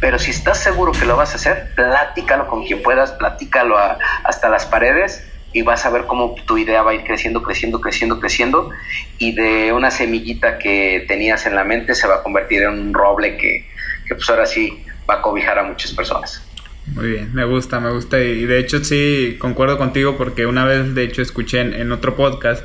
Pero 0.00 0.18
si 0.18 0.30
estás 0.30 0.58
seguro 0.58 0.92
que 0.92 1.04
lo 1.06 1.16
vas 1.16 1.32
a 1.32 1.36
hacer, 1.36 1.74
platícalo 1.74 2.46
con 2.46 2.64
quien 2.64 2.82
puedas, 2.82 3.12
platícalo 3.12 3.76
hasta 3.78 4.48
las 4.48 4.66
paredes 4.66 5.24
y 5.52 5.62
vas 5.62 5.86
a 5.86 5.90
ver 5.90 6.04
cómo 6.06 6.34
tu 6.46 6.58
idea 6.58 6.82
va 6.82 6.90
a 6.90 6.94
ir 6.94 7.04
creciendo, 7.04 7.42
creciendo, 7.42 7.80
creciendo, 7.80 8.20
creciendo 8.20 8.70
y 9.18 9.34
de 9.34 9.72
una 9.72 9.90
semillita 9.90 10.58
que 10.58 11.04
tenías 11.08 11.46
en 11.46 11.54
la 11.54 11.64
mente 11.64 11.94
se 11.94 12.06
va 12.06 12.16
a 12.16 12.22
convertir 12.22 12.62
en 12.64 12.70
un 12.70 12.92
roble 12.92 13.36
que, 13.36 13.64
pues 14.08 14.28
ahora 14.28 14.46
sí 14.46 14.84
va 15.08 15.14
a 15.14 15.22
cobijar 15.22 15.58
a 15.58 15.62
muchas 15.62 15.92
personas. 15.92 16.43
Muy 16.86 17.08
bien, 17.08 17.30
me 17.34 17.44
gusta, 17.44 17.80
me 17.80 17.90
gusta 17.90 18.20
y 18.20 18.44
de 18.44 18.58
hecho 18.58 18.84
sí 18.84 19.36
concuerdo 19.38 19.78
contigo 19.78 20.16
porque 20.16 20.46
una 20.46 20.64
vez 20.64 20.94
de 20.94 21.02
hecho 21.02 21.22
escuché 21.22 21.60
en, 21.60 21.90
otro 21.92 22.14
podcast 22.14 22.62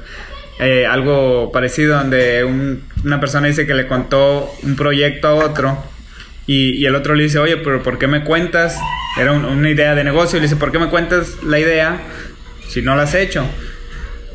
eh, 0.59 0.86
algo 0.86 1.51
parecido 1.53 1.95
donde 1.95 2.43
una 2.43 3.20
persona 3.22 3.47
dice 3.47 3.65
que 3.65 3.74
le 3.74 3.88
contó 3.88 4.51
un 4.63 4.76
proyecto 4.76 5.30
a 5.30 5.34
otro 5.36 5.82
y, 6.45 6.84
el 6.86 6.95
otro 6.95 7.13
le 7.13 7.24
dice, 7.24 7.38
oye, 7.38 7.57
pero 7.57 7.84
¿por 7.84 7.99
qué 7.99 8.07
me 8.07 8.24
cuentas? 8.24 8.80
Era 9.20 9.34
una 9.34 9.70
idea 9.70 9.93
de 9.93 10.03
negocio 10.03 10.38
y 10.38 10.39
le 10.41 10.47
dice, 10.47 10.55
¿por 10.55 10.72
qué 10.72 10.80
me 10.80 10.89
cuentas 10.89 11.43
la 11.43 11.59
idea 11.59 12.01
si 12.70 12.84
no 12.84 12.95
la 12.95 13.03
has 13.03 13.15
hecho, 13.15 13.45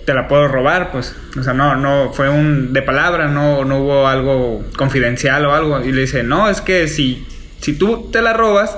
te 0.04 0.12
la 0.12 0.28
puedo 0.28 0.48
robar, 0.48 0.90
pues. 0.90 1.14
O 1.38 1.42
sea, 1.42 1.54
no, 1.54 1.76
no, 1.76 2.12
fue 2.12 2.28
un 2.28 2.72
de 2.72 2.82
palabra, 2.82 3.28
no, 3.28 3.64
no 3.64 3.78
hubo 3.78 4.06
algo 4.08 4.64
confidencial 4.76 5.46
o 5.46 5.54
algo. 5.54 5.82
Y 5.84 5.92
le 5.92 6.02
dice, 6.02 6.22
no, 6.24 6.50
es 6.50 6.60
que 6.60 6.88
si, 6.88 7.26
si 7.60 7.74
tú 7.74 8.10
te 8.12 8.20
la 8.20 8.32
robas, 8.32 8.76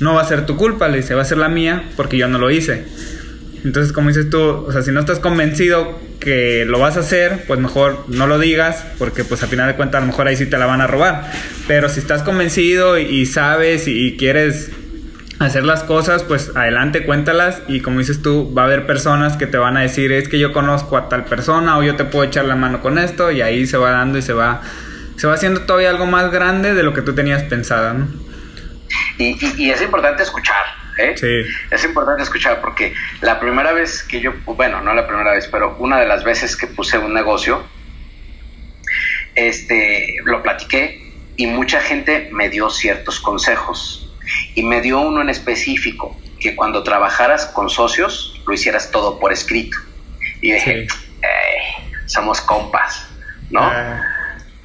no 0.00 0.14
va 0.14 0.22
a 0.22 0.24
ser 0.24 0.46
tu 0.46 0.56
culpa, 0.56 0.88
le 0.88 0.98
dice, 0.98 1.14
va 1.14 1.22
a 1.22 1.26
ser 1.26 1.38
la 1.38 1.48
mía 1.48 1.84
porque 1.96 2.16
yo 2.16 2.26
no 2.26 2.38
lo 2.38 2.50
hice. 2.50 2.84
Entonces, 3.64 3.92
como 3.92 4.08
dices 4.08 4.30
tú, 4.30 4.40
o 4.40 4.72
sea, 4.72 4.82
si 4.82 4.90
no 4.90 5.00
estás 5.00 5.18
convencido 5.18 5.98
que 6.18 6.64
lo 6.66 6.78
vas 6.78 6.96
a 6.96 7.00
hacer, 7.00 7.44
pues 7.46 7.60
mejor 7.60 8.04
no 8.08 8.26
lo 8.26 8.38
digas, 8.38 8.84
porque 8.98 9.24
pues 9.24 9.42
al 9.42 9.50
final 9.50 9.68
de 9.68 9.76
cuentas 9.76 9.98
a 9.98 10.00
lo 10.00 10.06
mejor 10.08 10.26
ahí 10.26 10.36
sí 10.36 10.46
te 10.46 10.56
la 10.56 10.66
van 10.66 10.80
a 10.80 10.86
robar. 10.86 11.30
Pero 11.68 11.88
si 11.88 12.00
estás 12.00 12.22
convencido 12.22 12.98
y, 12.98 13.26
sabes 13.26 13.86
y 13.86 14.16
quieres 14.16 14.70
hacer 15.38 15.64
las 15.64 15.82
cosas, 15.82 16.22
pues 16.22 16.52
adelante, 16.54 17.04
cuéntalas 17.04 17.62
y 17.68 17.80
como 17.80 17.98
dices 17.98 18.22
tú, 18.22 18.52
va 18.54 18.62
a 18.62 18.64
haber 18.66 18.86
personas 18.86 19.36
que 19.36 19.46
te 19.46 19.56
van 19.56 19.76
a 19.76 19.80
decir, 19.80 20.12
es 20.12 20.28
que 20.28 20.38
yo 20.38 20.52
conozco 20.52 20.96
a 20.96 21.08
tal 21.08 21.24
persona 21.24 21.78
o 21.78 21.82
yo 21.82 21.96
te 21.96 22.04
puedo 22.04 22.24
echar 22.24 22.44
la 22.44 22.56
mano 22.56 22.80
con 22.80 22.98
esto 22.98 23.30
y 23.30 23.40
ahí 23.40 23.66
se 23.66 23.78
va 23.78 23.90
dando 23.90 24.18
y 24.18 24.22
se 24.22 24.34
va, 24.34 24.62
se 25.16 25.26
va 25.26 25.34
haciendo 25.34 25.62
todavía 25.62 25.90
algo 25.90 26.06
más 26.06 26.30
grande 26.30 26.74
de 26.74 26.82
lo 26.82 26.92
que 26.92 27.00
tú 27.02 27.14
tenías 27.14 27.42
pensado, 27.44 27.94
¿no? 27.94 28.29
Y, 29.18 29.70
es 29.70 29.82
importante 29.82 30.22
escuchar, 30.22 30.64
¿eh? 30.98 31.14
Sí. 31.16 31.42
Es 31.70 31.84
importante 31.84 32.22
escuchar 32.22 32.60
porque 32.60 32.94
la 33.20 33.38
primera 33.38 33.72
vez 33.72 34.02
que 34.02 34.20
yo, 34.20 34.32
bueno, 34.44 34.80
no 34.80 34.94
la 34.94 35.06
primera 35.06 35.32
vez, 35.32 35.48
pero 35.48 35.76
una 35.78 36.00
de 36.00 36.06
las 36.06 36.24
veces 36.24 36.56
que 36.56 36.66
puse 36.66 36.98
un 36.98 37.14
negocio, 37.14 37.62
este, 39.34 40.16
lo 40.24 40.42
platiqué 40.42 41.12
y 41.36 41.46
mucha 41.46 41.80
gente 41.80 42.28
me 42.32 42.48
dio 42.48 42.70
ciertos 42.70 43.20
consejos 43.20 44.12
y 44.54 44.62
me 44.62 44.80
dio 44.80 45.00
uno 45.00 45.22
en 45.22 45.30
específico, 45.30 46.18
que 46.40 46.56
cuando 46.56 46.82
trabajaras 46.82 47.46
con 47.46 47.68
socios 47.68 48.40
lo 48.46 48.54
hicieras 48.54 48.90
todo 48.90 49.18
por 49.18 49.32
escrito. 49.32 49.76
Y 50.40 50.52
dije, 50.52 50.86
somos 52.06 52.40
compas, 52.40 53.08
¿no? 53.50 53.62
Ah. 53.62 54.02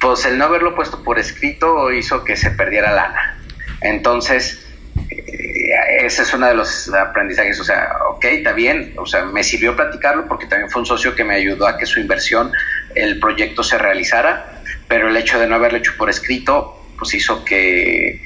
Pues 0.00 0.24
el 0.26 0.36
no 0.36 0.44
haberlo 0.44 0.74
puesto 0.74 1.02
por 1.02 1.18
escrito 1.18 1.90
hizo 1.92 2.24
que 2.24 2.36
se 2.36 2.50
perdiera 2.50 2.92
lana. 2.92 3.38
Entonces, 3.80 4.66
eh, 5.10 6.04
ese 6.04 6.22
es 6.22 6.34
uno 6.34 6.46
de 6.46 6.54
los 6.54 6.92
aprendizajes, 6.92 7.60
o 7.60 7.64
sea, 7.64 7.92
ok, 8.10 8.24
está 8.24 8.52
bien, 8.52 8.94
o 8.96 9.06
sea, 9.06 9.24
me 9.24 9.42
sirvió 9.42 9.76
platicarlo 9.76 10.26
porque 10.26 10.46
también 10.46 10.70
fue 10.70 10.80
un 10.80 10.86
socio 10.86 11.14
que 11.14 11.24
me 11.24 11.34
ayudó 11.34 11.66
a 11.66 11.76
que 11.76 11.86
su 11.86 12.00
inversión, 12.00 12.52
el 12.94 13.18
proyecto 13.18 13.62
se 13.62 13.78
realizara, 13.78 14.62
pero 14.88 15.08
el 15.08 15.16
hecho 15.16 15.38
de 15.38 15.46
no 15.46 15.56
haberlo 15.56 15.78
hecho 15.78 15.92
por 15.98 16.08
escrito, 16.08 16.82
pues 16.98 17.14
hizo 17.14 17.44
que, 17.44 18.22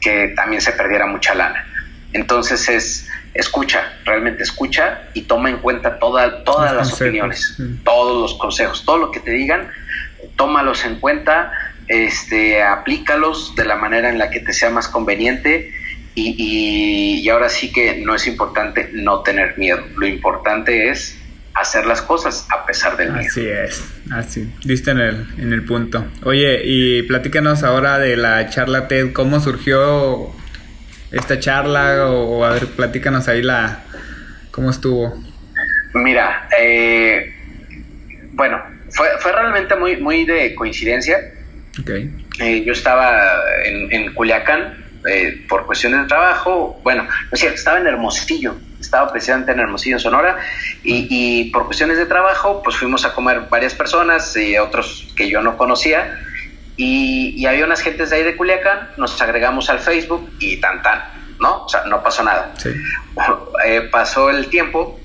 que 0.00 0.28
también 0.36 0.60
se 0.60 0.72
perdiera 0.72 1.06
mucha 1.06 1.34
lana. 1.34 1.66
Entonces 2.12 2.68
es, 2.68 3.08
escucha, 3.34 3.92
realmente 4.04 4.44
escucha 4.44 5.02
y 5.14 5.22
toma 5.22 5.50
en 5.50 5.58
cuenta 5.58 5.98
toda, 5.98 6.44
todas 6.44 6.72
las 6.74 6.92
opiniones, 6.92 7.56
todos 7.84 8.22
los 8.22 8.38
consejos, 8.38 8.84
todo 8.84 8.98
lo 8.98 9.10
que 9.10 9.20
te 9.20 9.32
digan, 9.32 9.70
tómalos 10.36 10.84
en 10.84 11.00
cuenta, 11.00 11.52
este, 11.88 12.62
aplícalos 12.62 13.54
de 13.56 13.64
la 13.64 13.76
manera 13.76 14.08
en 14.08 14.18
la 14.18 14.30
que 14.30 14.40
te 14.40 14.52
sea 14.52 14.70
más 14.70 14.88
conveniente 14.88 15.72
y, 16.14 17.22
y, 17.24 17.28
ahora 17.28 17.48
sí 17.48 17.72
que 17.72 18.00
no 18.04 18.14
es 18.14 18.26
importante 18.28 18.90
no 18.92 19.22
tener 19.22 19.58
miedo, 19.58 19.84
lo 19.96 20.06
importante 20.06 20.88
es 20.88 21.18
hacer 21.54 21.86
las 21.86 22.02
cosas 22.02 22.46
a 22.50 22.66
pesar 22.66 22.96
del 22.96 23.12
miedo. 23.12 23.26
Así 23.28 23.46
es, 23.48 23.84
así, 24.12 24.52
diste 24.64 24.92
en 24.92 24.98
el, 24.98 25.26
en 25.38 25.52
el 25.52 25.64
punto. 25.64 26.06
Oye, 26.22 26.60
y 26.64 27.02
platícanos 27.02 27.64
ahora 27.64 27.98
de 27.98 28.16
la 28.16 28.48
charla 28.48 28.86
TED, 28.86 29.12
¿cómo 29.12 29.40
surgió 29.40 30.30
esta 31.10 31.40
charla? 31.40 32.08
O, 32.08 32.44
a 32.44 32.52
ver, 32.52 32.66
platícanos 32.68 33.26
ahí 33.26 33.42
la, 33.42 33.82
¿cómo 34.52 34.70
estuvo? 34.70 35.20
Mira, 35.94 36.48
eh, 36.58 37.34
bueno, 38.32 38.62
fue, 38.90 39.08
fue 39.18 39.32
realmente 39.32 39.74
muy, 39.74 39.96
muy 39.96 40.24
de 40.24 40.54
coincidencia. 40.54 41.33
Okay. 41.80 42.14
Eh, 42.40 42.62
yo 42.64 42.72
estaba 42.72 43.42
en, 43.64 43.92
en 43.92 44.14
Culiacán, 44.14 44.84
eh, 45.06 45.44
por 45.48 45.66
cuestiones 45.66 46.00
de 46.00 46.06
trabajo, 46.06 46.80
bueno, 46.82 47.02
no 47.02 47.28
es 47.30 47.38
cierto, 47.38 47.58
estaba 47.58 47.78
en 47.78 47.86
Hermosillo, 47.86 48.54
estaba 48.80 49.12
precisamente 49.12 49.52
en 49.52 49.60
Hermosillo, 49.60 49.98
Sonora, 49.98 50.38
y, 50.82 51.50
por 51.50 51.66
cuestiones 51.66 51.98
de 51.98 52.06
trabajo, 52.06 52.62
pues 52.62 52.76
fuimos 52.76 53.04
a 53.04 53.12
comer 53.12 53.42
varias 53.50 53.74
personas 53.74 54.34
y 54.36 54.56
otros 54.56 55.12
que 55.14 55.28
yo 55.28 55.42
no 55.42 55.58
conocía, 55.58 56.20
y, 56.78 57.44
había 57.44 57.66
unas 57.66 57.82
gentes 57.82 58.10
de 58.10 58.16
ahí 58.16 58.22
de 58.22 58.34
Culiacán, 58.34 58.92
nos 58.96 59.20
agregamos 59.20 59.68
al 59.68 59.80
Facebook 59.80 60.30
y 60.38 60.56
tan 60.56 60.80
tan, 60.80 61.02
¿no? 61.38 61.64
O 61.64 61.68
sea, 61.68 61.84
no 61.84 62.02
pasó 62.02 62.22
nada. 62.22 62.54
Eh, 63.64 63.82
pasó 63.82 64.30
el 64.30 64.48
tiempo 64.48 64.98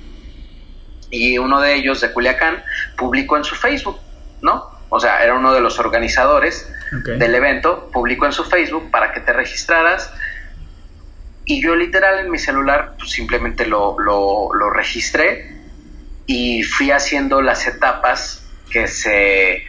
y 1.12 1.38
uno 1.38 1.62
de 1.62 1.76
ellos 1.76 2.02
de 2.02 2.12
Culiacán 2.12 2.64
publicó 2.98 3.38
en 3.38 3.44
su 3.44 3.56
Facebook, 3.56 4.00
¿no? 4.42 4.69
O 4.90 5.00
sea, 5.00 5.24
era 5.24 5.36
uno 5.36 5.54
de 5.54 5.62
los 5.62 5.80
organizadores 5.80 6.72
del 6.92 7.36
evento, 7.36 7.90
publicó 7.92 8.26
en 8.26 8.32
su 8.32 8.44
Facebook 8.44 8.90
para 8.92 9.12
que 9.12 9.20
te 9.20 9.32
registraras. 9.34 10.12
Y 11.46 11.62
yo 11.62 11.76
literal 11.76 12.20
en 12.20 12.32
mi 12.32 12.38
celular 12.38 12.96
pues, 12.98 13.12
simplemente 13.12 13.66
lo, 13.66 13.98
lo, 14.00 14.70
registré 14.72 15.56
y 16.26 16.64
fui 16.64 16.92
haciendo 16.92 17.42
las 17.42 17.68
etapas 17.68 18.46
que 18.72 18.88
se... 18.88 19.64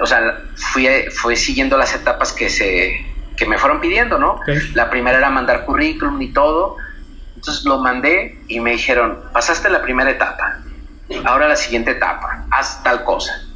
O 0.00 0.06
sea, 0.06 0.42
fui, 0.56 0.88
fui 1.10 1.36
siguiendo 1.36 1.76
las 1.76 1.94
etapas 1.94 2.32
que 2.32 2.48
se 2.48 3.04
que 3.38 3.46
me 3.46 3.56
fueron 3.56 3.80
pidiendo, 3.80 4.18
¿no? 4.18 4.40
La 4.74 4.90
primera 4.90 5.18
era 5.18 5.30
mandar 5.30 5.64
currículum 5.64 6.20
y 6.20 6.32
todo. 6.32 6.76
Entonces 7.36 7.64
lo 7.64 7.78
mandé 7.78 8.36
y 8.48 8.58
me 8.58 8.72
dijeron, 8.72 9.22
pasaste 9.32 9.70
la 9.70 9.80
primera 9.80 10.10
etapa, 10.10 10.58
ahora 11.24 11.46
la 11.46 11.54
siguiente 11.54 11.92
etapa, 11.92 12.46
haz 12.50 12.82
tal 12.82 13.04
cosa. 13.04 13.47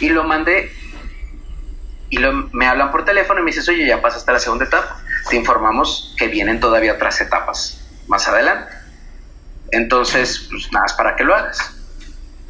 Y 0.00 0.10
lo 0.10 0.24
mandé 0.24 0.70
y 2.10 2.18
me 2.52 2.66
hablan 2.66 2.90
por 2.90 3.04
teléfono 3.04 3.40
y 3.40 3.42
me 3.42 3.50
dices, 3.50 3.68
oye, 3.68 3.86
ya 3.86 4.00
pasaste 4.00 4.32
la 4.32 4.38
segunda 4.38 4.64
etapa. 4.64 5.00
Te 5.28 5.36
informamos 5.36 6.14
que 6.16 6.28
vienen 6.28 6.60
todavía 6.60 6.94
otras 6.94 7.20
etapas 7.20 7.84
más 8.06 8.26
adelante. 8.28 8.72
Entonces, 9.70 10.48
pues 10.50 10.72
nada, 10.72 10.86
es 10.86 10.94
para 10.94 11.16
que 11.16 11.24
lo 11.24 11.34
hagas. 11.34 11.74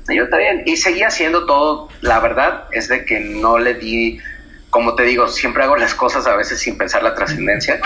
Y 0.09 0.17
yo 0.17 0.29
también. 0.29 0.63
Y 0.65 0.77
seguí 0.77 1.03
haciendo 1.03 1.47
todo. 1.47 1.89
La 2.01 2.21
verdad 2.21 2.65
es 2.71 2.89
de 2.89 3.05
que 3.05 3.19
no 3.19 3.59
le 3.59 3.75
di, 3.75 4.21
como 4.71 4.95
te 4.95 5.03
digo, 5.03 5.27
siempre 5.27 5.65
hago 5.65 5.77
las 5.77 5.95
cosas 5.95 6.27
a 6.27 6.37
veces 6.37 6.61
sin 6.61 6.79
pensar 6.79 7.03
la 7.03 7.17
trascendencia. 7.17 7.81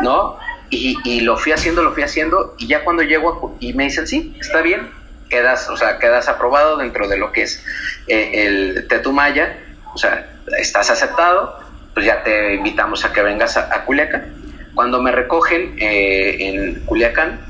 ¿No? 0.00 0.38
Y, 0.70 0.98
y, 1.04 1.20
lo 1.20 1.36
fui 1.36 1.52
haciendo, 1.52 1.82
lo 1.82 1.92
fui 1.92 2.04
haciendo. 2.04 2.54
Y 2.58 2.68
ya 2.68 2.84
cuando 2.84 3.02
llego 3.02 3.56
y 3.58 3.72
me 3.72 3.84
dicen, 3.84 4.06
sí, 4.06 4.36
está 4.40 4.62
bien, 4.62 4.88
quedas, 5.28 5.68
o 5.68 5.76
sea, 5.76 5.98
quedas 5.98 6.28
aprobado 6.28 6.76
dentro 6.76 7.08
de 7.08 7.18
lo 7.18 7.32
que 7.32 7.42
es 7.42 7.64
eh, 8.06 8.46
el 8.46 8.86
Tetumaya, 8.88 9.58
o 9.94 9.98
sea, 9.98 10.26
estás 10.58 10.90
aceptado, 10.90 11.58
pues 11.94 12.06
ya 12.06 12.22
te 12.22 12.54
invitamos 12.54 13.04
a 13.04 13.12
que 13.12 13.22
vengas 13.22 13.56
a, 13.56 13.84
Culiacán. 13.84 14.34
Cuando 14.74 15.00
me 15.00 15.10
recogen 15.10 15.76
eh, 15.78 16.36
en 16.40 16.84
Culiacán, 16.84 17.40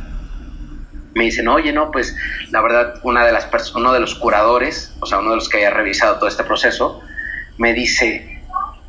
me 1.15 1.25
dicen, 1.25 1.49
oye, 1.49 1.73
no, 1.73 1.91
pues 1.91 2.15
la 2.51 2.61
verdad, 2.61 3.01
una 3.03 3.25
de 3.25 3.33
las 3.33 3.49
uno 3.75 3.93
de 3.93 4.01
los 4.01 4.15
curadores, 4.15 4.95
o 5.01 5.07
sea, 5.07 5.19
uno 5.19 5.31
de 5.31 5.37
los 5.37 5.49
que 5.49 5.59
haya 5.59 5.71
revisado 5.71 6.17
todo 6.19 6.29
este 6.29 6.45
proceso, 6.45 7.03
me 7.57 7.73
dice, 7.73 8.36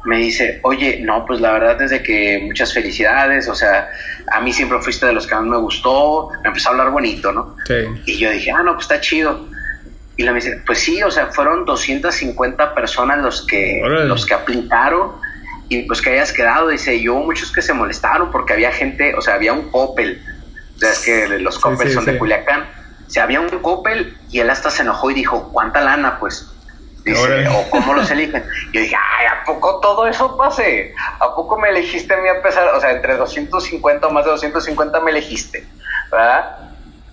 me 0.08 0.20
dice, 0.20 0.62
oye, 0.64 1.02
no, 1.04 1.26
pues 1.26 1.42
la 1.42 1.52
verdad 1.52 1.82
es 1.82 1.92
de 1.92 2.02
que 2.02 2.40
muchas 2.42 2.74
felicidades, 2.74 3.50
o 3.50 3.56
sea, 3.56 3.90
a 4.32 4.40
mí 4.40 4.54
siempre 4.54 4.80
fuiste 4.80 5.06
de 5.06 5.12
los 5.12 5.28
que 5.28 5.36
más 5.36 5.44
me 5.44 5.58
gustó, 5.58 6.30
me 6.44 6.48
empezó 6.48 6.70
a 6.70 6.72
hablar 6.72 6.92
bonito, 6.92 7.34
¿no? 7.34 7.58
Sí. 7.68 7.74
Y 8.06 8.18
yo 8.18 8.32
dije, 8.32 8.52
ah, 8.52 8.64
no, 8.64 8.74
pues 8.76 8.86
está 8.86 9.02
chido. 9.02 9.46
Y 10.16 10.24
le 10.24 10.32
me 10.32 10.40
dice, 10.40 10.64
pues 10.66 10.80
sí, 10.80 11.04
o 11.04 11.12
sea, 11.12 11.28
fueron 11.28 11.66
250 11.66 12.74
personas 12.74 13.20
los 13.20 13.46
que, 13.46 13.82
los 13.84 14.26
que 14.26 14.34
aplicaron 14.34 15.12
y 15.68 15.84
pues 15.84 16.02
que 16.02 16.12
hayas 16.12 16.32
quedado. 16.32 16.70
Dice, 16.70 17.02
yo 17.02 17.16
muchos 17.16 17.52
que 17.52 17.62
se 17.62 17.74
molestaron 17.74 18.32
porque 18.32 18.54
había 18.54 18.72
gente, 18.72 19.14
o 19.14 19.20
sea, 19.20 19.34
había 19.34 19.52
un 19.52 19.70
Coppel, 19.70 20.22
o 20.78 20.80
sea, 20.80 20.92
es 20.92 21.00
que 21.00 21.28
los 21.40 21.60
Coppel 21.60 21.92
son 21.92 22.06
de 22.06 22.18
Culiacán. 22.18 22.62
O 23.06 23.10
sea, 23.10 23.24
había 23.24 23.42
un 23.42 23.50
Coppel 23.50 24.18
y 24.32 24.40
él 24.40 24.50
hasta 24.50 24.72
se 24.72 24.84
enojó 24.84 25.12
y 25.12 25.16
dijo, 25.16 25.50
¿cuánta 25.52 25.82
lana? 25.82 26.18
Pues 26.18 26.50
Dice, 27.08 27.48
o 27.48 27.70
cómo 27.70 27.94
los 27.94 28.10
eligen. 28.12 28.44
Yo 28.74 28.82
dije, 28.82 28.96
ay, 28.96 29.28
¿a 29.28 29.46
poco 29.46 29.80
todo 29.80 30.08
eso 30.08 30.36
pase? 30.36 30.94
¿A 31.20 31.34
poco 31.36 31.58
me 31.58 31.70
elegiste 31.70 32.14
a 32.14 32.18
mí 32.18 32.28
a 32.28 32.42
pesar? 32.42 32.68
O 32.76 32.82
sea, 32.82 32.92
entre 32.92 33.16
250 33.16 34.08
o 34.08 34.12
más 34.12 34.26
de 34.26 34.32
250 34.32 35.00
me 35.00 35.12
elegiste, 35.12 35.66
¿verdad? 36.12 36.58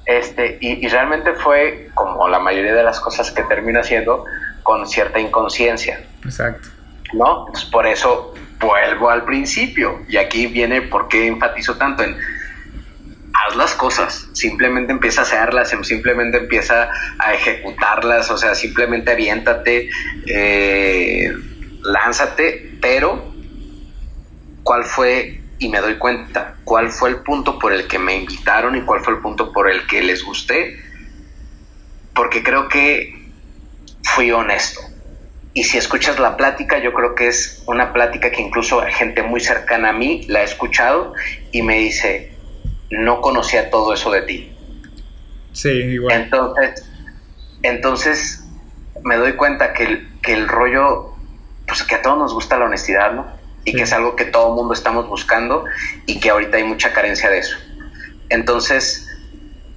Este, 0.06 0.58
y, 0.60 0.86
realmente 0.88 1.32
fue 1.34 1.90
como 1.94 2.28
la 2.28 2.38
mayoría 2.38 2.74
de 2.74 2.82
las 2.82 3.00
cosas 3.00 3.30
que 3.30 3.42
termina 3.44 3.80
haciendo 3.80 4.24
con 4.62 4.86
cierta 4.86 5.18
inconsciencia. 5.18 6.02
Exacto. 6.24 6.68
¿No? 7.12 7.46
por 7.70 7.86
eso 7.86 8.34
vuelvo 8.58 9.10
al 9.10 9.24
principio. 9.24 10.00
Y 10.08 10.16
aquí 10.16 10.46
viene 10.46 10.82
por 10.82 11.08
qué 11.08 11.26
enfatizo 11.26 11.76
tanto 11.76 12.02
en 12.02 12.16
haz 13.46 13.56
las 13.56 13.74
cosas, 13.74 14.28
simplemente 14.32 14.92
empieza 14.92 15.20
a 15.20 15.24
hacerlas, 15.24 15.72
em, 15.72 15.84
simplemente 15.84 16.38
empieza 16.38 16.88
a 17.18 17.34
ejecutarlas, 17.34 18.30
o 18.30 18.38
sea, 18.38 18.54
simplemente 18.54 19.12
aviéntate, 19.12 19.90
eh, 20.26 21.32
lánzate, 21.82 22.78
pero 22.80 23.32
¿cuál 24.62 24.84
fue, 24.84 25.40
y 25.58 25.68
me 25.68 25.80
doy 25.80 25.96
cuenta, 25.96 26.56
cuál 26.64 26.90
fue 26.90 27.10
el 27.10 27.16
punto 27.16 27.58
por 27.58 27.72
el 27.72 27.86
que 27.86 27.98
me 27.98 28.16
invitaron 28.16 28.76
y 28.76 28.82
cuál 28.82 29.00
fue 29.00 29.14
el 29.14 29.20
punto 29.20 29.52
por 29.52 29.70
el 29.70 29.86
que 29.86 30.02
les 30.02 30.24
gusté? 30.24 30.78
Porque 32.14 32.42
creo 32.42 32.68
que 32.68 33.30
fui 34.02 34.30
honesto. 34.30 34.80
Y 35.52 35.64
si 35.64 35.78
escuchas 35.78 36.18
la 36.18 36.36
plática, 36.36 36.78
yo 36.78 36.92
creo 36.92 37.14
que 37.14 37.28
es 37.28 37.62
una 37.66 37.92
plática 37.92 38.30
que 38.30 38.42
incluso 38.42 38.82
gente 38.88 39.22
muy 39.22 39.40
cercana 39.40 39.90
a 39.90 39.92
mí 39.92 40.24
la 40.28 40.40
ha 40.40 40.42
escuchado 40.42 41.14
y 41.52 41.62
me 41.62 41.78
dice, 41.78 42.33
no 42.90 43.20
conocía 43.20 43.70
todo 43.70 43.92
eso 43.92 44.10
de 44.10 44.22
ti. 44.22 44.56
Sí, 45.52 45.68
igual. 45.68 46.22
Entonces, 46.22 46.90
entonces 47.62 48.44
me 49.04 49.16
doy 49.16 49.34
cuenta 49.34 49.72
que 49.72 49.84
el, 49.84 50.20
que 50.20 50.32
el 50.32 50.48
rollo, 50.48 51.14
pues 51.66 51.82
que 51.82 51.94
a 51.96 52.02
todos 52.02 52.18
nos 52.18 52.34
gusta 52.34 52.58
la 52.58 52.66
honestidad, 52.66 53.12
¿no? 53.12 53.26
Y 53.64 53.72
que 53.72 53.82
es 53.82 53.92
algo 53.92 54.14
que 54.14 54.26
todo 54.26 54.50
el 54.50 54.54
mundo 54.56 54.74
estamos 54.74 55.08
buscando 55.08 55.64
y 56.06 56.20
que 56.20 56.30
ahorita 56.30 56.58
hay 56.58 56.64
mucha 56.64 56.92
carencia 56.92 57.30
de 57.30 57.38
eso. 57.38 57.56
Entonces, 58.28 59.08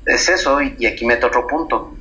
es 0.05 0.29
eso, 0.29 0.61
y, 0.61 0.85
aquí 0.85 1.05
meto 1.05 1.27
otro 1.27 1.47
punto. 1.47 1.93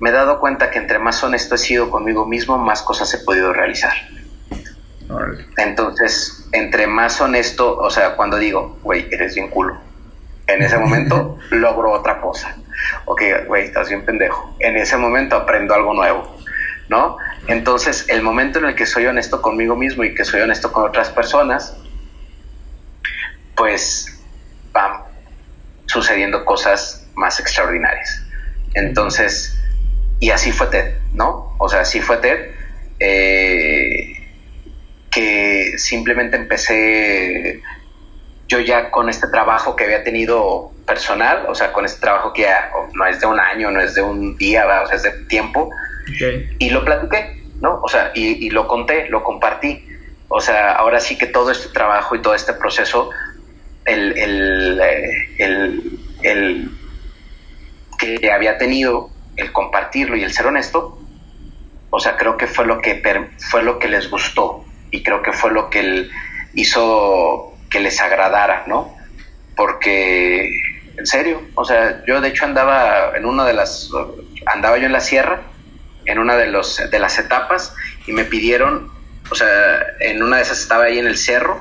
Me 0.00 0.10
he 0.10 0.12
dado 0.12 0.38
cuenta 0.38 0.70
que 0.70 0.78
entre 0.78 0.98
más 0.98 1.22
honesto 1.24 1.54
he 1.54 1.58
sido 1.58 1.90
conmigo 1.90 2.26
mismo, 2.26 2.58
más 2.58 2.82
cosas 2.82 3.12
he 3.14 3.18
podido 3.18 3.52
realizar. 3.52 3.94
Entonces, 5.56 6.48
entre 6.52 6.86
más 6.86 7.20
honesto, 7.20 7.78
o 7.78 7.90
sea, 7.90 8.16
cuando 8.16 8.36
digo, 8.38 8.78
güey, 8.82 9.06
eres 9.10 9.34
bien 9.34 9.48
culo, 9.48 9.78
en 10.46 10.62
ese 10.62 10.78
momento 10.78 11.38
logro 11.50 11.92
otra 11.92 12.20
cosa. 12.20 12.56
Ok, 13.06 13.22
güey, 13.46 13.64
estás 13.64 13.88
bien 13.88 14.04
pendejo. 14.04 14.54
En 14.58 14.76
ese 14.76 14.96
momento 14.96 15.36
aprendo 15.36 15.74
algo 15.74 15.94
nuevo, 15.94 16.36
¿no? 16.88 17.16
Entonces, 17.46 18.06
el 18.08 18.22
momento 18.22 18.58
en 18.58 18.66
el 18.66 18.74
que 18.74 18.86
soy 18.86 19.06
honesto 19.06 19.40
conmigo 19.40 19.76
mismo 19.76 20.04
y 20.04 20.14
que 20.14 20.24
soy 20.24 20.40
honesto 20.40 20.72
con 20.72 20.84
otras 20.84 21.10
personas, 21.10 21.76
pues 23.56 24.18
van 24.72 25.02
sucediendo 25.86 26.44
cosas 26.44 27.06
más 27.14 27.38
extraordinarias. 27.40 28.22
Entonces, 28.74 29.58
y 30.20 30.30
así 30.30 30.52
fue 30.52 30.66
Ted, 30.68 30.96
¿no? 31.12 31.54
O 31.58 31.68
sea, 31.68 31.80
así 31.80 32.00
fue 32.00 32.16
Ted, 32.18 32.50
eh, 32.98 34.14
que 35.10 35.74
simplemente 35.78 36.36
empecé 36.36 37.62
yo 38.48 38.60
ya 38.60 38.90
con 38.90 39.08
este 39.08 39.28
trabajo 39.28 39.74
que 39.76 39.84
había 39.84 40.04
tenido 40.04 40.72
personal, 40.86 41.46
o 41.48 41.54
sea, 41.54 41.72
con 41.72 41.84
este 41.84 42.00
trabajo 42.00 42.32
que 42.32 42.42
ya 42.42 42.70
no 42.92 43.06
es 43.06 43.20
de 43.20 43.26
un 43.26 43.40
año, 43.40 43.70
no 43.70 43.80
es 43.80 43.94
de 43.94 44.02
un 44.02 44.36
día, 44.36 44.66
o 44.82 44.86
sea, 44.86 44.96
es 44.96 45.02
de 45.02 45.12
tiempo, 45.26 45.70
y 46.58 46.70
lo 46.70 46.84
platiqué, 46.84 47.42
¿no? 47.60 47.80
O 47.82 47.88
sea, 47.88 48.12
y, 48.14 48.50
lo 48.50 48.68
conté, 48.68 49.08
lo 49.08 49.24
compartí. 49.24 49.86
O 50.28 50.40
sea, 50.40 50.72
ahora 50.72 51.00
sí 51.00 51.16
que 51.16 51.26
todo 51.26 51.50
este 51.50 51.68
trabajo 51.68 52.14
y 52.14 52.22
todo 52.22 52.34
este 52.34 52.52
proceso, 52.52 53.10
el, 53.84 54.16
el, 54.18 54.80
eh, 54.80 55.34
el, 55.38 55.98
el 56.22 56.70
que 57.98 58.30
había 58.30 58.58
tenido, 58.58 59.10
el 59.36 59.52
compartirlo 59.52 60.16
y 60.16 60.24
el 60.24 60.32
ser 60.32 60.46
honesto, 60.46 60.98
o 61.90 62.00
sea, 62.00 62.16
creo 62.16 62.36
que 62.36 62.46
fue 62.46 62.66
lo 62.66 62.80
que 62.80 63.02
fue 63.38 63.62
lo 63.62 63.78
que 63.78 63.88
les 63.88 64.10
gustó 64.10 64.64
y 64.90 65.02
creo 65.02 65.22
que 65.22 65.32
fue 65.32 65.52
lo 65.52 65.70
que 65.70 66.08
hizo 66.54 67.53
que 67.74 67.80
les 67.80 68.00
agradara, 68.00 68.62
¿no? 68.68 68.96
Porque 69.56 70.48
en 70.96 71.06
serio, 71.06 71.42
o 71.56 71.64
sea, 71.64 72.04
yo 72.06 72.20
de 72.20 72.28
hecho 72.28 72.44
andaba 72.44 73.16
en 73.16 73.26
una 73.26 73.44
de 73.44 73.52
las 73.52 73.90
andaba 74.46 74.78
yo 74.78 74.86
en 74.86 74.92
la 74.92 75.00
sierra 75.00 75.42
en 76.06 76.20
una 76.20 76.36
de 76.36 76.46
los 76.46 76.80
de 76.88 76.98
las 77.00 77.18
etapas 77.18 77.74
y 78.06 78.12
me 78.12 78.24
pidieron, 78.26 78.92
o 79.28 79.34
sea, 79.34 79.48
en 79.98 80.22
una 80.22 80.36
de 80.36 80.42
esas 80.42 80.60
estaba 80.60 80.84
ahí 80.84 81.00
en 81.00 81.08
el 81.08 81.16
cerro 81.16 81.60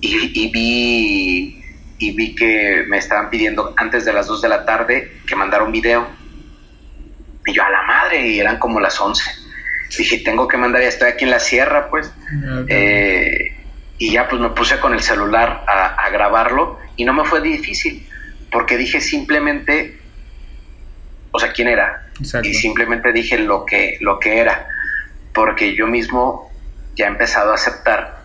y, 0.00 0.50
vi 0.50 1.62
y 1.98 2.16
vi 2.16 2.34
que 2.34 2.84
me 2.88 2.96
estaban 2.96 3.28
pidiendo 3.28 3.74
antes 3.76 4.06
de 4.06 4.14
las 4.14 4.26
2 4.26 4.40
de 4.40 4.48
la 4.48 4.64
tarde 4.64 5.12
que 5.26 5.36
mandara 5.36 5.62
un 5.62 5.72
video. 5.72 6.08
Y 7.44 7.52
yo 7.52 7.62
a 7.62 7.68
la 7.68 7.82
madre, 7.82 8.26
y 8.28 8.40
eran 8.40 8.58
como 8.58 8.80
las 8.80 8.98
11. 8.98 9.22
Dije, 9.98 10.22
tengo 10.24 10.48
que 10.48 10.56
mandar, 10.56 10.80
ya 10.80 10.88
estoy 10.88 11.08
aquí 11.08 11.24
en 11.24 11.30
la 11.30 11.38
sierra, 11.38 11.90
pues. 11.90 12.10
Eh, 12.68 13.63
y 13.98 14.12
ya 14.12 14.28
pues 14.28 14.40
me 14.40 14.50
puse 14.50 14.78
con 14.80 14.92
el 14.94 15.00
celular 15.00 15.64
a, 15.66 16.10
grabarlo 16.10 16.78
y 16.96 17.04
no 17.04 17.12
me 17.12 17.24
fue 17.24 17.40
difícil, 17.40 18.06
porque 18.50 18.76
dije 18.76 19.00
simplemente, 19.00 19.98
o 21.30 21.38
sea, 21.38 21.52
quién 21.52 21.68
era. 21.68 22.06
Y 22.42 22.54
simplemente 22.54 23.12
dije 23.12 23.38
lo 23.38 23.64
que, 23.64 23.98
lo 24.00 24.20
que 24.20 24.38
era, 24.38 24.68
porque 25.32 25.74
yo 25.74 25.86
mismo 25.86 26.50
ya 26.94 27.06
he 27.06 27.08
empezado 27.08 27.50
a 27.50 27.54
aceptar 27.54 28.22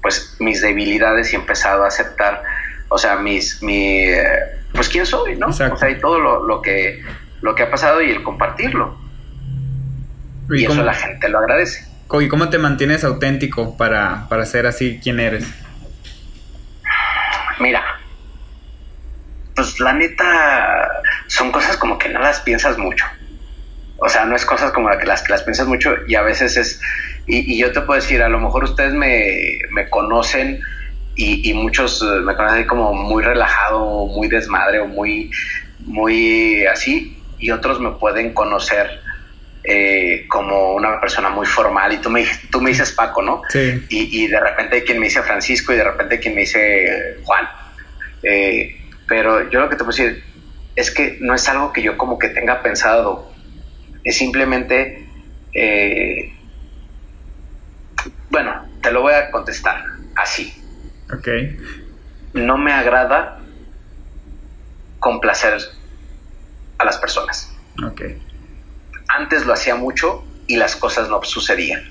pues 0.00 0.36
mis 0.40 0.60
debilidades 0.60 1.32
y 1.32 1.36
he 1.36 1.38
empezado 1.38 1.84
a 1.84 1.88
aceptar, 1.88 2.42
o 2.88 2.98
sea, 2.98 3.16
mis, 3.16 3.62
mi, 3.62 4.04
pues 4.72 4.88
quién 4.88 5.06
soy, 5.06 5.36
¿no? 5.36 5.48
O 5.48 5.52
sea, 5.52 5.90
y 5.90 5.98
todo 6.00 6.18
lo, 6.18 6.44
lo, 6.44 6.60
que, 6.60 7.02
lo 7.40 7.54
que 7.54 7.62
ha 7.62 7.70
pasado 7.70 8.02
y 8.02 8.10
el 8.10 8.22
compartirlo. 8.22 8.98
Y, 10.50 10.64
eso 10.64 10.82
la 10.82 10.94
gente 10.94 11.28
lo 11.28 11.38
agradece. 11.38 11.91
¿Y 12.20 12.28
cómo 12.28 12.50
te 12.50 12.58
mantienes 12.58 13.04
auténtico 13.04 13.76
para, 13.76 14.28
para 14.28 14.44
ser 14.44 14.66
así 14.66 15.00
quien 15.02 15.20
eres? 15.20 15.46
Mira, 17.58 17.82
pues 19.54 19.80
la 19.80 19.92
neta 19.94 20.88
son 21.28 21.52
cosas 21.52 21.76
como 21.76 21.98
que 21.98 22.08
no 22.08 22.20
las 22.20 22.40
piensas 22.40 22.76
mucho. 22.76 23.06
O 23.98 24.08
sea, 24.08 24.24
no 24.24 24.34
es 24.34 24.44
cosas 24.44 24.72
como 24.72 24.90
las 24.90 25.22
que 25.22 25.30
las 25.30 25.42
piensas 25.42 25.66
mucho 25.66 25.94
y 26.08 26.16
a 26.16 26.22
veces 26.22 26.56
es, 26.56 26.80
y, 27.26 27.56
yo 27.56 27.70
te 27.72 27.80
puedo 27.82 28.00
decir, 28.00 28.20
a 28.20 28.28
lo 28.28 28.40
mejor 28.40 28.64
ustedes 28.64 28.92
me, 28.92 29.60
me 29.70 29.88
conocen 29.88 30.60
y, 31.14 31.48
y, 31.48 31.54
muchos 31.54 32.02
eh, 32.02 32.20
me 32.20 32.34
conocen 32.34 32.66
como 32.66 32.94
muy 32.94 33.22
relajado, 33.22 34.06
muy 34.06 34.26
desmadre 34.28 34.80
o 34.80 34.86
muy, 34.86 35.30
muy 35.80 36.66
así, 36.66 37.16
y 37.38 37.52
otros 37.52 37.80
me 37.80 37.92
pueden 37.92 38.34
conocer 38.34 39.00
eh, 39.64 40.26
como 40.28 40.74
una 40.74 41.00
persona 41.00 41.28
muy 41.28 41.46
formal 41.46 41.92
y 41.92 41.98
tú 41.98 42.10
me, 42.10 42.26
tú 42.50 42.60
me 42.60 42.70
dices 42.70 42.90
Paco, 42.90 43.22
¿no? 43.22 43.42
Sí. 43.48 43.86
Y, 43.90 44.26
de 44.26 44.40
repente 44.40 44.76
hay 44.76 44.82
quien 44.82 44.98
me 44.98 45.06
dice 45.06 45.22
Francisco 45.22 45.72
y 45.72 45.76
de 45.76 45.84
repente 45.84 46.16
hay 46.16 46.20
quien 46.20 46.34
me 46.34 46.40
dice 46.40 47.18
Juan. 47.22 47.48
Eh, 48.24 48.76
pero 49.06 49.48
yo 49.50 49.60
lo 49.60 49.68
que 49.68 49.76
te 49.76 49.84
puedo 49.84 49.96
decir 49.96 50.24
es 50.74 50.90
que 50.90 51.18
no 51.20 51.34
es 51.34 51.48
algo 51.48 51.72
que 51.72 51.82
yo 51.82 51.96
como 51.96 52.18
que 52.18 52.28
tenga 52.28 52.62
pensado, 52.62 53.32
es 54.02 54.16
simplemente, 54.16 55.06
eh, 55.52 56.32
bueno, 58.30 58.68
te 58.82 58.90
lo 58.90 59.02
voy 59.02 59.14
a 59.14 59.30
contestar 59.30 59.84
así. 60.16 60.52
Ok. 61.12 61.28
No 62.34 62.58
me 62.58 62.72
agrada 62.72 63.38
complacer 64.98 65.56
a 66.78 66.84
las 66.84 66.96
personas. 66.98 67.54
Ok 67.84 68.02
antes 69.18 69.46
lo 69.46 69.52
hacía 69.52 69.74
mucho 69.74 70.24
y 70.46 70.56
las 70.56 70.76
cosas 70.76 71.08
no 71.08 71.22
sucedían. 71.22 71.90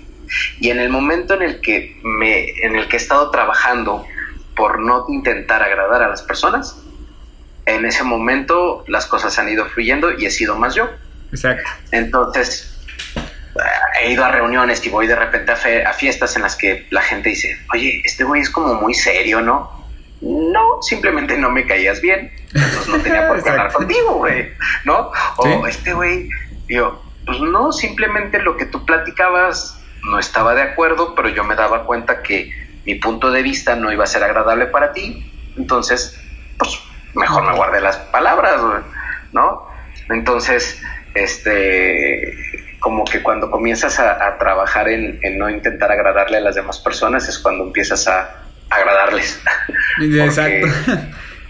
Y 0.60 0.70
en 0.70 0.80
el 0.80 0.90
momento 0.90 1.34
en 1.34 1.42
el 1.42 1.62
que 1.62 2.00
me, 2.04 2.50
en 2.64 2.76
el 2.76 2.88
que 2.88 2.98
he 2.98 3.00
estado 3.00 3.32
trabajando 3.32 4.06
por 4.56 4.80
no 4.80 5.06
intentar 5.10 5.62
agradar 5.62 6.04
a 6.04 6.10
las 6.10 6.22
personas, 6.22 6.78
en 7.66 7.86
ese 7.86 8.04
momento 8.04 8.84
las 8.88 9.06
cosas 9.06 9.38
han 9.40 9.50
ido 9.50 9.66
fluyendo 9.68 10.12
y 10.18 10.26
he 10.26 10.32
sido 10.32 10.56
más 10.56 10.76
yo. 10.76 10.90
Exacto. 11.32 11.70
Entonces, 11.92 12.72
he 14.02 14.12
ido 14.12 14.26
a 14.26 14.32
reuniones 14.32 14.86
y 14.86 14.90
voy 14.90 15.08
de 15.08 15.16
repente 15.16 15.52
a, 15.52 15.94
fiestas 15.94 16.36
en 16.36 16.42
las 16.42 16.56
que 16.56 16.88
la 16.90 17.02
gente 17.02 17.30
dice, 17.30 17.58
oye, 17.74 18.02
este 18.04 18.24
güey 18.24 18.42
es 18.42 18.50
como 18.50 18.76
muy 18.76 18.94
serio, 18.94 19.42
¿no? 19.42 19.82
No, 20.22 20.82
simplemente 20.82 21.38
no 21.38 21.50
me 21.50 21.66
caías 21.66 22.00
bien, 22.00 22.32
entonces 22.54 22.88
no 22.88 23.00
tenía 23.00 23.28
por 23.28 23.42
qué 23.42 23.50
hablar 23.50 23.72
contigo, 23.74 24.16
güey, 24.16 24.52
¿no? 24.86 25.12
O 25.38 25.66
este 25.68 25.94
güey, 25.94 26.30
yo, 26.68 27.02
pues 27.26 27.40
no, 27.40 27.72
simplemente 27.72 28.42
lo 28.42 28.58
que 28.58 28.66
tú 28.66 28.86
platicabas 28.86 29.80
no 30.04 30.20
estaba 30.20 30.56
de 30.56 30.64
acuerdo, 30.64 31.16
pero 31.16 31.30
yo 31.30 31.44
me 31.44 31.56
daba 31.56 31.86
cuenta 31.86 32.22
que 32.22 32.52
mi 32.86 32.96
punto 32.96 33.32
de 33.32 33.44
vista 33.44 33.76
no 33.76 33.92
iba 33.92 34.04
a 34.04 34.08
ser 34.08 34.24
agradable 34.24 34.66
para 34.68 34.94
ti, 34.94 35.32
entonces, 35.58 36.20
pues 36.58 36.80
mejor 37.14 37.46
me 37.46 37.56
guardé 37.56 37.82
las 37.82 37.98
palabras, 37.98 38.62
¿no? 39.32 39.68
Entonces, 40.10 40.82
este, 41.14 42.36
como 42.80 43.06
que 43.06 43.22
cuando 43.22 43.52
comienzas 43.52 44.00
a, 44.00 44.38
trabajar 44.38 44.90
en, 44.90 45.20
no 45.38 45.50
intentar 45.50 45.92
agradarle 45.92 46.38
a 46.38 46.42
las 46.42 46.56
demás 46.56 46.80
personas 46.80 47.28
es 47.30 47.38
cuando 47.38 47.66
empiezas 47.66 48.08
a 48.08 48.44
agradarles. 48.70 49.40
Exacto. 50.02 50.68
porque 50.68 51.02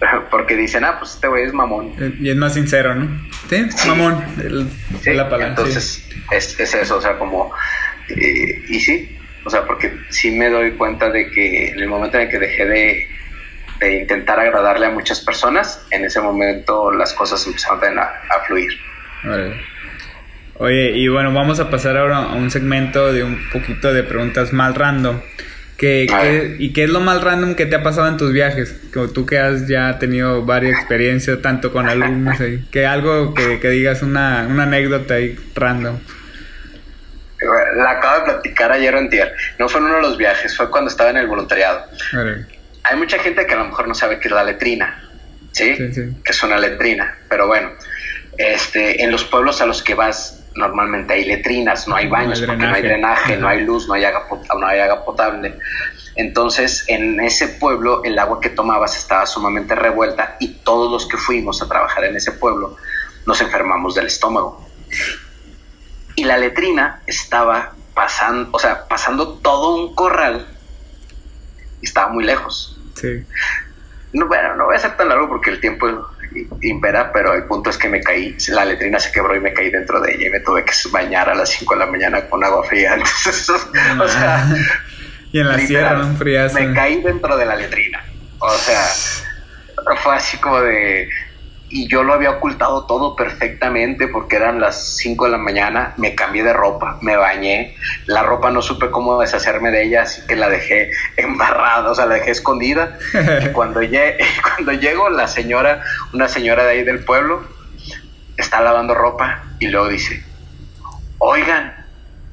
dicen, 0.58 0.84
ah, 0.84 0.98
pues 1.00 1.16
este 1.16 1.28
güey 1.28 1.46
es 1.46 1.54
mamón. 1.54 1.94
Y 2.20 2.30
es 2.30 2.36
más 2.36 2.54
sincero, 2.54 2.96
¿no? 2.96 3.22
Sí, 3.50 3.88
mamón, 3.88 4.24
la 5.06 5.30
palabra. 5.30 5.48
Entonces, 5.50 6.08
es, 6.32 6.60
eso, 6.60 6.98
o 6.98 7.02
sea, 7.02 7.18
como, 7.18 7.52
eh, 8.10 8.64
y 8.68 8.80
sí, 8.80 9.18
o 9.44 9.50
sea, 9.50 9.66
porque 9.66 9.92
sí 10.10 10.32
me 10.32 10.50
doy 10.50 10.72
cuenta 10.72 11.10
de 11.10 11.30
que 11.32 11.70
en 11.70 11.80
el 11.80 11.88
momento 11.88 12.18
en 12.18 12.24
el 12.24 12.30
que 12.30 12.40
dejé 12.40 12.66
de, 12.66 13.08
intentar 14.00 14.40
agradarle 14.40 14.86
a 14.86 14.92
muchas 14.92 15.22
personas, 15.22 15.88
en 15.90 16.06
ese 16.06 16.22
momento 16.22 16.92
las 16.92 17.14
cosas 17.14 17.46
empezaron 17.48 17.98
a, 17.98 18.04
a 18.04 18.46
fluir. 18.46 18.72
Oye, 20.56 20.92
y 20.92 21.08
bueno, 21.08 21.34
vamos 21.34 21.60
a 21.60 21.72
pasar 21.72 21.98
ahora 21.98 22.18
a 22.18 22.34
un 22.34 22.52
segmento 22.52 23.12
de 23.12 23.24
un 23.24 23.40
poquito 23.52 23.92
de 23.92 24.04
preguntas 24.04 24.54
mal 24.54 24.76
random. 24.76 25.20
¿Y 25.84 26.74
qué 26.74 26.84
es 26.84 26.90
lo 26.90 27.00
más 27.00 27.24
random 27.24 27.56
que 27.56 27.66
te 27.66 27.76
ha 27.76 27.82
pasado 27.82 28.08
en 28.08 28.18
tus 28.18 28.32
viajes? 28.32 28.76
Como 28.94 29.10
tú 29.10 29.26
que 29.26 29.40
has 29.40 29.68
ya 29.68 29.98
tenido 29.98 30.46
varias 30.46 30.78
experiencias, 30.78 31.42
tanto 31.42 31.72
con 31.72 31.90
alumnos, 31.90 32.40
ahí, 32.40 32.64
que 32.72 32.86
algo 32.86 33.34
que, 33.34 33.58
digas 33.70 34.04
una, 34.04 34.42
anécdota 34.42 35.16
ahí 35.16 35.38
random. 35.56 35.98
La 37.78 37.92
acabo 37.92 38.20
de 38.20 38.34
platicar 38.34 38.72
ayer 38.72 38.94
o 38.94 39.00
antier. 39.00 39.34
No 39.58 39.68
fue 39.68 39.80
en 39.80 39.88
uno 39.88 39.96
de 39.96 40.02
los 40.04 40.18
viajes, 40.18 40.56
fue 40.56 40.70
cuando 40.70 40.92
estaba 40.92 41.10
en 41.10 41.18
el 41.18 41.28
voluntariado. 41.28 41.84
Hay 42.84 42.98
mucha 42.98 43.18
gente 43.18 43.46
que 43.48 43.54
a 43.54 43.58
lo 43.58 43.66
mejor 43.66 43.88
no 43.88 43.96
sabe 43.96 44.20
qué 44.20 44.28
es 44.28 44.34
la 44.34 44.44
letrina, 44.44 45.10
¿sí? 45.52 45.76
Que 45.76 46.32
es 46.32 46.44
una 46.44 46.60
letrina, 46.60 47.18
pero 47.28 47.48
bueno, 47.48 47.72
este, 48.38 49.04
en 49.04 49.12
los 49.12 49.24
pueblos 49.24 49.62
a 49.62 49.66
los 49.66 49.82
que 49.82 49.96
vas 49.96 50.41
normalmente 50.56 51.14
hay 51.14 51.26
letrinas, 51.26 51.88
no 51.88 51.96
hay 51.96 52.08
baños, 52.08 52.42
porque 52.42 52.66
no 52.66 52.74
hay 52.74 52.82
drenaje, 52.82 53.38
no 53.38 53.48
hay 53.48 53.62
luz, 53.62 53.88
no 53.88 53.94
hay, 53.94 54.04
agua 54.04 54.28
no 54.60 54.68
hay 54.68 54.80
agua 54.80 55.06
potable. 55.06 55.58
Entonces, 56.16 56.86
en 56.88 57.20
ese 57.22 57.48
pueblo, 57.48 58.04
el 58.04 58.20
agua 58.20 58.40
que 58.42 58.50
tomabas 58.50 58.98
estaba 58.98 59.26
sumamente 59.26 59.76
revuelta 59.76 60.36
y 60.40 60.56
todos 60.56 60.92
los 60.92 61.08
que 61.08 61.18
fuimos 61.18 61.62
a 61.62 61.68
trabajar 61.68 62.04
en 62.04 62.16
ese 62.16 62.34
pueblo 62.34 62.76
nos 63.26 63.40
enfermamos 63.42 63.96
del 63.96 64.08
estómago. 64.08 64.68
Y 66.16 66.26
la 66.26 66.38
letrina 66.38 67.02
estaba 67.08 67.74
pasando, 67.94 68.50
o 68.52 68.60
sea, 68.60 68.88
pasando 68.88 69.36
todo 69.40 69.76
un 69.76 69.96
corral 69.96 70.48
y 71.82 71.86
estaba 71.86 72.12
muy 72.12 72.24
lejos. 72.24 72.78
Sí. 72.96 73.26
No, 74.14 74.28
bueno, 74.28 74.56
no 74.56 74.66
voy 74.66 74.76
a 74.76 74.80
ser 74.80 74.98
tan 74.98 75.08
largo 75.08 75.30
porque 75.30 75.52
el 75.52 75.62
tiempo 75.62 75.88
impera, 76.62 77.12
pero 77.12 77.34
el 77.34 77.46
punto 77.46 77.70
es 77.70 77.78
que 77.78 77.90
me 77.90 78.02
caí, 78.02 78.36
la 78.50 78.66
letrina 78.66 79.00
se 79.00 79.12
quebró 79.12 79.36
y 79.36 79.40
me 79.40 79.54
caí 79.54 79.70
dentro 79.70 80.00
de 80.00 80.14
ella 80.14 80.28
y 80.28 80.30
me 80.30 80.40
tuve 80.40 80.64
que 80.64 80.72
bañar 80.92 81.30
a 81.30 81.36
las 81.36 81.50
5 81.50 81.74
de 81.74 81.80
la 81.80 81.86
mañana 81.88 82.22
con 82.30 82.44
agua 82.44 82.64
fría. 82.64 82.94
Entonces, 82.96 83.50
o 83.50 84.08
sea, 84.08 84.48
y 85.32 85.40
en 85.40 85.48
la 85.48 85.60
sierra, 85.60 86.04
Me 86.54 86.74
caí 86.74 87.02
dentro 87.02 87.38
de 87.38 87.46
la 87.46 87.56
letrina. 87.56 88.04
O 88.40 88.58
sea, 88.58 88.86
fue 90.04 90.16
así 90.16 90.38
como 90.38 90.62
de, 90.62 91.10
y 91.72 91.88
yo 91.88 92.04
lo 92.04 92.14
había 92.14 92.32
ocultado 92.32 92.86
todo 92.86 93.16
perfectamente 93.16 94.10
porque 94.10 94.36
eran 94.36 94.60
las 94.60 94.98
5 94.98 95.26
de 95.26 95.32
la 95.32 95.38
mañana, 95.38 95.94
me 95.98 96.14
cambié 96.16 96.44
de 96.44 96.52
ropa, 96.52 96.98
me 97.02 97.16
bañé, 97.16 97.76
la 98.08 98.24
ropa 98.24 98.52
no 98.52 98.62
supe 98.62 98.92
cómo 98.92 99.20
deshacerme 99.22 99.72
de 99.72 99.84
ella, 99.84 100.04
así 100.04 100.22
que 100.28 100.36
la 100.36 100.50
dejé 100.50 100.92
embarrada, 101.18 101.90
o 101.90 101.96
sea, 101.96 102.06
la 102.06 102.16
dejé 102.16 102.32
escondida. 102.32 102.98
y 103.42 103.48
cuando, 103.54 103.80
cuando 104.44 104.74
llego, 104.74 105.10
la 105.10 105.28
señora, 105.28 105.84
una 106.14 106.28
señora 106.28 106.66
de 106.66 106.72
ahí 106.72 106.84
del 106.84 107.06
pueblo, 107.06 107.42
está 108.38 108.62
lavando 108.62 108.94
ropa 108.94 109.44
y 109.60 109.68
luego 109.68 109.88
dice, 109.88 110.24
oigan, 111.20 111.81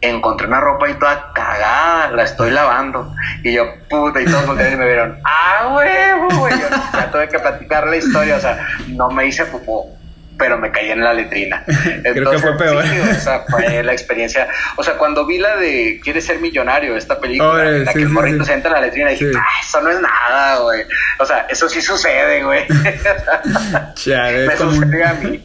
encontré 0.01 0.47
una 0.47 0.61
ropa 0.61 0.89
y 0.89 0.95
toda 0.95 1.33
cagada, 1.33 2.11
la 2.13 2.23
estoy 2.23 2.51
lavando. 2.51 3.13
Y 3.43 3.53
yo, 3.53 3.65
puta, 3.89 4.21
y 4.21 4.25
todos 4.25 4.55
me 4.57 4.87
vieron, 4.87 5.19
ah, 5.25 5.75
huevo, 5.75 6.29
güey. 6.41 6.55
Ya 6.93 7.11
tuve 7.11 7.29
que 7.29 7.39
platicar 7.39 7.87
la 7.87 7.97
historia, 7.97 8.37
o 8.37 8.41
sea, 8.41 8.67
no 8.89 9.11
me 9.11 9.27
hice 9.27 9.45
pupú, 9.47 9.97
pero 10.39 10.57
me 10.57 10.71
caí 10.71 10.91
en 10.91 11.03
la 11.03 11.13
letrina. 11.13 11.65
Entonces, 11.67 12.13
Creo 12.15 12.31
que 12.31 12.39
fue 12.39 12.57
peor. 12.57 12.85
o 12.85 13.21
sea, 13.21 13.45
fue 13.49 13.83
la 13.83 13.93
experiencia. 13.93 14.49
O 14.77 14.85
sea, 14.85 14.95
cuando 14.95 15.27
vi 15.27 15.39
la 15.39 15.57
de 15.57 16.01
Quieres 16.03 16.27
ser 16.27 16.39
millonario, 16.39 16.97
esta 16.97 17.21
película, 17.21 17.65
la 17.65 17.93
que 17.93 18.03
el 18.03 18.09
morrito 18.09 18.45
se 18.45 18.55
entra 18.55 18.71
en 18.71 18.75
la 18.75 18.81
letrina, 18.83 19.11
dije, 19.11 19.33
ah, 19.37 19.61
eso 19.67 19.81
no 19.81 19.91
es 19.91 20.01
nada, 20.01 20.59
güey. 20.61 20.85
O 21.19 21.27
sea, 21.27 21.47
eso 21.49 21.69
sí 21.69 21.83
sucede, 21.83 22.45
güey. 22.45 22.67
me 22.69 24.57
sucede 24.57 25.05
a 25.05 25.15
mí. 25.15 25.45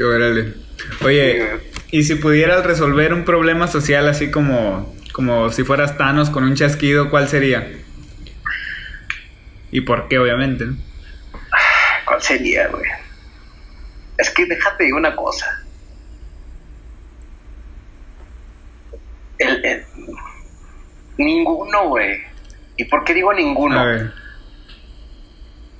Órale. 0.00 0.54
Oye, 1.04 1.58
y 1.90 2.02
si 2.02 2.16
pudieras 2.16 2.64
resolver 2.64 3.14
un 3.14 3.24
problema 3.24 3.66
social 3.66 4.08
así 4.08 4.30
como, 4.30 4.94
como 5.12 5.50
si 5.50 5.64
fueras 5.64 5.96
Thanos 5.96 6.30
con 6.30 6.44
un 6.44 6.54
chasquido, 6.54 7.10
¿cuál 7.10 7.28
sería? 7.28 7.72
¿Y 9.70 9.80
por 9.82 10.08
qué, 10.08 10.18
obviamente? 10.18 10.66
¿Cuál 12.04 12.22
sería, 12.22 12.68
güey? 12.68 12.84
Es 14.16 14.30
que 14.30 14.46
déjate 14.46 14.84
de 14.84 14.92
una 14.92 15.14
cosa. 15.14 15.64
El, 19.38 19.84
ninguno, 21.16 21.88
güey. 21.88 22.22
¿Y 22.76 22.84
por 22.84 23.04
qué 23.04 23.14
digo 23.14 23.32
ninguno? 23.32 23.78
A 23.78 23.84
ver. 23.84 24.12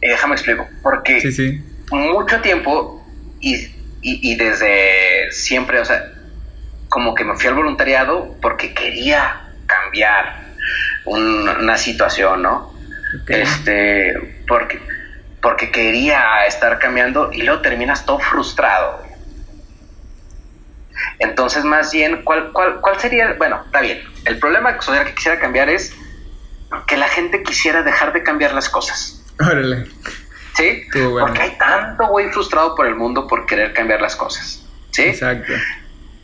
Eh, 0.01 0.11
déjame 0.11 0.35
explico. 0.35 0.67
Porque 0.83 1.21
mucho 1.91 2.41
tiempo 2.41 3.05
y 3.41 3.78
y, 4.01 4.37
desde 4.37 5.31
siempre, 5.33 5.81
o 5.81 5.85
sea, 5.85 6.13
como 6.89 7.15
que 7.15 7.25
me 7.25 7.37
fui 7.37 7.49
al 7.49 7.55
voluntariado 7.55 8.37
porque 8.41 8.73
quería 8.73 9.49
cambiar 9.67 10.49
una 11.05 11.77
situación, 11.77 12.43
¿no? 12.43 12.75
Este, 13.27 14.45
porque, 14.47 14.81
porque 15.41 15.71
quería 15.71 16.45
estar 16.47 16.79
cambiando 16.79 17.33
y 17.33 17.43
luego 17.43 17.61
terminas 17.61 18.05
todo 18.07 18.19
frustrado. 18.21 19.03
Entonces, 21.19 21.65
más 21.65 21.93
bien, 21.93 22.23
¿cuál, 22.23 22.53
cuál, 22.53 22.81
cuál 22.81 22.99
sería? 23.01 23.35
Bueno, 23.35 23.63
está 23.67 23.81
bien. 23.81 24.03
El 24.25 24.39
problema 24.39 24.81
social 24.81 25.05
que 25.05 25.15
quisiera 25.15 25.39
cambiar 25.41 25.69
es 25.69 25.95
que 26.87 26.97
la 26.97 27.09
gente 27.09 27.43
quisiera 27.43 27.83
dejar 27.83 28.13
de 28.13 28.23
cambiar 28.23 28.53
las 28.53 28.69
cosas. 28.69 29.25
Órale. 29.41 29.87
¿Sí? 30.59 30.89
Porque 31.21 31.41
hay 31.41 31.57
tanto 31.57 32.09
güey 32.09 32.29
frustrado 32.31 32.75
por 32.75 32.87
el 32.87 32.97
mundo 32.97 33.27
por 33.27 33.47
querer 33.47 33.73
cambiar 33.73 34.01
las 34.01 34.17
cosas, 34.17 34.67
¿sí? 34.91 35.03
Exacto. 35.03 35.53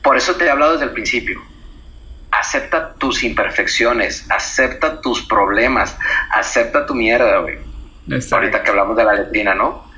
Por 0.03 0.17
eso 0.17 0.35
te 0.35 0.45
he 0.45 0.51
hablado 0.51 0.73
desde 0.73 0.87
el 0.87 0.91
principio. 0.91 1.41
Acepta 2.33 2.95
tus 2.95 3.23
imperfecciones, 3.23 4.27
acepta 4.29 5.01
tus 5.01 5.23
problemas, 5.27 5.97
acepta 6.31 6.85
tu 6.85 6.95
mierda, 6.95 7.39
güey. 7.39 7.59
Ahorita 8.33 8.63
que 8.63 8.71
hablamos 8.71 8.97
de 8.97 9.05
la 9.05 9.15
letrina, 9.15 9.55
¿no? 9.55 9.89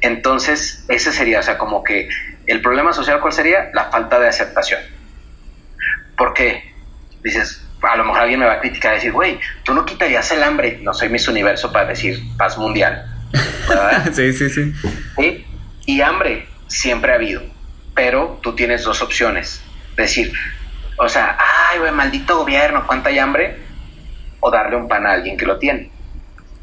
Entonces, 0.00 0.84
ese 0.88 1.12
sería, 1.12 1.40
o 1.40 1.42
sea, 1.42 1.58
como 1.58 1.84
que 1.84 2.08
el 2.46 2.62
problema 2.62 2.94
social, 2.94 3.20
¿cuál 3.20 3.34
sería? 3.34 3.70
La 3.74 3.84
falta 3.90 4.18
de 4.18 4.28
aceptación. 4.28 4.80
Porque 6.16 6.74
dices, 7.22 7.62
a 7.82 7.96
lo 7.96 8.04
mejor 8.04 8.22
alguien 8.22 8.40
me 8.40 8.46
va 8.46 8.54
a 8.54 8.60
criticar 8.60 8.92
y 8.92 8.96
decir, 8.96 9.12
güey, 9.12 9.38
tú 9.62 9.74
no 9.74 9.84
quitarías 9.84 10.30
el 10.32 10.42
hambre. 10.42 10.78
No 10.80 10.94
soy 10.94 11.10
Miss 11.10 11.28
Universo 11.28 11.70
para 11.70 11.88
decir 11.88 12.18
paz 12.38 12.56
mundial. 12.56 13.19
sí, 14.12 14.32
sí, 14.32 14.50
sí. 14.50 14.74
Y 15.86 16.00
hambre 16.00 16.46
siempre 16.66 17.12
ha 17.12 17.16
habido, 17.16 17.42
pero 17.94 18.38
tú 18.42 18.54
tienes 18.54 18.84
dos 18.84 19.02
opciones. 19.02 19.62
Decir, 19.96 20.32
o 20.98 21.08
sea, 21.08 21.36
ay, 21.70 21.78
güey, 21.78 21.92
maldito 21.92 22.38
gobierno, 22.38 22.86
¿cuánta 22.86 23.10
hay 23.10 23.18
hambre? 23.18 23.58
O 24.40 24.50
darle 24.50 24.76
un 24.76 24.88
pan 24.88 25.06
a 25.06 25.12
alguien 25.12 25.36
que 25.36 25.46
lo 25.46 25.58
tiene, 25.58 25.90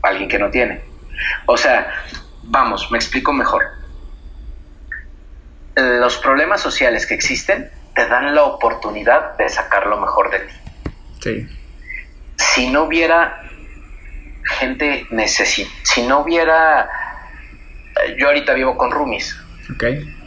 a 0.02 0.10
alguien 0.10 0.30
que 0.30 0.40
no 0.40 0.50
tiene. 0.50 0.82
O 1.46 1.58
sea, 1.58 1.92
vamos, 2.44 2.90
me 2.92 2.98
explico 2.98 3.34
mejor. 3.34 3.64
Los 5.76 6.18
problemas 6.18 6.62
sociales 6.62 7.06
que 7.06 7.14
existen 7.14 7.70
te 7.96 8.08
dan 8.08 8.34
la 8.34 8.44
oportunidad 8.44 9.38
de 9.38 9.50
sacar 9.50 9.88
lo 9.88 10.00
mejor 10.00 10.32
de 10.32 10.40
ti. 10.40 10.54
Sí. 11.20 11.48
Si 12.36 12.70
no 12.70 12.84
hubiera 12.84 13.42
gente 14.48 15.06
necesita, 15.12 15.70
si 15.84 16.04
no 16.06 16.20
hubiera, 16.20 16.90
yo 18.18 18.28
ahorita 18.28 18.54
vivo 18.54 18.78
con 18.78 18.92
roomies. 18.92 19.36
Ok. 19.74 19.84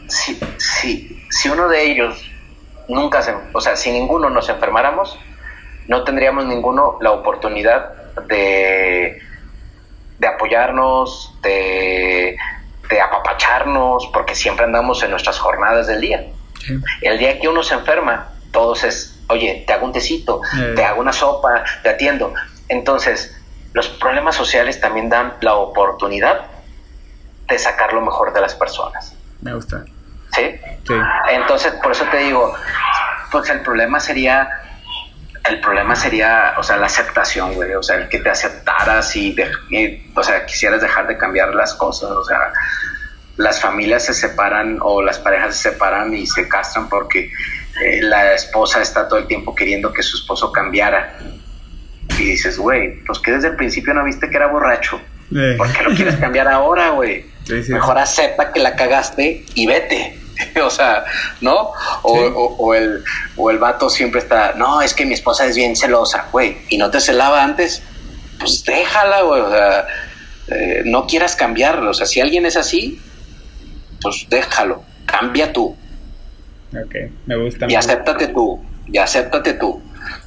Si, 0.07 0.39
si, 0.57 1.25
si 1.29 1.49
uno 1.49 1.67
de 1.67 1.83
ellos 1.83 2.31
nunca 2.87 3.21
se, 3.21 3.33
o 3.53 3.61
sea, 3.61 3.75
si 3.75 3.91
ninguno 3.91 4.29
nos 4.29 4.49
enfermáramos, 4.49 5.17
no 5.87 6.03
tendríamos 6.03 6.45
ninguno 6.45 6.97
la 7.01 7.11
oportunidad 7.11 8.13
de, 8.27 9.21
de 10.19 10.27
apoyarnos, 10.27 11.37
de, 11.41 12.37
de 12.89 13.01
apapacharnos, 13.01 14.09
porque 14.13 14.35
siempre 14.35 14.65
andamos 14.65 15.01
en 15.03 15.11
nuestras 15.11 15.39
jornadas 15.39 15.87
del 15.87 16.01
día. 16.01 16.27
El 17.01 17.17
día 17.17 17.39
que 17.39 17.47
uno 17.47 17.63
se 17.63 17.73
enferma, 17.73 18.33
todos 18.51 18.83
es, 18.83 19.19
oye, 19.29 19.63
te 19.65 19.73
hago 19.73 19.85
un 19.85 19.93
tecito, 19.93 20.41
eh. 20.59 20.73
te 20.75 20.83
hago 20.83 21.01
una 21.01 21.13
sopa, 21.13 21.63
te 21.81 21.89
atiendo. 21.89 22.33
Entonces, 22.67 23.35
los 23.73 23.87
problemas 23.87 24.35
sociales 24.35 24.79
también 24.79 25.09
dan 25.09 25.33
la 25.41 25.55
oportunidad 25.55 26.45
de 27.47 27.59
sacar 27.59 27.93
lo 27.93 28.01
mejor 28.01 28.33
de 28.33 28.41
las 28.41 28.55
personas. 28.55 29.13
Me 29.41 29.53
gusta. 29.53 29.83
¿Sí? 30.33 30.59
Sí. 30.87 30.93
Entonces, 31.29 31.73
por 31.81 31.91
eso 31.91 32.05
te 32.11 32.17
digo, 32.17 32.53
pues 33.31 33.49
el 33.49 33.61
problema 33.61 33.99
sería, 33.99 34.49
el 35.49 35.59
problema 35.59 35.95
sería, 35.95 36.55
o 36.57 36.63
sea, 36.63 36.77
la 36.77 36.85
aceptación, 36.85 37.53
güey, 37.53 37.73
o 37.73 37.83
sea, 37.83 37.97
el 37.97 38.09
que 38.09 38.19
te 38.19 38.29
aceptaras 38.29 39.15
y, 39.15 39.35
o 40.15 40.23
sea, 40.23 40.45
quisieras 40.45 40.81
dejar 40.81 41.07
de 41.07 41.17
cambiar 41.17 41.53
las 41.53 41.73
cosas, 41.73 42.11
o 42.11 42.23
sea, 42.23 42.53
las 43.37 43.59
familias 43.59 44.05
se 44.05 44.13
separan 44.13 44.79
o 44.81 45.01
las 45.01 45.19
parejas 45.19 45.55
se 45.55 45.71
separan 45.71 46.13
y 46.13 46.27
se 46.27 46.47
castran 46.47 46.89
porque 46.89 47.31
eh, 47.83 48.01
la 48.01 48.33
esposa 48.33 48.81
está 48.81 49.07
todo 49.07 49.19
el 49.19 49.27
tiempo 49.27 49.55
queriendo 49.55 49.91
que 49.91 50.03
su 50.03 50.17
esposo 50.17 50.51
cambiara 50.51 51.17
y 52.19 52.23
dices, 52.23 52.57
güey, 52.57 52.99
pues 53.05 53.19
que 53.19 53.31
desde 53.31 53.49
el 53.49 53.55
principio 53.55 53.93
no 53.93 54.03
viste 54.03 54.29
que 54.29 54.37
era 54.37 54.47
borracho. 54.47 54.99
Eh. 55.35 55.55
¿Por 55.57 55.71
qué 55.71 55.83
lo 55.83 55.95
quieres 55.95 56.15
cambiar 56.19 56.47
ahora, 56.47 56.89
güey? 56.89 57.25
Mejor 57.69 57.97
acepta 57.97 58.51
que 58.51 58.59
la 58.59 58.75
cagaste 58.75 59.45
y 59.55 59.65
vete. 59.65 60.21
o 60.63 60.69
sea, 60.69 61.05
¿no? 61.41 61.71
O, 62.03 62.73
el, 62.73 63.03
o 63.35 63.51
el 63.51 63.57
vato 63.57 63.89
siempre 63.89 64.19
está, 64.19 64.53
no, 64.53 64.81
es 64.81 64.93
que 64.93 65.05
mi 65.05 65.13
esposa 65.13 65.45
es 65.45 65.55
bien 65.55 65.75
celosa, 65.75 66.27
güey, 66.31 66.57
y 66.69 66.77
no 66.77 66.89
te 66.89 66.99
celaba 66.99 67.43
antes, 67.43 67.81
pues 68.39 68.63
déjala, 68.63 69.21
güey, 69.21 69.41
o 69.41 69.49
sea, 69.49 69.87
eh, 70.47 70.81
no 70.85 71.07
quieras 71.07 71.35
cambiarlo, 71.35 71.91
o 71.91 71.93
sea, 71.93 72.05
si 72.05 72.21
alguien 72.21 72.45
es 72.45 72.57
así, 72.57 72.99
pues 74.01 74.25
déjalo, 74.29 74.83
cambia 75.05 75.53
tú. 75.53 75.75
Ok, 76.73 76.95
me 77.25 77.35
gusta. 77.37 77.67
Y 77.69 77.75
acéptate 77.75 78.27
tú, 78.27 78.63
y 78.87 78.97
acéptate 78.97 79.53
tú. 79.53 79.81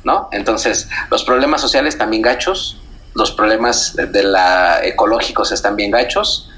¿No? 0.05 0.29
Entonces, 0.33 0.89
los 1.11 1.25
problemas 1.25 1.61
sociales 1.61 1.99
también 1.99 2.23
gachos, 2.23 2.81
los 3.15 3.33
problemas 3.33 3.97
de 3.97 4.23
la 4.23 4.85
ecológicos 4.85 5.53
están 5.53 5.77
bien 5.77 5.91
gachos, 5.91 6.51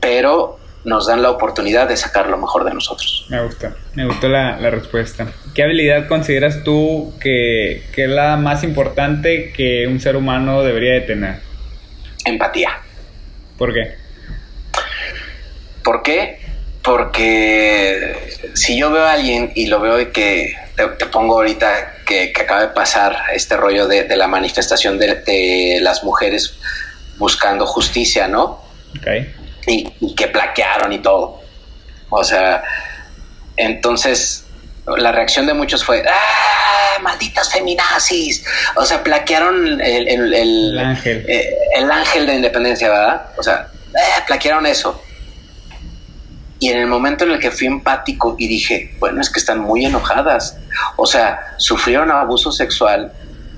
pero 0.00 0.58
nos 0.84 1.06
dan 1.06 1.22
la 1.22 1.30
oportunidad 1.30 1.88
de 1.88 1.96
sacar 1.96 2.28
lo 2.28 2.36
mejor 2.38 2.64
de 2.64 2.74
nosotros. 2.74 3.26
Me 3.28 3.42
gusta, 3.42 3.74
me 3.94 4.04
gustó 4.04 4.28
la, 4.28 4.58
respuesta. 4.70 5.28
¿Qué 5.54 5.62
habilidad 5.62 6.08
consideras 6.08 6.64
tú 6.64 7.14
que, 7.20 7.84
que, 7.94 8.04
es 8.04 8.10
la 8.10 8.36
más 8.36 8.64
importante 8.64 9.52
que 9.52 9.86
un 9.86 10.00
ser 10.00 10.16
humano 10.16 10.62
debería 10.62 10.94
de 10.94 11.00
tener? 11.02 11.36
Empatía. 12.24 12.70
¿Por 13.56 13.72
qué? 13.72 13.94
¿Por 15.84 16.02
qué? 16.02 16.40
Porque 16.82 18.16
si 18.54 18.76
yo 18.76 18.90
veo 18.90 19.04
a 19.04 19.12
alguien 19.12 19.52
y 19.54 19.66
lo 19.66 19.80
veo 19.80 20.00
y 20.00 20.06
que 20.06 20.54
te, 20.90 21.06
pongo 21.06 21.34
ahorita 21.36 22.04
que, 22.06 22.32
acaba 22.38 22.62
de 22.62 22.68
pasar 22.68 23.16
este 23.34 23.56
rollo 23.56 23.86
de, 23.86 24.16
la 24.16 24.26
manifestación 24.26 24.98
de, 24.98 25.78
las 25.80 26.04
mujeres 26.04 26.54
buscando 27.16 27.66
justicia, 27.66 28.28
¿no? 28.28 28.62
Okay. 28.98 29.34
Y, 29.66 30.14
que 30.14 30.28
plaquearon 30.28 30.92
y 30.92 30.98
todo. 30.98 31.40
O 32.10 32.24
sea, 32.24 32.62
entonces 33.56 34.44
la 34.86 35.12
reacción 35.12 35.46
de 35.46 35.54
muchos 35.54 35.84
fue, 35.84 36.02
¡ah! 36.08 36.98
¡Malditas 37.00 37.50
feminazis! 37.50 38.44
O 38.76 38.84
sea, 38.84 39.02
plaquearon 39.02 39.80
el, 39.80 40.78
ángel. 40.78 41.24
Eh, 41.28 41.56
el 41.76 41.90
ángel 41.90 42.26
de 42.26 42.34
independencia, 42.34 42.88
¿verdad? 42.88 43.26
O 43.36 43.42
sea, 43.42 43.68
eh, 43.94 44.22
plaquearon 44.26 44.66
eso. 44.66 45.02
Y 46.62 46.68
en 46.68 46.78
el 46.78 46.86
momento 46.86 47.24
en 47.24 47.32
el 47.32 47.40
que 47.40 47.50
fui 47.50 47.66
empático 47.66 48.36
y 48.38 48.46
dije, 48.46 48.94
bueno, 49.00 49.20
es 49.20 49.30
que 49.30 49.40
están 49.40 49.58
muy 49.58 49.84
enojadas. 49.84 50.56
O 50.94 51.06
sea, 51.06 51.56
sufrieron 51.56 52.12
abuso 52.12 52.52
sexual 52.52 53.12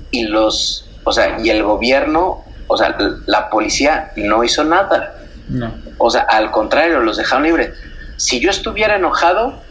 y 0.09 0.23
los, 0.23 0.89
o 1.03 1.11
sea, 1.11 1.37
y 1.39 1.51
el 1.51 1.61
gobierno, 1.61 2.43
o 2.65 2.75
sea, 2.75 2.97
la 3.27 3.51
policía 3.51 4.11
no 4.15 4.43
hizo 4.43 4.63
nada. 4.63 5.17
No. 5.47 5.71
O 5.99 6.09
sea, 6.09 6.21
al 6.21 6.49
contrario, 6.49 6.99
los 7.01 7.17
dejaron 7.17 7.43
libres. 7.43 7.77
Si 8.17 8.39
yo 8.39 8.49
estuviera 8.49 8.95
enojado, 8.95 9.61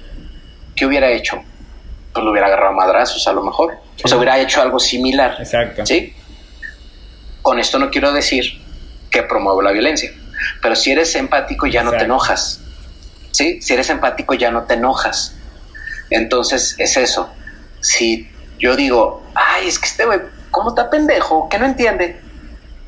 ¿qué 0.76 0.86
hubiera 0.86 1.10
hecho? 1.10 1.42
Pues 2.12 2.24
lo 2.24 2.30
hubiera 2.30 2.46
agarrado 2.46 2.70
a 2.70 2.76
madrazos 2.76 3.26
a 3.26 3.32
lo 3.32 3.42
mejor. 3.42 3.78
O 4.04 4.06
sea, 4.06 4.16
hubiera 4.16 4.38
hecho 4.38 4.62
algo 4.62 4.78
similar. 4.78 5.34
Exacto. 5.40 5.84
¿Sí? 5.84 6.14
Con 7.42 7.58
esto 7.58 7.80
no 7.80 7.90
quiero 7.90 8.12
decir 8.12 8.62
que 9.10 9.24
promuevo 9.24 9.60
la 9.60 9.72
violencia, 9.72 10.12
pero 10.62 10.76
si 10.76 10.92
eres 10.92 11.16
empático 11.16 11.66
ya 11.66 11.82
no 11.82 11.90
te 11.90 12.04
enojas. 12.04 12.60
¿Sí? 13.34 13.60
Si 13.60 13.74
eres 13.74 13.90
empático 13.90 14.34
ya 14.34 14.52
no 14.52 14.62
te 14.62 14.74
enojas. 14.74 15.34
Entonces 16.08 16.76
es 16.78 16.96
eso. 16.96 17.34
Si 17.80 18.30
yo 18.60 18.76
digo, 18.76 19.26
ay, 19.34 19.66
es 19.66 19.80
que 19.80 19.88
este 19.88 20.04
güey, 20.04 20.20
¿cómo 20.52 20.68
está 20.68 20.88
pendejo? 20.88 21.48
¿Que 21.48 21.58
no 21.58 21.66
entiende? 21.66 22.20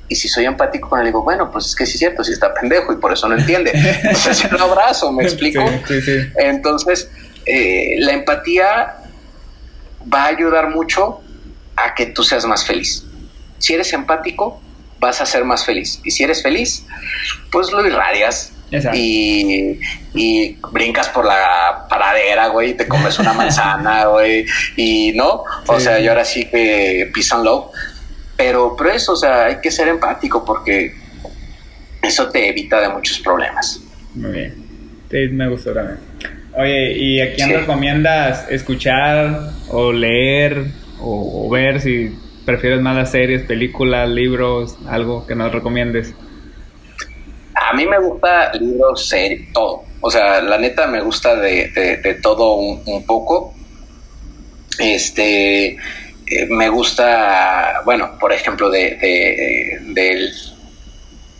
Y 0.09 0.15
si 0.15 0.29
soy 0.29 0.45
empático 0.45 0.89
con 0.89 1.01
él, 1.01 1.07
digo, 1.07 1.25
bueno, 1.25 1.51
pues 1.51 1.67
es 1.67 1.75
que 1.75 1.85
sí 1.85 1.95
es 1.95 1.99
cierto, 1.99 2.23
si 2.23 2.31
está 2.31 2.55
pendejo 2.55 2.93
y 2.93 2.97
por 2.99 3.13
eso 3.13 3.29
no 3.29 3.37
entiende. 3.37 3.73
Entonces, 4.05 4.45
un 4.45 4.61
abrazo, 4.61 5.11
¿me 5.11 5.25
explico? 5.25 5.65
Entonces, 6.37 7.11
eh, 7.45 7.97
la 7.99 8.13
empatía 8.13 8.99
va 10.15 10.27
a 10.27 10.27
ayudar 10.29 10.71
mucho 10.71 11.23
a 11.75 11.93
que 11.93 12.07
tú 12.07 12.23
seas 12.23 12.47
más 12.47 12.65
feliz. 12.65 13.05
Si 13.59 13.75
eres 13.75 13.93
empático, 13.93 14.61
vas 15.01 15.21
a 15.21 15.27
ser 15.27 15.45
más 15.45 15.67
feliz. 15.67 16.01
Y 16.05 16.13
si 16.13 16.23
eres 16.23 16.41
feliz, 16.41 16.85
pues 17.51 17.73
lo 17.73 17.85
irradias. 17.85 18.53
Y, 18.95 19.79
y, 20.15 20.59
brincas 20.73 21.09
por 21.11 21.25
la 21.25 21.87
paradera, 21.89 22.49
güey, 22.49 22.71
y 22.71 22.75
te 22.75 22.89
comes 22.89 23.19
una 23.19 23.33
manzana, 23.33 24.07
güey, 24.07 24.45
y 24.77 25.13
no, 25.15 25.45
o 25.67 25.81
sea, 25.81 26.01
yo 26.01 26.11
ahora 26.11 26.25
sí 26.25 26.47
que 26.47 27.09
peace 27.15 27.35
and 27.35 27.45
love, 27.45 27.67
pero, 28.37 28.75
pero 28.77 28.91
eso, 28.91 29.13
o 29.13 29.17
sea, 29.17 29.47
hay 29.47 29.61
que 29.61 29.71
ser 29.71 29.89
empático 29.89 30.45
porque 30.45 30.95
eso 32.03 32.29
te 32.31 32.49
evita 32.49 32.81
de 32.81 32.89
muchos 32.89 33.21
problemas. 33.21 33.81
Muy 34.15 34.33
bien, 34.33 34.55
sí, 35.11 35.29
me 35.31 35.49
gustó 35.49 35.73
también. 35.73 35.99
Oye, 36.57 36.93
¿y 36.93 37.21
a 37.21 37.35
quién 37.35 37.51
recomiendas 37.51 38.51
escuchar 38.51 39.51
o 39.69 39.93
leer 39.93 40.65
o, 41.01 41.49
ver 41.51 41.83
si 41.83 42.17
prefieres 42.47 42.81
más 42.81 42.97
las 42.97 43.11
series, 43.11 43.43
películas, 43.43 44.09
libros, 44.09 44.79
algo 44.89 45.27
que 45.27 45.35
nos 45.35 45.53
recomiendes? 45.53 46.15
A 47.69 47.73
mí 47.73 47.85
me 47.85 47.99
gusta 47.99 48.53
libros, 48.55 49.09
series, 49.09 49.53
todo. 49.53 49.83
O 50.01 50.11
sea, 50.11 50.41
la 50.41 50.57
neta 50.57 50.87
me 50.87 51.01
gusta 51.01 51.35
de, 51.35 52.19
todo 52.23 52.55
un, 52.55 53.05
poco. 53.05 53.55
Este, 54.79 55.71
eh, 55.71 56.47
me 56.49 56.69
gusta, 56.69 57.83
bueno, 57.85 58.17
por 58.21 58.33
ejemplo, 58.33 58.71
de, 58.71 59.81
del, 59.89 60.33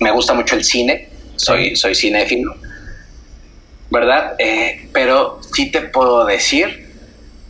me 0.01 0.11
gusta 0.11 0.35
mucho 0.35 0.57
el 0.57 0.65
cine. 0.65 1.09
Soy, 1.37 1.77
soy 1.77 1.95
cinéfilo 1.95 2.57
¿verdad? 3.91 4.35
Eh, 4.39 4.89
pero 4.93 5.41
sí 5.55 5.71
te 5.71 5.83
puedo 5.83 6.25
decir 6.25 6.87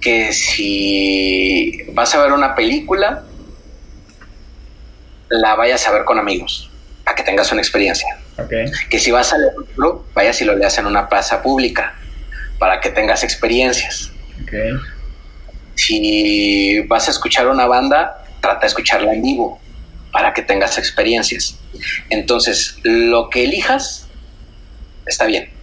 que 0.01 0.33
si 0.33 1.83
vas 1.93 2.15
a 2.15 2.23
ver 2.23 2.33
una 2.33 2.55
película, 2.55 3.25
la 5.29 5.55
vayas 5.55 5.87
a 5.87 5.93
ver 5.93 6.05
con 6.05 6.19
amigos, 6.19 6.71
para 7.05 7.15
que 7.15 7.23
tengas 7.23 7.51
una 7.53 7.63
experiencia. 7.63 8.19
Que 8.91 8.99
si 8.99 9.11
vas 9.11 9.33
a 9.33 9.39
leer 9.39 9.53
un 9.57 9.67
libro, 9.67 10.07
vayas 10.15 10.41
y 10.41 10.45
lo 10.45 10.55
leas 10.55 10.77
en 10.79 10.87
una 10.87 11.09
plaza 11.09 11.43
pública, 11.43 11.95
para 12.59 12.81
que 12.81 12.91
tengas 12.91 13.23
experiencias. 13.25 14.11
Si 15.75 16.81
vas 16.87 17.09
a 17.09 17.11
escuchar 17.11 17.49
una 17.49 17.67
banda, 17.67 18.25
trata 18.41 18.61
de 18.61 18.67
escucharla 18.67 19.13
en 19.13 19.23
vivo, 19.23 19.61
para 20.13 20.33
que 20.33 20.43
tengas 20.43 20.79
experiencias. 20.79 21.59
Entonces, 22.11 22.79
lo 22.83 23.31
que 23.31 23.45
elijas, 23.45 24.07
está 25.07 25.27
bien 25.27 25.57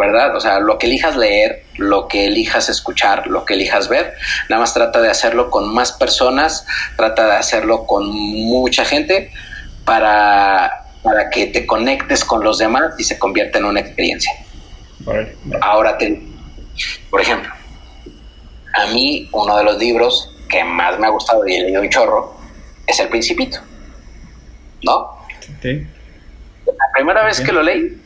¿verdad? 0.00 0.34
O 0.34 0.40
sea, 0.40 0.60
lo 0.60 0.78
que 0.78 0.86
elijas 0.86 1.14
leer, 1.14 1.64
lo 1.76 2.08
que 2.08 2.24
elijas 2.24 2.70
escuchar, 2.70 3.26
lo 3.26 3.44
que 3.44 3.52
elijas 3.52 3.88
ver, 3.88 4.14
nada 4.48 4.60
más 4.60 4.72
trata 4.72 5.02
de 5.02 5.10
hacerlo 5.10 5.50
con 5.50 5.72
más 5.74 5.92
personas, 5.92 6.66
trata 6.96 7.26
de 7.26 7.32
hacerlo 7.34 7.86
con 7.86 8.08
mucha 8.08 8.86
gente 8.86 9.30
para, 9.84 10.86
para 11.02 11.30
que 11.30 11.46
te 11.46 11.66
conectes 11.66 12.24
con 12.24 12.44
los 12.44 12.58
demás 12.58 12.94
y 12.98 13.04
se 13.04 13.18
convierta 13.18 13.58
en 13.58 13.64
una 13.64 13.80
experiencia. 13.80 14.32
Ahora, 15.60 15.96
te, 15.96 16.22
por 17.10 17.20
ejemplo, 17.20 17.52
a 18.74 18.86
mí 18.88 19.28
uno 19.32 19.56
de 19.56 19.64
los 19.64 19.78
libros 19.78 20.30
que 20.48 20.62
más 20.64 20.98
me 20.98 21.06
ha 21.06 21.10
gustado 21.10 21.46
y 21.46 21.54
he 21.54 21.62
leído 21.62 21.80
un 21.80 21.88
chorro 21.88 22.36
es 22.86 22.98
El 23.00 23.08
Principito, 23.08 23.58
¿no? 24.82 25.10
Sí. 25.62 25.86
La 26.66 26.92
primera 26.94 27.24
vez 27.24 27.40
que 27.40 27.52
lo 27.52 27.62
leí, 27.62 28.00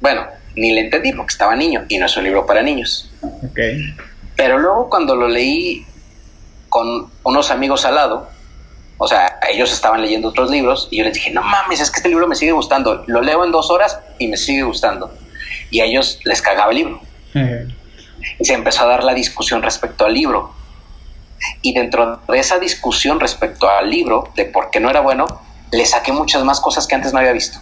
bueno, 0.00 0.26
ni 0.56 0.72
le 0.72 0.82
entendí 0.82 1.12
porque 1.12 1.32
estaba 1.32 1.54
niño 1.56 1.84
y 1.88 1.98
no 1.98 2.06
es 2.06 2.16
un 2.16 2.24
libro 2.24 2.46
para 2.46 2.62
niños. 2.62 3.10
Pero 4.36 4.58
luego 4.58 4.88
cuando 4.88 5.16
lo 5.16 5.28
leí 5.28 5.84
con 6.68 7.10
unos 7.24 7.50
amigos 7.50 7.84
al 7.84 7.96
lado, 7.96 8.30
o 9.02 9.08
sea, 9.08 9.40
ellos 9.50 9.72
estaban 9.72 10.02
leyendo 10.02 10.28
otros 10.28 10.50
libros 10.50 10.86
y 10.90 10.98
yo 10.98 11.04
les 11.04 11.14
dije, 11.14 11.30
no 11.30 11.42
mames, 11.42 11.80
es 11.80 11.90
que 11.90 12.00
este 12.00 12.10
libro 12.10 12.28
me 12.28 12.36
sigue 12.36 12.52
gustando. 12.52 13.02
Lo 13.06 13.22
leo 13.22 13.46
en 13.46 13.50
dos 13.50 13.70
horas 13.70 13.98
y 14.18 14.28
me 14.28 14.36
sigue 14.36 14.62
gustando. 14.62 15.10
Y 15.70 15.80
a 15.80 15.86
ellos 15.86 16.20
les 16.24 16.42
cagaba 16.42 16.70
el 16.70 16.76
libro. 16.76 17.00
Y 18.38 18.44
se 18.44 18.52
empezó 18.52 18.82
a 18.82 18.88
dar 18.88 19.02
la 19.02 19.14
discusión 19.14 19.62
respecto 19.62 20.04
al 20.04 20.12
libro. 20.12 20.52
Y 21.62 21.72
dentro 21.72 22.20
de 22.28 22.38
esa 22.38 22.58
discusión 22.58 23.18
respecto 23.20 23.70
al 23.70 23.88
libro, 23.88 24.30
de 24.36 24.44
por 24.44 24.70
qué 24.70 24.80
no 24.80 24.90
era 24.90 25.00
bueno, 25.00 25.24
le 25.72 25.86
saqué 25.86 26.12
muchas 26.12 26.44
más 26.44 26.60
cosas 26.60 26.86
que 26.86 26.94
antes 26.94 27.14
no 27.14 27.20
había 27.20 27.32
visto. 27.32 27.58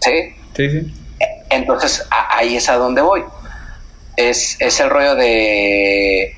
¿Sí? 0.00 0.34
Sí, 0.54 0.70
sí. 0.70 0.94
Entonces 1.48 2.06
ahí 2.10 2.54
es 2.54 2.68
a 2.68 2.74
donde 2.74 3.00
voy. 3.00 3.24
Es, 4.18 4.60
es 4.60 4.78
el 4.80 4.90
rollo 4.90 5.14
de 5.14 6.36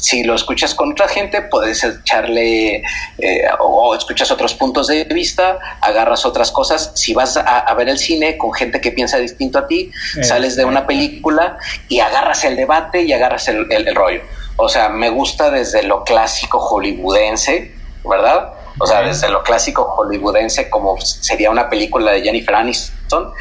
si 0.00 0.24
lo 0.24 0.34
escuchas 0.34 0.74
con 0.74 0.92
otra 0.92 1.08
gente, 1.08 1.42
puedes 1.42 1.84
echarle 1.84 2.82
eh, 3.18 3.44
o 3.60 3.94
escuchas 3.94 4.30
otros 4.30 4.54
puntos 4.54 4.86
de 4.86 5.04
vista, 5.04 5.58
agarras 5.80 6.24
otras 6.24 6.50
cosas. 6.50 6.92
Si 6.94 7.14
vas 7.14 7.36
a, 7.36 7.72
ver 7.74 7.88
el 7.88 7.98
cine 7.98 8.36
con 8.36 8.52
gente 8.52 8.80
que 8.80 8.92
piensa 8.92 9.18
distinto 9.18 9.58
a 9.58 9.66
ti, 9.66 9.90
sales 10.22 10.56
de 10.56 10.64
una 10.64 10.86
película 10.86 11.58
y 11.88 12.00
agarras 12.00 12.44
el 12.44 12.56
debate 12.56 13.02
y 13.02 13.12
agarras 13.12 13.48
el, 13.48 13.66
el 13.70 13.94
rollo. 13.94 14.22
O 14.56 14.68
sea, 14.68 14.88
me 14.88 15.08
gusta 15.10 15.50
desde 15.50 15.82
lo 15.82 16.04
clásico 16.04 16.58
hollywoodense, 16.58 17.72
¿verdad? 18.04 18.54
O 18.78 18.86
sea, 18.86 19.02
desde 19.02 19.28
lo 19.28 19.42
clásico 19.42 19.84
hollywoodense, 19.84 20.70
como 20.70 20.98
sería 21.00 21.50
una 21.50 21.68
película 21.68 22.12
de 22.12 22.22
Jennifer 22.22 22.54
Aniston, 22.54 23.32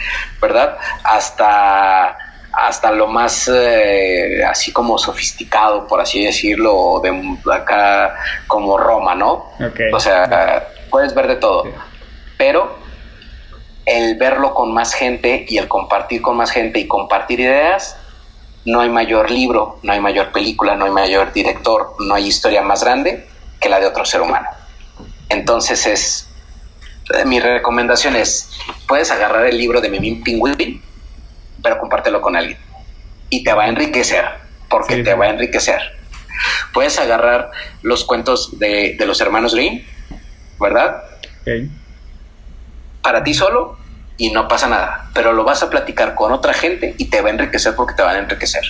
¿verdad? 0.41 0.77
Hasta, 1.03 2.17
hasta 2.51 2.91
lo 2.91 3.07
más 3.07 3.49
eh, 3.53 4.43
así 4.43 4.71
como 4.71 4.97
sofisticado, 4.97 5.87
por 5.87 6.01
así 6.01 6.25
decirlo, 6.25 7.01
de 7.03 7.53
acá 7.53 8.15
como 8.47 8.77
Roma, 8.77 9.15
¿no? 9.15 9.51
O 9.93 9.99
sea, 9.99 10.67
puedes 10.89 11.13
ver 11.13 11.27
de 11.27 11.35
todo. 11.35 11.63
Pero 12.37 12.77
el 13.85 14.15
verlo 14.15 14.53
con 14.53 14.73
más 14.73 14.93
gente 14.93 15.45
y 15.47 15.57
el 15.57 15.67
compartir 15.67 16.21
con 16.21 16.37
más 16.37 16.51
gente 16.51 16.79
y 16.79 16.87
compartir 16.87 17.39
ideas, 17.39 17.97
no 18.65 18.81
hay 18.81 18.89
mayor 18.89 19.31
libro, 19.31 19.79
no 19.83 19.93
hay 19.93 19.99
mayor 19.99 20.31
película, 20.31 20.75
no 20.75 20.85
hay 20.85 20.91
mayor 20.91 21.33
director, 21.33 21.95
no 21.99 22.13
hay 22.13 22.27
historia 22.27 22.61
más 22.61 22.83
grande 22.83 23.27
que 23.59 23.69
la 23.69 23.79
de 23.79 23.87
otro 23.87 24.05
ser 24.05 24.21
humano. 24.21 24.47
Entonces 25.29 25.85
es, 25.87 26.29
mi 27.25 27.39
recomendación 27.39 28.15
es, 28.15 28.51
puedes 28.87 29.11
agarrar 29.11 29.45
el 29.47 29.57
libro 29.57 29.81
de 29.81 29.89
Memín 29.89 30.23
Pingüín, 30.23 30.83
pero 31.61 31.79
compártelo 31.79 32.21
con 32.21 32.35
alguien. 32.35 32.57
Y 33.29 33.43
te 33.43 33.53
va 33.53 33.65
a 33.65 33.67
enriquecer, 33.69 34.25
porque 34.69 35.03
te 35.03 35.13
va 35.13 35.25
a 35.25 35.29
enriquecer. 35.29 35.79
Puedes 36.73 36.97
agarrar 36.99 37.51
los 37.81 38.05
cuentos 38.05 38.57
de, 38.59 38.97
los 39.05 39.21
hermanos 39.21 39.53
Grimm, 39.53 39.83
¿verdad? 40.59 41.03
Para 43.01 43.23
ti 43.23 43.33
solo 43.33 43.77
y 44.17 44.31
no 44.31 44.47
pasa 44.47 44.67
nada, 44.67 45.09
pero 45.13 45.33
lo 45.33 45.43
vas 45.43 45.63
a 45.63 45.69
platicar 45.69 46.15
con 46.15 46.31
otra 46.31 46.53
gente 46.53 46.95
y 46.97 47.05
te 47.05 47.21
va 47.21 47.29
a 47.29 47.31
enriquecer 47.31 47.75
porque 47.75 47.93
te 47.93 48.03
van 48.03 48.15
a 48.15 48.19
enriquecer, 48.19 48.63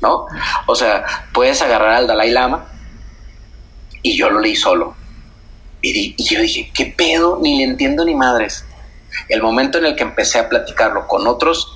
¿no? 0.00 0.26
O 0.66 0.74
sea, 0.74 1.04
puedes 1.32 1.60
agarrar 1.62 1.94
al 1.94 2.06
Dalai 2.06 2.30
Lama 2.30 2.66
y 4.02 4.16
yo 4.16 4.30
lo 4.30 4.40
leí 4.40 4.56
solo 4.56 4.96
y, 5.82 6.22
yo 6.22 6.40
dije, 6.40 6.70
¿qué 6.74 6.86
pedo? 6.96 7.38
Ni 7.40 7.58
le 7.58 7.64
entiendo 7.64 8.04
ni 8.04 8.14
madres. 8.14 8.64
El 9.28 9.42
momento 9.42 9.78
en 9.78 9.86
el 9.86 9.96
que 9.96 10.02
empecé 10.02 10.38
a 10.38 10.48
platicarlo 10.48 11.06
con 11.06 11.26
otras 11.26 11.66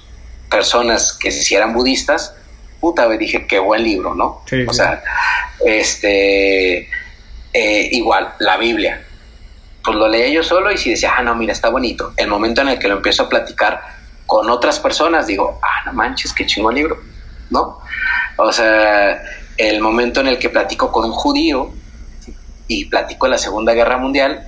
personas 0.54 1.12
que 1.12 1.32
si 1.32 1.56
eran 1.56 1.74
budistas, 1.74 2.32
puta, 2.78 3.08
dije, 3.08 3.44
qué 3.48 3.58
buen 3.58 3.82
libro, 3.82 4.14
¿no? 4.14 4.42
o 4.68 4.72
sea, 4.72 5.02
este, 5.66 6.88
eh, 7.52 7.88
igual, 7.90 8.34
la 8.38 8.56
Biblia. 8.56 9.04
pues 9.82 9.96
lo 9.96 10.06
leía 10.06 10.28
yo 10.28 10.44
solo 10.44 10.70
y 10.70 10.78
si 10.78 10.90
decía, 10.90 11.14
ah, 11.18 11.22
no, 11.22 11.34
mira, 11.34 11.52
está 11.52 11.70
bonito. 11.70 12.12
El 12.16 12.28
momento 12.28 12.60
en 12.60 12.68
el 12.68 12.78
que 12.78 12.86
lo 12.86 12.96
empiezo 12.96 13.24
a 13.24 13.28
platicar 13.28 13.82
con 14.26 14.48
otras 14.48 14.78
personas, 14.78 15.26
digo, 15.26 15.58
ah, 15.60 15.82
no 15.86 15.92
manches, 15.92 16.32
qué 16.32 16.46
chingón 16.46 16.76
libro, 16.76 17.02
¿no? 17.50 17.80
O 18.36 18.52
sea, 18.52 19.20
el 19.56 19.80
momento 19.80 20.20
en 20.20 20.28
el 20.28 20.38
que 20.38 20.50
platico 20.50 20.92
con 20.92 21.04
un 21.04 21.12
judío 21.12 21.72
y 22.68 22.84
platico 22.84 23.26
en 23.26 23.32
la 23.32 23.38
Segunda 23.38 23.72
Guerra 23.72 23.98
Mundial, 23.98 24.46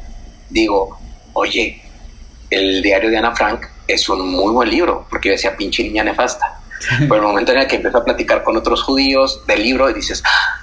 digo, 0.51 0.99
oye, 1.33 1.83
el 2.51 2.81
diario 2.81 3.11
de 3.11 3.19
Ana 3.19 3.35
Frank 3.35 3.67
es 3.87 4.09
un 4.09 4.29
muy 4.29 4.53
buen 4.53 4.71
libro, 4.71 5.07
porque 5.09 5.29
yo 5.29 5.33
decía, 5.33 5.57
pinche 5.57 5.83
niña 5.83 6.05
nefasta. 6.05 6.61
Pero 7.01 7.17
el 7.17 7.23
momento 7.23 7.53
en 7.53 7.59
el 7.59 7.67
que 7.67 7.77
empiezo 7.77 7.99
a 7.99 8.05
platicar 8.05 8.43
con 8.43 8.57
otros 8.57 8.83
judíos 8.83 9.43
del 9.47 9.63
libro 9.63 9.89
y 9.91 9.95
dices, 9.95 10.23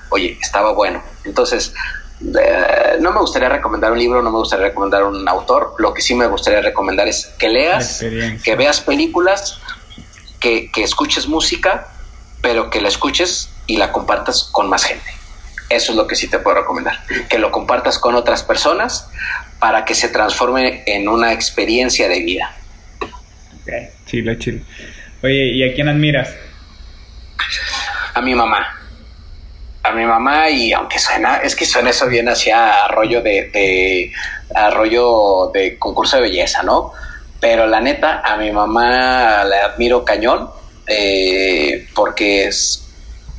oye, 0.09 0.37
estaba 0.41 0.71
bueno. 0.73 1.01
Entonces, 1.23 1.73
eh, 2.21 2.97
no 2.99 3.11
me 3.11 3.19
gustaría 3.19 3.49
recomendar 3.49 3.91
un 3.91 3.99
libro, 3.99 4.21
no 4.21 4.31
me 4.31 4.37
gustaría 4.37 4.67
recomendar 4.67 5.03
un 5.03 5.27
autor. 5.27 5.75
Lo 5.79 5.93
que 5.93 6.01
sí 6.01 6.13
me 6.13 6.27
gustaría 6.27 6.61
recomendar 6.61 7.07
es 7.07 7.27
que 7.39 7.49
leas, 7.49 8.03
que 8.43 8.55
veas 8.55 8.79
películas, 8.81 9.59
que, 10.39 10.71
que 10.71 10.83
escuches 10.83 11.27
música, 11.27 11.87
pero 12.41 12.69
que 12.69 12.81
la 12.81 12.89
escuches 12.89 13.49
y 13.67 13.77
la 13.77 13.91
compartas 13.91 14.49
con 14.51 14.69
más 14.69 14.83
gente. 14.83 15.11
Eso 15.69 15.91
es 15.91 15.97
lo 15.97 16.07
que 16.07 16.15
sí 16.15 16.27
te 16.27 16.39
puedo 16.39 16.57
recomendar. 16.57 17.03
Que 17.29 17.39
lo 17.39 17.51
compartas 17.51 17.97
con 17.97 18.15
otras 18.15 18.43
personas 18.43 19.09
para 19.59 19.85
que 19.85 19.95
se 19.95 20.09
transforme 20.09 20.83
en 20.85 21.07
una 21.09 21.33
experiencia 21.33 22.07
de 22.07 22.19
vida. 22.19 22.55
Ok, 23.63 23.71
chilo, 24.05 24.35
chilo. 24.35 24.59
Oye, 25.23 25.53
¿y 25.53 25.63
a 25.63 25.73
quién 25.73 25.87
admiras? 25.87 26.35
A 28.13 28.21
mi 28.21 28.35
mamá. 28.35 28.67
A 29.83 29.91
mi 29.93 30.05
mamá 30.05 30.49
y 30.49 30.73
aunque 30.73 30.99
suena, 30.99 31.37
es 31.37 31.55
que 31.55 31.65
suena 31.65 31.91
eso 31.91 32.07
bien 32.07 32.27
hacia 32.27 32.85
arroyo 32.85 33.21
de, 33.21 34.11
arroyo 34.53 35.49
de 35.53 35.77
concurso 35.79 36.17
de 36.17 36.23
belleza, 36.23 36.61
¿no? 36.63 36.91
Pero 37.39 37.65
la 37.65 37.79
neta, 37.79 38.19
a 38.19 38.35
mi 38.35 38.51
mamá 38.51 39.45
la 39.45 39.65
admiro 39.65 40.03
cañón 40.03 40.49
eh, 40.87 41.87
porque 41.95 42.45
es, 42.47 42.85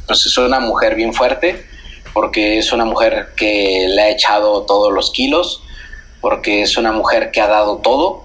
pues 0.07 0.25
es 0.25 0.39
una 0.39 0.61
mujer 0.61 0.95
bien 0.95 1.13
fuerte, 1.13 1.67
porque 2.15 2.59
es 2.59 2.73
una 2.73 2.87
mujer 2.87 3.33
que 3.37 3.87
le 3.89 4.01
ha 4.01 4.09
echado 4.09 4.65
todos 4.65 4.91
los 4.91 5.13
kilos, 5.13 5.63
porque 6.23 6.63
es 6.63 6.79
una 6.79 6.93
mujer 6.93 7.31
que 7.31 7.43
ha 7.43 7.47
dado 7.47 7.79
todo 7.79 8.24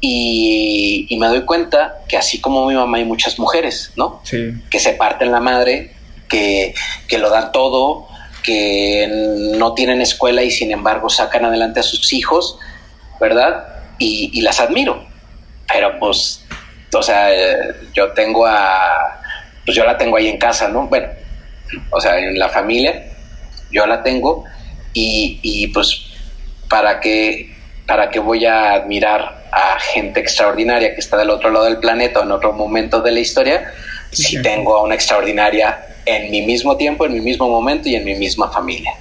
y, 0.00 1.16
me 1.18 1.26
doy 1.26 1.42
cuenta 1.42 1.98
que 2.08 2.16
así 2.16 2.40
como 2.40 2.66
mi 2.66 2.74
mamá 2.74 2.98
hay 2.98 3.04
muchas 3.04 3.38
mujeres, 3.38 3.92
¿no? 3.96 4.20
Sí. 4.24 4.54
Que 4.70 4.78
se 4.78 4.92
parten 4.92 5.32
la 5.32 5.40
madre, 5.40 5.92
que, 6.28 6.74
que 7.08 7.18
lo 7.18 7.30
dan 7.30 7.50
todo, 7.50 8.06
que 8.42 9.08
no 9.56 9.74
tienen 9.74 10.00
escuela 10.00 10.42
y 10.42 10.50
sin 10.50 10.70
embargo 10.70 11.10
sacan 11.10 11.44
adelante 11.44 11.80
a 11.80 11.82
sus 11.82 12.12
hijos, 12.12 12.58
¿verdad? 13.20 13.66
Y, 13.98 14.40
las 14.42 14.60
admiro. 14.60 15.04
Pero 15.66 15.98
pues, 15.98 16.44
o 16.94 17.02
sea, 17.02 17.28
yo 17.92 18.12
tengo 18.12 18.46
a, 18.46 19.20
pues 19.64 19.76
yo 19.76 19.84
la 19.84 19.98
tengo 19.98 20.16
ahí 20.16 20.28
en 20.28 20.38
casa, 20.38 20.68
¿no? 20.68 20.86
Bueno, 20.86 21.08
o 21.90 22.00
sea, 22.00 22.18
en 22.18 22.38
la 22.38 22.48
familia, 22.48 23.04
yo 23.72 23.84
la 23.86 24.02
tengo 24.02 24.44
y, 24.94 25.40
y 25.42 25.66
pues, 25.68 26.04
¿para 26.70 27.00
qué, 27.00 27.54
¿para 27.86 28.08
qué 28.08 28.20
voy 28.20 28.46
a 28.46 28.74
admirar 28.74 29.37
a 29.52 29.78
gente 29.80 30.20
extraordinaria 30.20 30.94
que 30.94 31.00
está 31.00 31.16
del 31.16 31.30
otro 31.30 31.50
lado 31.50 31.64
del 31.64 31.78
planeta 31.78 32.20
o 32.20 32.22
en 32.22 32.32
otro 32.32 32.52
momento 32.52 33.00
de 33.00 33.12
la 33.12 33.20
historia, 33.20 33.72
si 34.10 34.40
tengo 34.42 34.76
a 34.76 34.82
una 34.82 34.94
extraordinaria 34.94 35.86
en 36.06 36.30
mi 36.30 36.42
mismo 36.42 36.76
tiempo, 36.76 37.04
en 37.04 37.12
mi 37.12 37.20
mismo 37.20 37.48
momento 37.48 37.88
y 37.88 37.94
en 37.94 38.04
mi 38.04 38.14
misma 38.14 38.50
familia. 38.50 38.92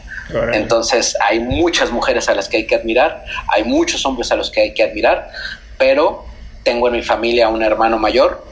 Entonces 0.54 1.16
hay 1.26 1.40
muchas 1.40 1.92
mujeres 1.92 2.28
a 2.28 2.36
las 2.36 2.50
que 2.50 2.58
hay 2.58 2.68
que 2.68 2.76
admirar, 2.76 3.24
hay 3.48 3.64
muchos 3.64 4.06
hombres 4.06 4.32
a 4.32 4.36
los 4.36 4.52
que 4.52 4.62
hay 4.62 4.74
que 4.74 4.84
admirar, 4.84 5.32
pero 5.78 6.26
tengo 6.64 6.88
en 6.88 6.96
mi 6.96 7.02
familia 7.02 7.48
un 7.48 7.64
hermano 7.64 7.98
mayor 7.98 8.46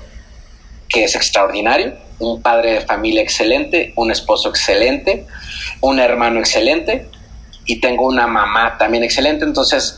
que 0.88 1.04
es 1.04 1.16
extraordinario, 1.16 1.96
un 2.20 2.41
padre 2.41 2.74
de 2.74 2.82
familia 2.82 3.22
excelente, 3.22 3.91
un 3.98 4.12
esposo 4.12 4.50
excelente, 4.50 5.26
un 5.82 6.00
hermano 6.00 6.39
excelente 6.39 7.08
y 7.66 7.82
tengo 7.82 8.06
una 8.06 8.28
mamá 8.28 8.78
también 8.78 9.04
excelente. 9.04 9.43
Entonces, 9.43 9.98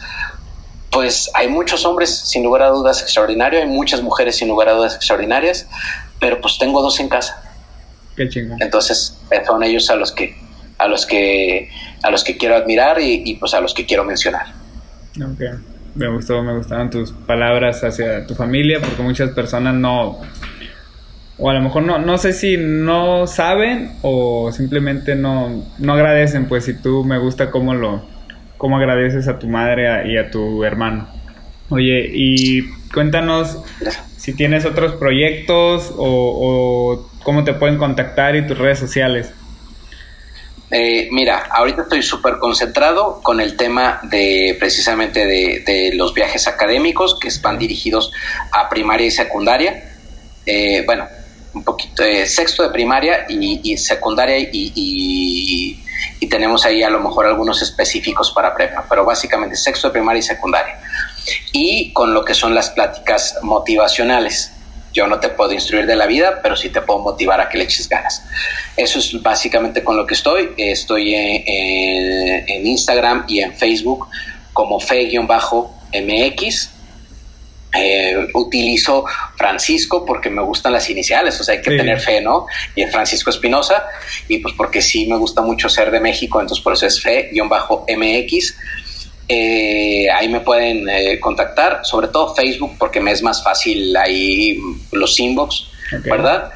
pues 0.91 1.29
hay 1.33 1.47
muchos 1.47 1.85
hombres 1.85 2.09
sin 2.09 2.43
lugar 2.43 2.63
a 2.63 2.69
dudas 2.69 3.01
extraordinarios, 3.01 3.63
hay 3.63 3.69
muchas 3.69 4.01
mujeres 4.01 4.37
sin 4.37 4.47
lugar 4.47 4.69
a 4.69 4.73
dudas 4.73 4.95
extraordinarias, 4.95 5.67
pero 6.19 6.39
pues 6.41 6.57
tengo 6.57 6.81
dos 6.81 6.99
en 6.99 7.09
casa. 7.09 7.43
Qué 8.15 8.29
chingón. 8.29 8.61
Entonces 8.61 9.17
son 9.45 9.63
ellos 9.63 9.89
a 9.89 9.95
los 9.95 10.11
que 10.11 10.35
a 10.77 10.87
los 10.87 11.05
que 11.05 11.69
a 12.03 12.11
los 12.11 12.23
que 12.23 12.37
quiero 12.37 12.55
admirar 12.55 12.99
y, 13.01 13.35
pues 13.35 13.53
a 13.53 13.61
los 13.61 13.73
que 13.73 13.85
quiero 13.85 14.03
mencionar. 14.03 14.47
Okay. 15.15 15.49
Me 15.95 16.07
gustó, 16.09 16.43
me 16.43 16.55
gustaron 16.55 16.89
tus 16.89 17.11
palabras 17.11 17.83
hacia 17.83 18.25
tu 18.27 18.35
familia 18.35 18.79
porque 18.79 19.01
muchas 19.01 19.31
personas 19.31 19.73
no 19.73 20.19
o 21.39 21.49
a 21.49 21.53
lo 21.53 21.61
mejor 21.61 21.83
no, 21.83 21.99
no 21.99 22.17
sé 22.17 22.33
si 22.33 22.57
no 22.57 23.27
saben 23.27 23.97
o 24.01 24.51
simplemente 24.51 25.15
no, 25.15 25.65
no 25.77 25.93
agradecen, 25.93 26.47
pues 26.47 26.65
si 26.65 26.73
tú 26.73 27.03
me 27.03 27.19
gusta 27.19 27.51
cómo 27.51 27.75
lo, 27.75 28.03
cómo 28.57 28.77
agradeces 28.77 29.27
a 29.27 29.39
tu 29.39 29.47
madre 29.47 30.11
y 30.11 30.17
a 30.17 30.29
tu 30.31 30.63
hermano. 30.63 31.07
Oye, 31.69 32.09
y 32.13 32.69
cuéntanos 32.93 33.59
si 34.17 34.33
tienes 34.33 34.65
otros 34.65 34.95
proyectos 34.95 35.93
o, 35.97 37.09
cómo 37.23 37.43
te 37.43 37.53
pueden 37.53 37.77
contactar 37.77 38.35
y 38.35 38.47
tus 38.47 38.57
redes 38.57 38.79
sociales. 38.79 39.31
Eh, 40.69 41.07
mira, 41.11 41.43
ahorita 41.49 41.83
estoy 41.83 42.01
súper 42.01 42.37
concentrado 42.39 43.21
con 43.21 43.39
el 43.39 43.55
tema 43.55 44.01
de 44.03 44.55
precisamente 44.59 45.25
de, 45.25 45.91
los 45.95 46.13
viajes 46.13 46.47
académicos 46.47 47.17
que 47.19 47.29
van 47.41 47.57
dirigidos 47.57 48.11
a 48.51 48.69
primaria 48.69 49.07
y 49.07 49.11
secundaria. 49.11 49.93
Eh, 50.45 50.83
bueno, 50.85 51.05
un 51.53 51.63
poquito, 51.63 52.03
de 52.03 52.25
sexto 52.25 52.63
de 52.63 52.69
primaria 52.69 53.25
y, 53.29 53.77
secundaria 53.77 54.37
y 54.39 55.83
tenemos 56.27 56.65
ahí 56.65 56.83
a 56.83 56.89
lo 56.89 56.99
mejor 56.99 57.25
algunos 57.25 57.61
específicos 57.61 58.31
para 58.31 58.53
prepa, 58.53 58.85
pero 58.89 59.05
básicamente 59.05 59.55
sexto 59.55 59.87
de 59.87 59.93
primaria 59.93 60.19
y 60.19 60.23
secundaria. 60.23 60.79
Y 61.51 61.93
con 61.93 62.13
lo 62.13 62.23
que 62.23 62.33
son 62.33 62.53
las 62.55 62.69
pláticas 62.69 63.37
motivacionales. 63.41 64.51
Yo 64.93 65.05
no 65.05 65.19
te 65.19 65.29
puedo 65.29 65.51
instruir 65.53 65.85
de 65.85 65.95
la 65.95 66.07
vida, 66.07 66.39
pero 66.41 66.55
sí 66.55 66.69
te 66.69 66.81
puedo 66.81 66.99
motivar 66.99 67.39
a 67.39 67.49
que 67.49 67.57
le 67.57 67.65
eches 67.65 67.87
ganas. 67.87 68.23
Eso 68.75 68.99
es 68.99 69.21
básicamente 69.21 69.83
con 69.83 69.95
lo 69.95 70.07
que 70.07 70.15
estoy. 70.15 70.53
Estoy 70.57 71.13
en, 71.13 71.43
en 72.47 72.65
Instagram 72.65 73.25
y 73.27 73.41
en 73.41 73.53
Facebook 73.53 74.07
como 74.53 74.79
fe-mx 74.79 76.69
eh, 77.77 78.27
utilizo 78.33 79.05
Francisco 79.35 80.05
porque 80.05 80.29
me 80.29 80.41
gustan 80.41 80.73
las 80.73 80.89
iniciales, 80.89 81.39
o 81.39 81.43
sea, 81.43 81.55
hay 81.55 81.61
que 81.61 81.75
tener 81.75 81.99
fe, 81.99 82.21
¿no? 82.21 82.45
Y 82.75 82.83
es 82.83 82.91
Francisco 82.91 83.29
Espinosa, 83.29 83.85
y 84.27 84.39
pues 84.39 84.53
porque 84.55 84.81
sí 84.81 85.07
me 85.07 85.17
gusta 85.17 85.41
mucho 85.41 85.69
ser 85.69 85.91
de 85.91 85.99
México, 85.99 86.39
entonces 86.41 86.63
por 86.63 86.73
eso 86.73 86.85
es 86.85 87.01
fe-mx. 87.01 88.55
Eh, 89.29 90.09
ahí 90.09 90.29
me 90.29 90.39
pueden 90.39 90.87
eh, 90.87 91.19
contactar, 91.19 91.81
sobre 91.83 92.07
todo 92.07 92.33
Facebook, 92.33 92.75
porque 92.79 93.01
me 93.01 93.11
es 93.11 93.21
más 93.21 93.43
fácil 93.43 93.95
ahí 93.97 94.57
los 94.91 95.19
inbox, 95.19 95.67
¿verdad? 96.05 96.49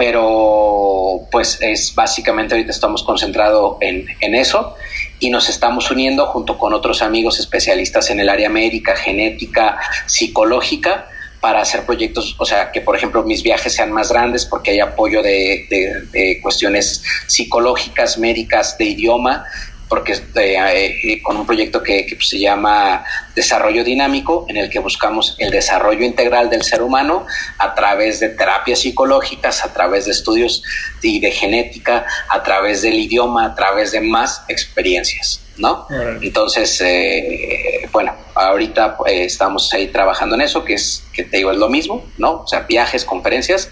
Pero 0.00 1.28
pues 1.30 1.58
es 1.60 1.94
básicamente 1.94 2.54
ahorita 2.54 2.70
estamos 2.70 3.02
concentrados 3.02 3.76
en, 3.82 4.06
en 4.22 4.34
eso 4.34 4.74
y 5.18 5.28
nos 5.28 5.50
estamos 5.50 5.90
uniendo 5.90 6.24
junto 6.28 6.56
con 6.56 6.72
otros 6.72 7.02
amigos 7.02 7.38
especialistas 7.38 8.08
en 8.08 8.18
el 8.18 8.30
área 8.30 8.48
médica, 8.48 8.96
genética, 8.96 9.78
psicológica, 10.06 11.06
para 11.40 11.60
hacer 11.60 11.84
proyectos, 11.84 12.34
o 12.38 12.46
sea, 12.46 12.70
que 12.70 12.80
por 12.80 12.96
ejemplo 12.96 13.24
mis 13.24 13.42
viajes 13.42 13.74
sean 13.74 13.92
más 13.92 14.10
grandes 14.10 14.46
porque 14.46 14.70
hay 14.70 14.80
apoyo 14.80 15.22
de, 15.22 15.66
de 16.10 16.40
cuestiones 16.40 17.02
psicológicas, 17.26 18.16
médicas, 18.16 18.78
de 18.78 18.86
idioma, 18.86 19.44
porque 19.90 20.12
eh, 20.12 21.00
eh, 21.02 21.20
con 21.20 21.36
un 21.36 21.44
proyecto 21.44 21.82
que, 21.82 22.06
pues, 22.14 22.28
se 22.28 22.38
llama 22.38 23.04
Desarrollo 23.34 23.82
Dinámico, 23.82 24.46
en 24.48 24.56
el 24.56 24.70
que 24.70 24.78
buscamos 24.78 25.34
el 25.38 25.50
desarrollo 25.50 26.04
integral 26.04 26.48
del 26.48 26.62
ser 26.62 26.80
humano 26.80 27.26
a 27.58 27.74
través 27.74 28.20
de 28.20 28.28
terapias 28.28 28.78
psicológicas, 28.78 29.64
a 29.64 29.72
través 29.72 30.04
de 30.04 30.12
estudios 30.12 30.62
de, 31.02 31.18
de 31.20 31.32
genética, 31.32 32.06
a 32.28 32.40
través 32.40 32.82
del 32.82 33.00
idioma, 33.00 33.46
a 33.46 33.54
través 33.56 33.90
de 33.90 34.00
más 34.00 34.44
experiencias. 34.46 35.40
¿no? 35.56 35.86
Entonces, 36.22 36.80
eh, 36.80 37.86
bueno, 37.92 38.14
ahorita 38.34 38.96
estamos 39.08 39.74
ahí 39.74 39.88
trabajando 39.88 40.36
en 40.36 40.42
eso, 40.42 40.64
que 40.64 40.74
es, 40.74 41.02
que 41.12 41.24
te 41.24 41.38
digo, 41.38 41.50
es 41.50 41.58
lo 41.58 41.68
mismo, 41.68 42.06
¿no? 42.16 42.42
O 42.42 42.46
sea, 42.46 42.60
viajes, 42.60 43.04
conferencias, 43.04 43.70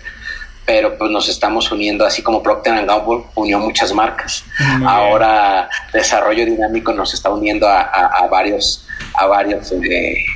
pero 0.68 0.98
pues 0.98 1.10
nos 1.10 1.26
estamos 1.30 1.72
uniendo, 1.72 2.04
así 2.04 2.20
como 2.20 2.42
Procter 2.42 2.84
Gamble 2.84 3.24
unió 3.36 3.58
muchas 3.58 3.90
marcas. 3.94 4.44
Ahora 4.84 5.66
Desarrollo 5.94 6.44
Dinámico 6.44 6.92
nos 6.92 7.14
está 7.14 7.30
uniendo 7.30 7.66
a, 7.66 8.28
varios, 8.30 8.86
a 9.14 9.26
varios 9.26 9.72
eh, 9.72 10.26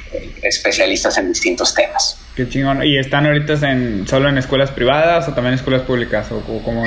especialistas 0.43 1.19
en 1.19 1.29
distintos 1.29 1.75
temas. 1.75 2.19
Qué 2.35 2.49
chingón. 2.49 2.83
¿Y 2.83 2.97
están 2.97 3.27
ahorita 3.27 3.53
en, 3.71 4.09
solo 4.09 4.31
en 4.31 4.39
escuelas 4.39 4.71
privadas 4.71 5.29
o 5.29 5.35
también 5.35 5.53
en 5.53 5.59
escuelas 5.59 5.83
públicas? 5.83 6.33
¿O, 6.33 6.41
cómo 6.65 6.83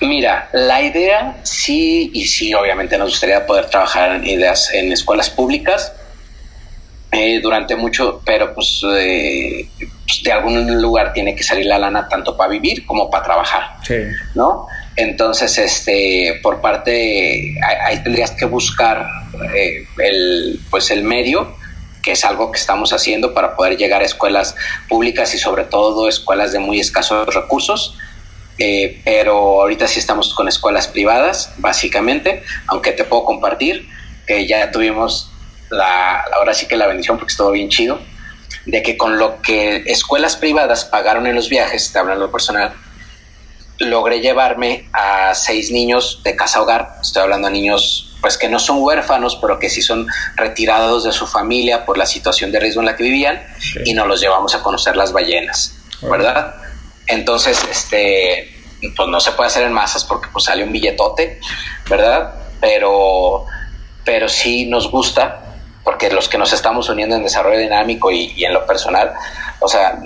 Mira, 0.00 0.48
la 0.52 0.82
idea 0.82 1.38
sí 1.42 2.12
y 2.14 2.26
sí, 2.26 2.54
obviamente 2.54 2.96
nos 2.96 3.08
gustaría 3.08 3.44
poder 3.44 3.66
trabajar 3.70 4.14
en 4.14 4.24
ideas 4.24 4.72
en 4.72 4.92
escuelas 4.92 5.30
públicas 5.30 5.92
eh, 7.12 7.40
durante 7.40 7.76
mucho, 7.76 8.20
pero 8.24 8.54
pues, 8.54 8.82
eh, 8.92 9.68
pues, 9.78 10.22
de 10.22 10.32
algún 10.32 10.80
lugar 10.82 11.12
tiene 11.12 11.34
que 11.34 11.42
salir 11.42 11.66
la 11.66 11.78
lana 11.78 12.08
tanto 12.08 12.36
para 12.36 12.50
vivir 12.50 12.84
como 12.84 13.10
para 13.10 13.24
trabajar, 13.24 13.76
sí. 13.82 13.94
¿no? 14.34 14.66
Entonces, 14.96 15.58
este, 15.58 16.40
por 16.42 16.60
parte, 16.60 17.54
ahí 17.84 18.02
tendrías 18.02 18.30
que 18.32 18.46
buscar 18.46 19.06
eh, 19.54 19.86
el, 19.98 20.60
pues 20.70 20.90
el 20.90 21.02
medio 21.02 21.54
que 22.02 22.12
es 22.12 22.24
algo 22.24 22.52
que 22.52 22.58
estamos 22.60 22.92
haciendo 22.92 23.34
para 23.34 23.56
poder 23.56 23.76
llegar 23.76 24.00
a 24.00 24.04
escuelas 24.04 24.54
públicas 24.88 25.34
y 25.34 25.38
sobre 25.38 25.64
todo 25.64 26.08
escuelas 26.08 26.52
de 26.52 26.60
muy 26.60 26.78
escasos 26.78 27.34
recursos. 27.34 27.98
Eh, 28.58 29.02
pero 29.04 29.60
ahorita 29.60 29.88
sí 29.88 29.98
estamos 29.98 30.32
con 30.32 30.46
escuelas 30.46 30.86
privadas, 30.86 31.52
básicamente, 31.58 32.44
aunque 32.68 32.92
te 32.92 33.02
puedo 33.02 33.24
compartir 33.24 33.88
que 34.24 34.46
ya 34.46 34.70
tuvimos 34.70 35.32
la, 35.70 36.20
ahora 36.34 36.54
sí 36.54 36.66
que 36.66 36.76
la 36.76 36.86
bendición, 36.86 37.18
porque 37.18 37.32
estuvo 37.32 37.50
bien 37.50 37.68
chido, 37.68 37.98
de 38.66 38.82
que 38.82 38.96
con 38.96 39.18
lo 39.18 39.40
que 39.42 39.84
escuelas 39.86 40.36
privadas 40.36 40.84
pagaron 40.84 41.26
en 41.26 41.34
los 41.34 41.48
viajes, 41.48 41.92
te 41.92 41.98
hablando 41.98 42.30
personal, 42.30 42.74
logré 43.78 44.20
llevarme 44.20 44.88
a 44.92 45.34
seis 45.34 45.70
niños 45.70 46.20
de 46.24 46.34
casa 46.34 46.62
hogar, 46.62 46.96
estoy 47.00 47.22
hablando 47.22 47.48
de 47.48 47.54
niños 47.54 48.16
pues 48.20 48.38
que 48.38 48.48
no 48.48 48.58
son 48.58 48.82
huérfanos, 48.82 49.38
pero 49.40 49.58
que 49.58 49.68
sí 49.68 49.82
son 49.82 50.08
retirados 50.34 51.04
de 51.04 51.12
su 51.12 51.26
familia 51.26 51.84
por 51.84 51.98
la 51.98 52.06
situación 52.06 52.50
de 52.50 52.58
riesgo 52.58 52.80
en 52.80 52.86
la 52.86 52.96
que 52.96 53.04
vivían 53.04 53.40
y 53.84 53.94
nos 53.94 54.08
los 54.08 54.20
llevamos 54.20 54.54
a 54.54 54.62
conocer 54.62 54.96
las 54.96 55.12
ballenas, 55.12 55.76
¿verdad? 56.02 56.56
Entonces, 57.06 57.62
este, 57.70 58.52
pues 58.96 59.08
no 59.08 59.20
se 59.20 59.32
puede 59.32 59.48
hacer 59.48 59.64
en 59.64 59.72
masas 59.72 60.04
porque 60.04 60.28
pues 60.32 60.46
sale 60.46 60.64
un 60.64 60.72
billetote, 60.72 61.38
¿verdad? 61.88 62.34
Pero, 62.60 63.44
pero 64.04 64.28
sí 64.28 64.66
nos 64.66 64.90
gusta 64.90 65.45
porque 65.86 66.10
los 66.10 66.28
que 66.28 66.36
nos 66.36 66.52
estamos 66.52 66.88
uniendo 66.88 67.14
en 67.14 67.22
desarrollo 67.22 67.60
dinámico 67.60 68.10
y, 68.10 68.32
y 68.36 68.44
en 68.44 68.52
lo 68.52 68.66
personal, 68.66 69.12
o 69.60 69.68
sea, 69.68 69.96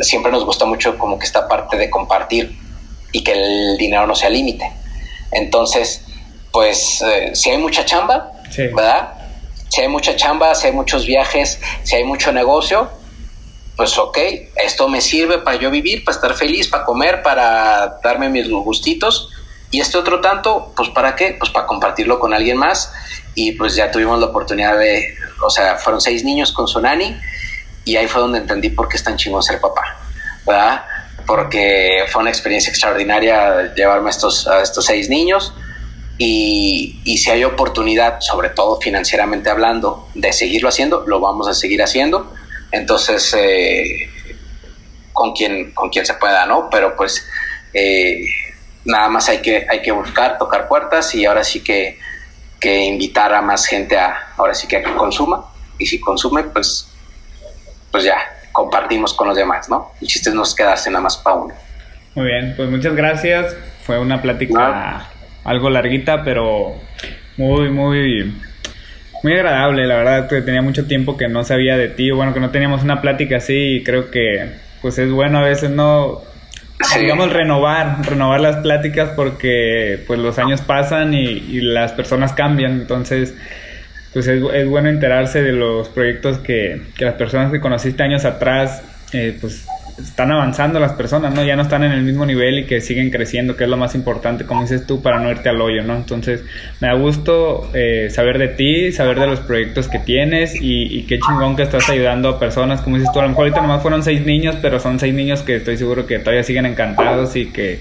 siempre 0.00 0.32
nos 0.32 0.44
gusta 0.44 0.64
mucho 0.64 0.98
como 0.98 1.16
que 1.16 1.24
esta 1.24 1.46
parte 1.46 1.76
de 1.76 1.88
compartir 1.88 2.58
y 3.12 3.22
que 3.22 3.30
el 3.30 3.76
dinero 3.78 4.04
no 4.04 4.16
sea 4.16 4.28
límite. 4.30 4.72
Entonces, 5.30 6.04
pues 6.50 7.02
eh, 7.02 7.36
si 7.36 7.50
hay 7.50 7.58
mucha 7.58 7.84
chamba, 7.84 8.32
¿verdad? 8.74 9.12
Si 9.68 9.82
hay 9.82 9.86
mucha 9.86 10.16
chamba, 10.16 10.56
si 10.56 10.66
hay 10.66 10.72
muchos 10.72 11.06
viajes, 11.06 11.60
si 11.84 11.94
hay 11.94 12.02
mucho 12.02 12.32
negocio, 12.32 12.90
pues 13.76 13.96
ok, 13.98 14.18
esto 14.56 14.88
me 14.88 15.00
sirve 15.00 15.38
para 15.38 15.56
yo 15.56 15.70
vivir, 15.70 16.04
para 16.04 16.16
estar 16.16 16.34
feliz, 16.34 16.66
para 16.66 16.84
comer, 16.84 17.22
para 17.22 18.00
darme 18.02 18.28
mis 18.28 18.50
gustitos. 18.50 19.30
Y 19.70 19.80
este 19.80 19.98
otro 19.98 20.20
tanto, 20.20 20.72
pues 20.76 20.88
para 20.88 21.14
qué? 21.14 21.36
Pues 21.38 21.52
para 21.52 21.64
compartirlo 21.64 22.18
con 22.18 22.34
alguien 22.34 22.58
más. 22.58 22.92
Y 23.34 23.52
pues 23.52 23.74
ya 23.74 23.90
tuvimos 23.90 24.18
la 24.20 24.26
oportunidad 24.26 24.78
de, 24.78 25.14
o 25.44 25.50
sea, 25.50 25.76
fueron 25.76 26.00
seis 26.00 26.24
niños 26.24 26.52
con 26.52 26.68
su 26.68 26.80
nani 26.80 27.16
y 27.84 27.96
ahí 27.96 28.06
fue 28.06 28.20
donde 28.20 28.38
entendí 28.38 28.70
por 28.70 28.88
qué 28.88 28.96
es 28.96 29.04
tan 29.04 29.16
chingón 29.16 29.42
ser 29.42 29.60
papá, 29.60 29.98
¿verdad? 30.46 30.84
Porque 31.26 32.04
fue 32.10 32.22
una 32.22 32.30
experiencia 32.30 32.70
extraordinaria 32.70 33.74
llevarme 33.74 34.08
a 34.08 34.10
estos, 34.10 34.46
a 34.46 34.62
estos 34.62 34.84
seis 34.84 35.08
niños 35.08 35.54
y, 36.18 37.16
si 37.16 37.30
hay 37.30 37.42
oportunidad, 37.44 38.20
sobre 38.20 38.50
todo 38.50 38.80
financieramente 38.80 39.50
hablando, 39.50 40.08
de 40.14 40.32
seguirlo 40.32 40.68
haciendo, 40.68 41.04
lo 41.06 41.20
vamos 41.20 41.48
a 41.48 41.54
seguir 41.54 41.82
haciendo. 41.82 42.32
Entonces, 42.70 43.34
eh, 43.36 44.08
con 45.12 45.32
quien 45.32 45.72
con 45.72 45.90
quien 45.90 46.06
se 46.06 46.14
pueda, 46.14 46.46
¿no? 46.46 46.68
Pero 46.70 46.94
pues 46.96 47.26
eh, 47.74 48.24
nada 48.84 49.08
más 49.08 49.28
hay 49.28 49.38
que, 49.38 49.66
hay 49.68 49.82
que 49.82 49.92
buscar, 49.92 50.38
tocar 50.38 50.68
puertas 50.68 51.14
y 51.14 51.24
ahora 51.24 51.44
sí 51.44 51.62
que, 51.62 51.98
que 52.62 52.84
invitar 52.84 53.34
a 53.34 53.42
más 53.42 53.66
gente 53.66 53.98
a, 53.98 54.34
ahora 54.36 54.54
sí 54.54 54.68
que 54.68 54.76
a 54.76 54.82
que 54.82 54.94
consuma. 54.94 55.44
Y 55.78 55.86
si 55.86 55.98
consume, 55.98 56.44
pues, 56.44 56.88
pues 57.90 58.04
ya, 58.04 58.16
compartimos 58.52 59.12
con 59.14 59.28
los 59.28 59.36
demás, 59.36 59.68
¿no? 59.68 59.90
El 60.00 60.06
chiste 60.06 60.30
es 60.30 60.34
nos 60.34 60.54
quedarse 60.54 60.88
nada 60.90 61.02
más 61.02 61.16
para 61.16 61.36
uno. 61.36 61.54
Muy 62.14 62.26
bien, 62.26 62.54
pues 62.56 62.70
muchas 62.70 62.94
gracias. 62.94 63.56
Fue 63.84 63.98
una 63.98 64.22
plática 64.22 65.08
algo 65.44 65.70
larguita, 65.70 66.22
pero 66.22 66.74
muy, 67.36 67.68
muy, 67.68 68.32
muy 69.24 69.32
agradable. 69.32 69.86
La 69.86 69.96
verdad 69.96 70.28
que 70.28 70.40
tenía 70.42 70.62
mucho 70.62 70.86
tiempo 70.86 71.16
que 71.16 71.26
no 71.26 71.42
sabía 71.42 71.76
de 71.76 71.88
ti, 71.88 72.12
bueno, 72.12 72.32
que 72.32 72.40
no 72.40 72.50
teníamos 72.50 72.84
una 72.84 73.00
plática 73.00 73.38
así 73.38 73.76
y 73.76 73.82
creo 73.82 74.10
que 74.12 74.52
pues 74.80 74.98
es 74.98 75.10
bueno 75.10 75.38
a 75.38 75.42
veces 75.42 75.70
no, 75.70 76.22
digamos, 76.98 77.32
renovar, 77.32 77.98
renovar 78.06 78.40
las 78.40 78.56
pláticas 78.56 79.10
porque 79.10 80.02
pues 80.06 80.18
los 80.18 80.38
años 80.38 80.60
pasan 80.60 81.14
y, 81.14 81.60
las 81.60 81.92
personas 81.92 82.32
cambian, 82.32 82.72
entonces 82.72 83.34
pues 84.12 84.26
es, 84.26 84.68
bueno 84.68 84.88
enterarse 84.88 85.42
de 85.42 85.52
los 85.52 85.88
proyectos 85.88 86.38
que, 86.38 86.82
que 86.96 87.04
las 87.04 87.14
personas 87.14 87.50
que 87.50 87.60
conociste 87.60 88.02
años 88.02 88.24
atrás 88.24 88.82
eh, 89.12 89.36
pues 89.40 89.66
están 90.02 90.30
avanzando 90.32 90.80
las 90.80 90.92
personas, 90.92 91.34
¿no? 91.34 91.44
Ya 91.44 91.56
no 91.56 91.62
están 91.62 91.84
en 91.84 91.92
el 91.92 92.02
mismo 92.02 92.26
nivel 92.26 92.60
y 92.60 92.66
que 92.66 92.80
siguen 92.80 93.10
creciendo, 93.10 93.56
que 93.56 93.64
es 93.64 93.70
lo 93.70 93.76
más 93.76 93.94
importante, 93.94 94.44
como 94.44 94.62
dices 94.62 94.86
tú, 94.86 95.02
para 95.02 95.18
no 95.18 95.30
irte 95.30 95.48
al 95.48 95.60
hoyo, 95.60 95.82
¿no? 95.82 95.96
Entonces, 95.96 96.44
me 96.80 96.88
da 96.88 96.94
gusto 96.94 97.70
eh, 97.74 98.08
saber 98.10 98.38
de 98.38 98.48
ti, 98.48 98.92
saber 98.92 99.18
de 99.20 99.26
los 99.26 99.40
proyectos 99.40 99.88
que 99.88 99.98
tienes 99.98 100.54
y, 100.60 101.02
qué 101.08 101.18
chingón 101.18 101.56
que 101.56 101.62
estás 101.62 101.88
ayudando 101.88 102.28
a 102.28 102.38
personas, 102.38 102.80
como 102.80 102.96
dices 102.96 103.12
tú, 103.12 103.20
a 103.20 103.22
lo 103.22 103.30
mejor 103.30 103.44
ahorita 103.44 103.60
nomás 103.60 103.82
fueron 103.82 104.02
seis 104.02 104.24
niños, 104.24 104.56
pero 104.60 104.78
son 104.78 104.98
seis 104.98 105.14
niños 105.14 105.42
que 105.42 105.56
estoy 105.56 105.76
seguro 105.76 106.06
que 106.06 106.18
todavía 106.18 106.42
siguen 106.42 106.66
encantados 106.66 107.34
y 107.36 107.46
que 107.46 107.80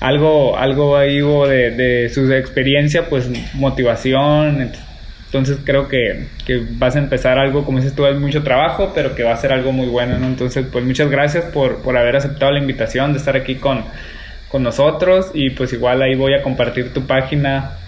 algo, 0.00 0.56
algo 0.58 0.96
ahí 0.96 1.18
de, 1.18 1.70
de 1.70 2.08
su 2.10 2.30
experiencia, 2.32 3.08
pues 3.08 3.30
motivación, 3.54 4.72
entonces 5.34 5.58
creo 5.64 5.88
que, 5.88 6.28
vas 6.78 6.94
a 6.94 7.00
empezar 7.00 7.40
algo, 7.40 7.64
como 7.64 7.78
dices 7.78 7.96
tú, 7.96 8.06
es 8.06 8.16
mucho 8.16 8.44
trabajo, 8.44 8.92
pero 8.94 9.16
que 9.16 9.24
va 9.24 9.32
a 9.32 9.36
ser 9.36 9.52
algo 9.52 9.72
muy 9.72 9.88
bueno, 9.88 10.16
¿no? 10.16 10.26
Entonces, 10.26 10.64
pues 10.70 10.84
muchas 10.84 11.10
gracias 11.10 11.46
por, 11.46 11.82
por 11.82 11.98
haber 11.98 12.14
aceptado 12.14 12.52
la 12.52 12.60
invitación 12.60 13.12
de 13.12 13.18
estar 13.18 13.34
aquí 13.34 13.56
con, 13.56 13.84
con 14.48 14.62
nosotros 14.62 15.32
y 15.34 15.50
pues 15.50 15.72
igual 15.72 16.02
ahí 16.02 16.14
voy 16.14 16.34
a 16.34 16.42
compartir 16.42 16.92
tu 16.92 17.08
página, 17.08 17.78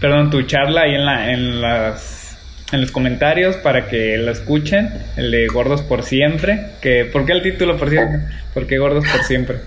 perdón, 0.00 0.30
tu 0.30 0.42
charla 0.42 0.80
ahí 0.80 0.96
en, 0.96 1.06
la, 1.06 1.30
en, 1.30 1.60
las, 1.60 2.36
en 2.72 2.80
los 2.80 2.90
comentarios 2.90 3.54
para 3.54 3.86
que 3.86 4.18
lo 4.18 4.32
escuchen, 4.32 4.90
el 5.16 5.30
de 5.30 5.46
Gordos 5.46 5.82
por 5.82 6.02
Siempre, 6.02 6.70
que, 6.82 7.04
¿por 7.04 7.24
qué 7.24 7.34
el 7.34 7.42
título 7.42 7.76
por 7.76 7.88
siempre? 7.88 8.18
¿Por 8.52 8.66
qué 8.66 8.78
Gordos 8.78 9.04
por 9.06 9.22
Siempre? 9.22 9.58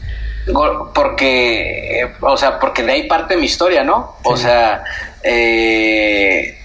Porque, 0.94 2.06
o 2.20 2.36
sea, 2.36 2.60
porque 2.60 2.84
de 2.84 2.92
ahí 2.92 3.08
parte 3.08 3.38
mi 3.38 3.46
historia, 3.46 3.84
¿no? 3.86 4.18
O 4.24 4.36
sea, 4.36 4.84
eh, 5.24 6.59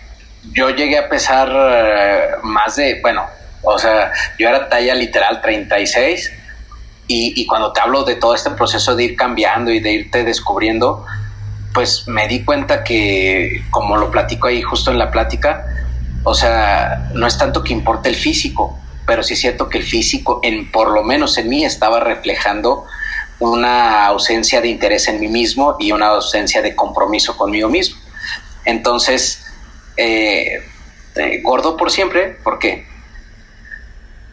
yo 0.53 0.71
llegué 0.71 0.99
a 0.99 1.09
pesar 1.09 1.49
eh, 1.53 2.37
más 2.43 2.77
de, 2.77 3.01
bueno, 3.01 3.25
o 3.63 3.79
sea, 3.79 4.13
yo 4.39 4.49
era 4.49 4.69
talla 4.69 4.95
literal 4.95 5.41
36 5.41 6.33
y, 7.07 7.41
y 7.41 7.47
cuando 7.47 7.73
te 7.73 7.81
hablo 7.81 8.05
de 8.05 8.17
todo 8.17 8.35
este 8.35 8.51
proceso 8.51 8.95
de 8.95 9.05
ir 9.05 9.17
cambiando 9.17 9.71
y 9.71 9.81
de 9.81 9.93
irte 9.93 10.25
descubriendo, 10.25 11.05
pues 11.75 12.07
me 12.07 12.29
di 12.29 12.45
cuenta 12.45 12.85
que, 12.85 13.65
como 13.71 13.97
lo 13.97 14.11
platico 14.11 14.47
ahí 14.47 14.63
justo 14.63 14.91
en 14.91 14.99
la 14.99 15.11
plática, 15.11 15.67
o 16.23 16.33
sea, 16.33 17.11
no 17.15 17.27
es 17.27 17.37
tanto 17.37 17.63
que 17.63 17.73
importe 17.73 18.09
el 18.09 18.15
físico, 18.15 18.79
pero 19.07 19.23
sí 19.23 19.35
es 19.35 19.41
cierto 19.41 19.69
que 19.69 19.79
el 19.79 19.85
físico, 19.85 20.41
en, 20.43 20.71
por 20.71 20.91
lo 20.91 21.03
menos 21.03 21.37
en 21.37 21.49
mí, 21.49 21.65
estaba 21.65 22.01
reflejando 22.01 22.87
una 23.41 24.07
ausencia 24.07 24.61
de 24.61 24.69
interés 24.69 25.09
en 25.09 25.21
mí 25.21 25.29
mismo 25.29 25.77
y 25.79 25.93
una 25.93 26.07
ausencia 26.07 26.63
de 26.63 26.75
compromiso 26.75 27.37
conmigo 27.37 27.69
mismo. 27.69 27.99
Entonces, 28.65 29.44
eh, 29.97 30.63
eh, 31.17 31.41
gordo 31.43 31.77
por 31.77 31.91
siempre, 31.91 32.37
¿por 32.43 32.59
qué? 32.59 32.87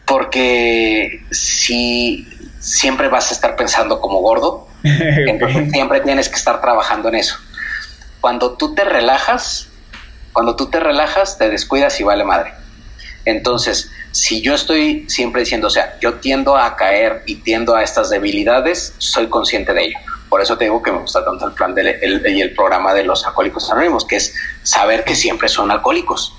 Porque 0.04 1.24
si 1.30 2.26
siempre 2.58 3.08
vas 3.08 3.30
a 3.30 3.34
estar 3.34 3.56
pensando 3.56 4.00
como 4.00 4.20
gordo, 4.20 4.68
entonces 4.82 5.70
siempre 5.70 6.00
tienes 6.00 6.28
que 6.28 6.36
estar 6.36 6.60
trabajando 6.60 7.08
en 7.08 7.16
eso. 7.16 7.36
Cuando 8.20 8.56
tú 8.56 8.74
te 8.74 8.84
relajas, 8.84 9.68
cuando 10.32 10.56
tú 10.56 10.70
te 10.70 10.80
relajas, 10.80 11.38
te 11.38 11.50
descuidas 11.50 11.98
y 12.00 12.04
vale 12.04 12.24
madre. 12.24 12.52
Entonces, 13.24 13.90
si 14.10 14.42
yo 14.42 14.54
estoy 14.54 15.08
siempre 15.08 15.42
diciendo, 15.42 15.68
o 15.68 15.70
sea, 15.70 15.96
yo 16.00 16.14
tiendo 16.14 16.56
a 16.56 16.76
caer 16.76 17.22
y 17.26 17.36
tiendo 17.36 17.74
a 17.74 17.82
estas 17.82 18.10
debilidades, 18.10 18.94
soy 18.98 19.28
consciente 19.28 19.72
de 19.72 19.84
ello. 19.84 19.98
Por 20.32 20.40
eso 20.40 20.56
te 20.56 20.64
digo 20.64 20.82
que 20.82 20.90
me 20.90 21.00
gusta 21.00 21.22
tanto 21.22 21.46
el 21.46 21.52
plan 21.52 21.74
y 21.76 22.40
el 22.40 22.54
programa 22.54 22.94
de 22.94 23.04
los 23.04 23.26
alcohólicos 23.26 23.70
anónimos, 23.70 24.06
que 24.06 24.16
es 24.16 24.34
saber 24.62 25.04
que 25.04 25.14
siempre 25.14 25.46
son 25.46 25.70
alcohólicos, 25.70 26.34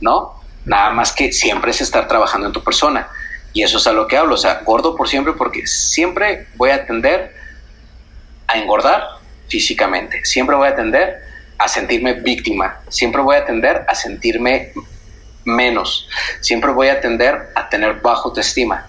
¿no? 0.00 0.34
Nada 0.64 0.90
más 0.90 1.12
que 1.12 1.32
siempre 1.32 1.70
es 1.70 1.80
estar 1.80 2.08
trabajando 2.08 2.48
en 2.48 2.52
tu 2.52 2.64
persona. 2.64 3.06
Y 3.52 3.62
eso 3.62 3.78
es 3.78 3.86
a 3.86 3.92
lo 3.92 4.08
que 4.08 4.16
hablo, 4.16 4.34
o 4.34 4.36
sea, 4.36 4.62
gordo 4.64 4.96
por 4.96 5.08
siempre 5.08 5.32
porque 5.34 5.64
siempre 5.64 6.48
voy 6.56 6.70
a 6.70 6.84
tender 6.84 7.32
a 8.48 8.58
engordar 8.58 9.06
físicamente, 9.46 10.24
siempre 10.24 10.56
voy 10.56 10.66
a 10.66 10.74
tender 10.74 11.20
a 11.58 11.68
sentirme 11.68 12.14
víctima, 12.14 12.80
siempre 12.88 13.22
voy 13.22 13.36
a 13.36 13.44
tender 13.44 13.84
a 13.86 13.94
sentirme 13.94 14.72
menos, 15.44 16.08
siempre 16.40 16.72
voy 16.72 16.88
a 16.88 17.00
tender 17.00 17.52
a 17.54 17.68
tener 17.68 18.00
bajo 18.00 18.30
autoestima. 18.30 18.88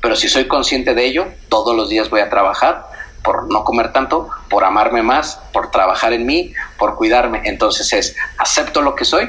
Pero 0.00 0.14
si 0.14 0.28
soy 0.28 0.46
consciente 0.46 0.94
de 0.94 1.04
ello, 1.04 1.26
todos 1.48 1.74
los 1.74 1.88
días 1.88 2.08
voy 2.10 2.20
a 2.20 2.30
trabajar 2.30 2.93
por 3.24 3.50
no 3.50 3.64
comer 3.64 3.92
tanto, 3.92 4.28
por 4.48 4.64
amarme 4.64 5.02
más, 5.02 5.40
por 5.52 5.70
trabajar 5.70 6.12
en 6.12 6.26
mí, 6.26 6.52
por 6.78 6.94
cuidarme. 6.94 7.40
Entonces 7.44 7.92
es, 7.92 8.16
acepto 8.38 8.82
lo 8.82 8.94
que 8.94 9.04
soy 9.04 9.28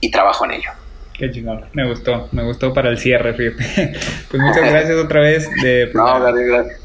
y 0.00 0.10
trabajo 0.10 0.46
en 0.46 0.52
ello. 0.52 0.70
Qué 1.12 1.30
chingón, 1.30 1.64
me 1.72 1.86
gustó, 1.86 2.28
me 2.32 2.42
gustó 2.42 2.74
para 2.74 2.88
el 2.88 2.98
cierre, 2.98 3.34
fíjate. 3.34 3.98
Pues 4.30 4.42
muchas 4.42 4.70
gracias 4.70 4.96
otra 4.96 5.20
vez. 5.20 5.48
De, 5.62 5.90
no, 5.94 6.20
gracias. 6.20 6.80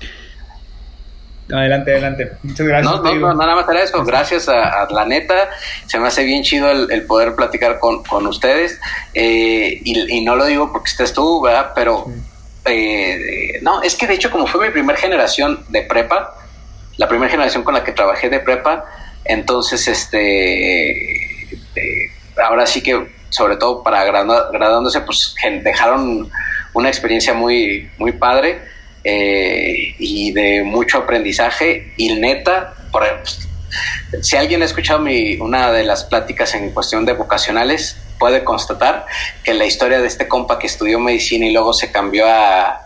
Adelante, 1.52 1.92
adelante. 1.92 2.32
Muchas 2.44 2.68
gracias. 2.68 2.94
No, 2.94 3.04
no, 3.04 3.16
no, 3.16 3.34
nada 3.34 3.56
más 3.56 3.70
era 3.70 3.84
eso. 3.84 4.04
Gracias 4.06 4.48
a, 4.48 4.88
la 4.90 5.06
neta. 5.06 5.50
Se 5.86 6.00
me 6.00 6.08
hace 6.08 6.24
bien 6.24 6.44
chido 6.44 6.72
el, 6.72 7.06
poder 7.06 7.36
platicar 7.36 7.80
con, 7.80 8.04
con 8.04 8.26
ustedes. 8.28 8.80
Eh, 9.14 9.82
y, 9.84 10.24
no 10.24 10.36
lo 10.36 10.46
digo 10.46 10.72
porque 10.72 10.92
estés 10.92 11.14
tú, 11.14 11.42
¿verdad? 11.42 11.72
Pero 11.76 12.06
eh, 12.66 13.60
no, 13.62 13.82
es 13.82 13.96
que 13.96 14.08
de 14.08 14.16
hecho 14.16 14.30
como 14.30 14.48
fue 14.48 14.68
mi 14.68 14.72
primera 14.72 14.98
generación 14.98 15.66
de 15.70 15.84
prepa, 15.84 16.36
la 16.98 17.08
primera 17.08 17.32
generación 17.32 17.64
con 17.64 17.74
la 17.74 17.84
que 17.84 17.92
trabajé 17.92 18.30
de 18.30 18.40
prepa, 18.40 18.86
entonces 19.26 19.88
este... 19.88 21.02
Eh, 21.76 22.12
ahora 22.44 22.66
sí 22.66 22.82
que 22.82 23.08
sobre 23.32 23.56
todo 23.56 23.82
para 23.82 24.04
graduándose, 24.04 25.02
pues 25.02 25.34
dejaron 25.64 26.30
una 26.74 26.90
experiencia 26.90 27.34
muy, 27.34 27.90
muy 27.98 28.12
padre 28.12 28.62
eh, 29.04 29.96
y 29.98 30.32
de 30.34 30.64
mucho 30.64 31.00
aprendizaje. 31.00 31.94
Y 31.98 32.14
neta, 32.16 32.74
por, 32.92 33.04
si 34.22 34.36
alguien 34.36 34.62
ha 34.62 34.66
escuchado 34.66 35.00
mi, 35.00 35.38
una 35.38 35.72
de 35.72 35.86
las 35.86 36.04
pláticas 36.04 36.54
en 36.54 36.72
cuestión 36.72 37.06
de 37.06 37.14
vocacionales, 37.14 37.98
puede 38.22 38.44
constatar 38.44 39.08
que 39.44 39.56
la 39.56 39.66
historia 39.66 40.00
de 40.00 40.06
este 40.06 40.28
compa 40.28 40.60
que 40.60 40.68
estudió 40.68 41.00
medicina 41.00 41.48
y 41.48 41.54
luego 41.54 41.74
se 41.74 41.92
cambió 41.92 42.28
a, 42.28 42.86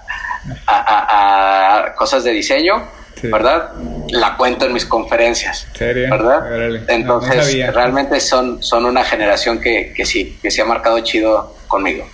a, 0.66 1.94
cosas 1.98 2.24
de 2.24 2.32
diseño, 2.32 2.88
¿verdad? 3.24 3.72
La 4.12 4.38
cuento 4.38 4.66
en 4.66 4.72
mis 4.72 4.86
conferencias, 4.86 5.68
¿verdad? 5.78 6.40
Entonces, 6.88 7.74
realmente 7.74 8.22
son, 8.22 8.64
son 8.64 8.86
una 8.86 9.03
generación 9.03 9.60
que, 9.60 9.91
que 9.94 10.06
sí, 10.06 10.40
que 10.41 10.49
se 10.49 10.62
ha 10.62 10.66
marcado 10.66 11.02
chido 11.02 11.53
conmigo. 11.68 12.07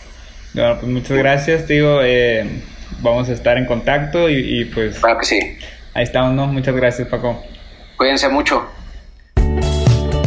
Bueno, 0.56 0.80
pues 0.80 0.92
muchas 0.92 1.18
gracias, 1.18 1.68
digo, 1.68 2.00
eh, 2.04 2.44
vamos 3.02 3.30
a 3.30 3.34
estar 3.34 3.56
en 3.60 3.68
contacto 3.68 4.30
y, 4.30 4.66
pues... 4.66 4.98
Claro 4.98 5.20
que 5.20 5.26
sí. 5.26 5.40
Ahí 5.94 6.04
estamos, 6.04 6.34
¿no? 6.34 6.48
Muchas 6.48 6.76
gracias, 6.76 7.08
Paco. 7.08 7.44
Cuídense 7.98 8.30
mucho. 8.30 8.68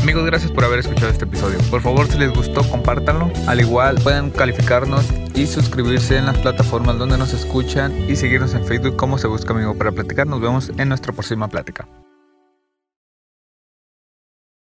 Amigos, 0.05 0.27
gracias 0.27 0.53
por 0.53 0.65
haber 0.65 0.81
escuchado 0.81 1.11
este 1.11 1.25
episodio. 1.25 1.57
Por 1.71 1.81
favor, 1.81 2.07
si 2.07 2.19
les 2.19 2.31
gustó, 2.31 2.63
compártanlo. 2.69 3.33
Al 3.47 3.59
igual, 3.59 3.97
pueden 4.03 4.29
calificarnos 4.29 5.03
y 5.35 5.47
suscribirse 5.47 6.19
en 6.19 6.27
las 6.27 6.37
plataformas 6.37 6.99
donde 6.99 7.17
nos 7.17 7.33
escuchan 7.33 7.91
y 8.07 8.15
seguirnos 8.15 8.53
en 8.53 8.67
Facebook 8.67 8.97
como 8.97 9.17
Se 9.17 9.29
Busca 9.29 9.55
Amigo 9.55 9.75
para 9.79 9.93
Platicar. 9.93 10.27
Nos 10.27 10.43
vemos 10.43 10.71
en 10.77 10.91
nuestra 10.91 11.15
próxima 11.15 11.49
plática. 11.49 11.89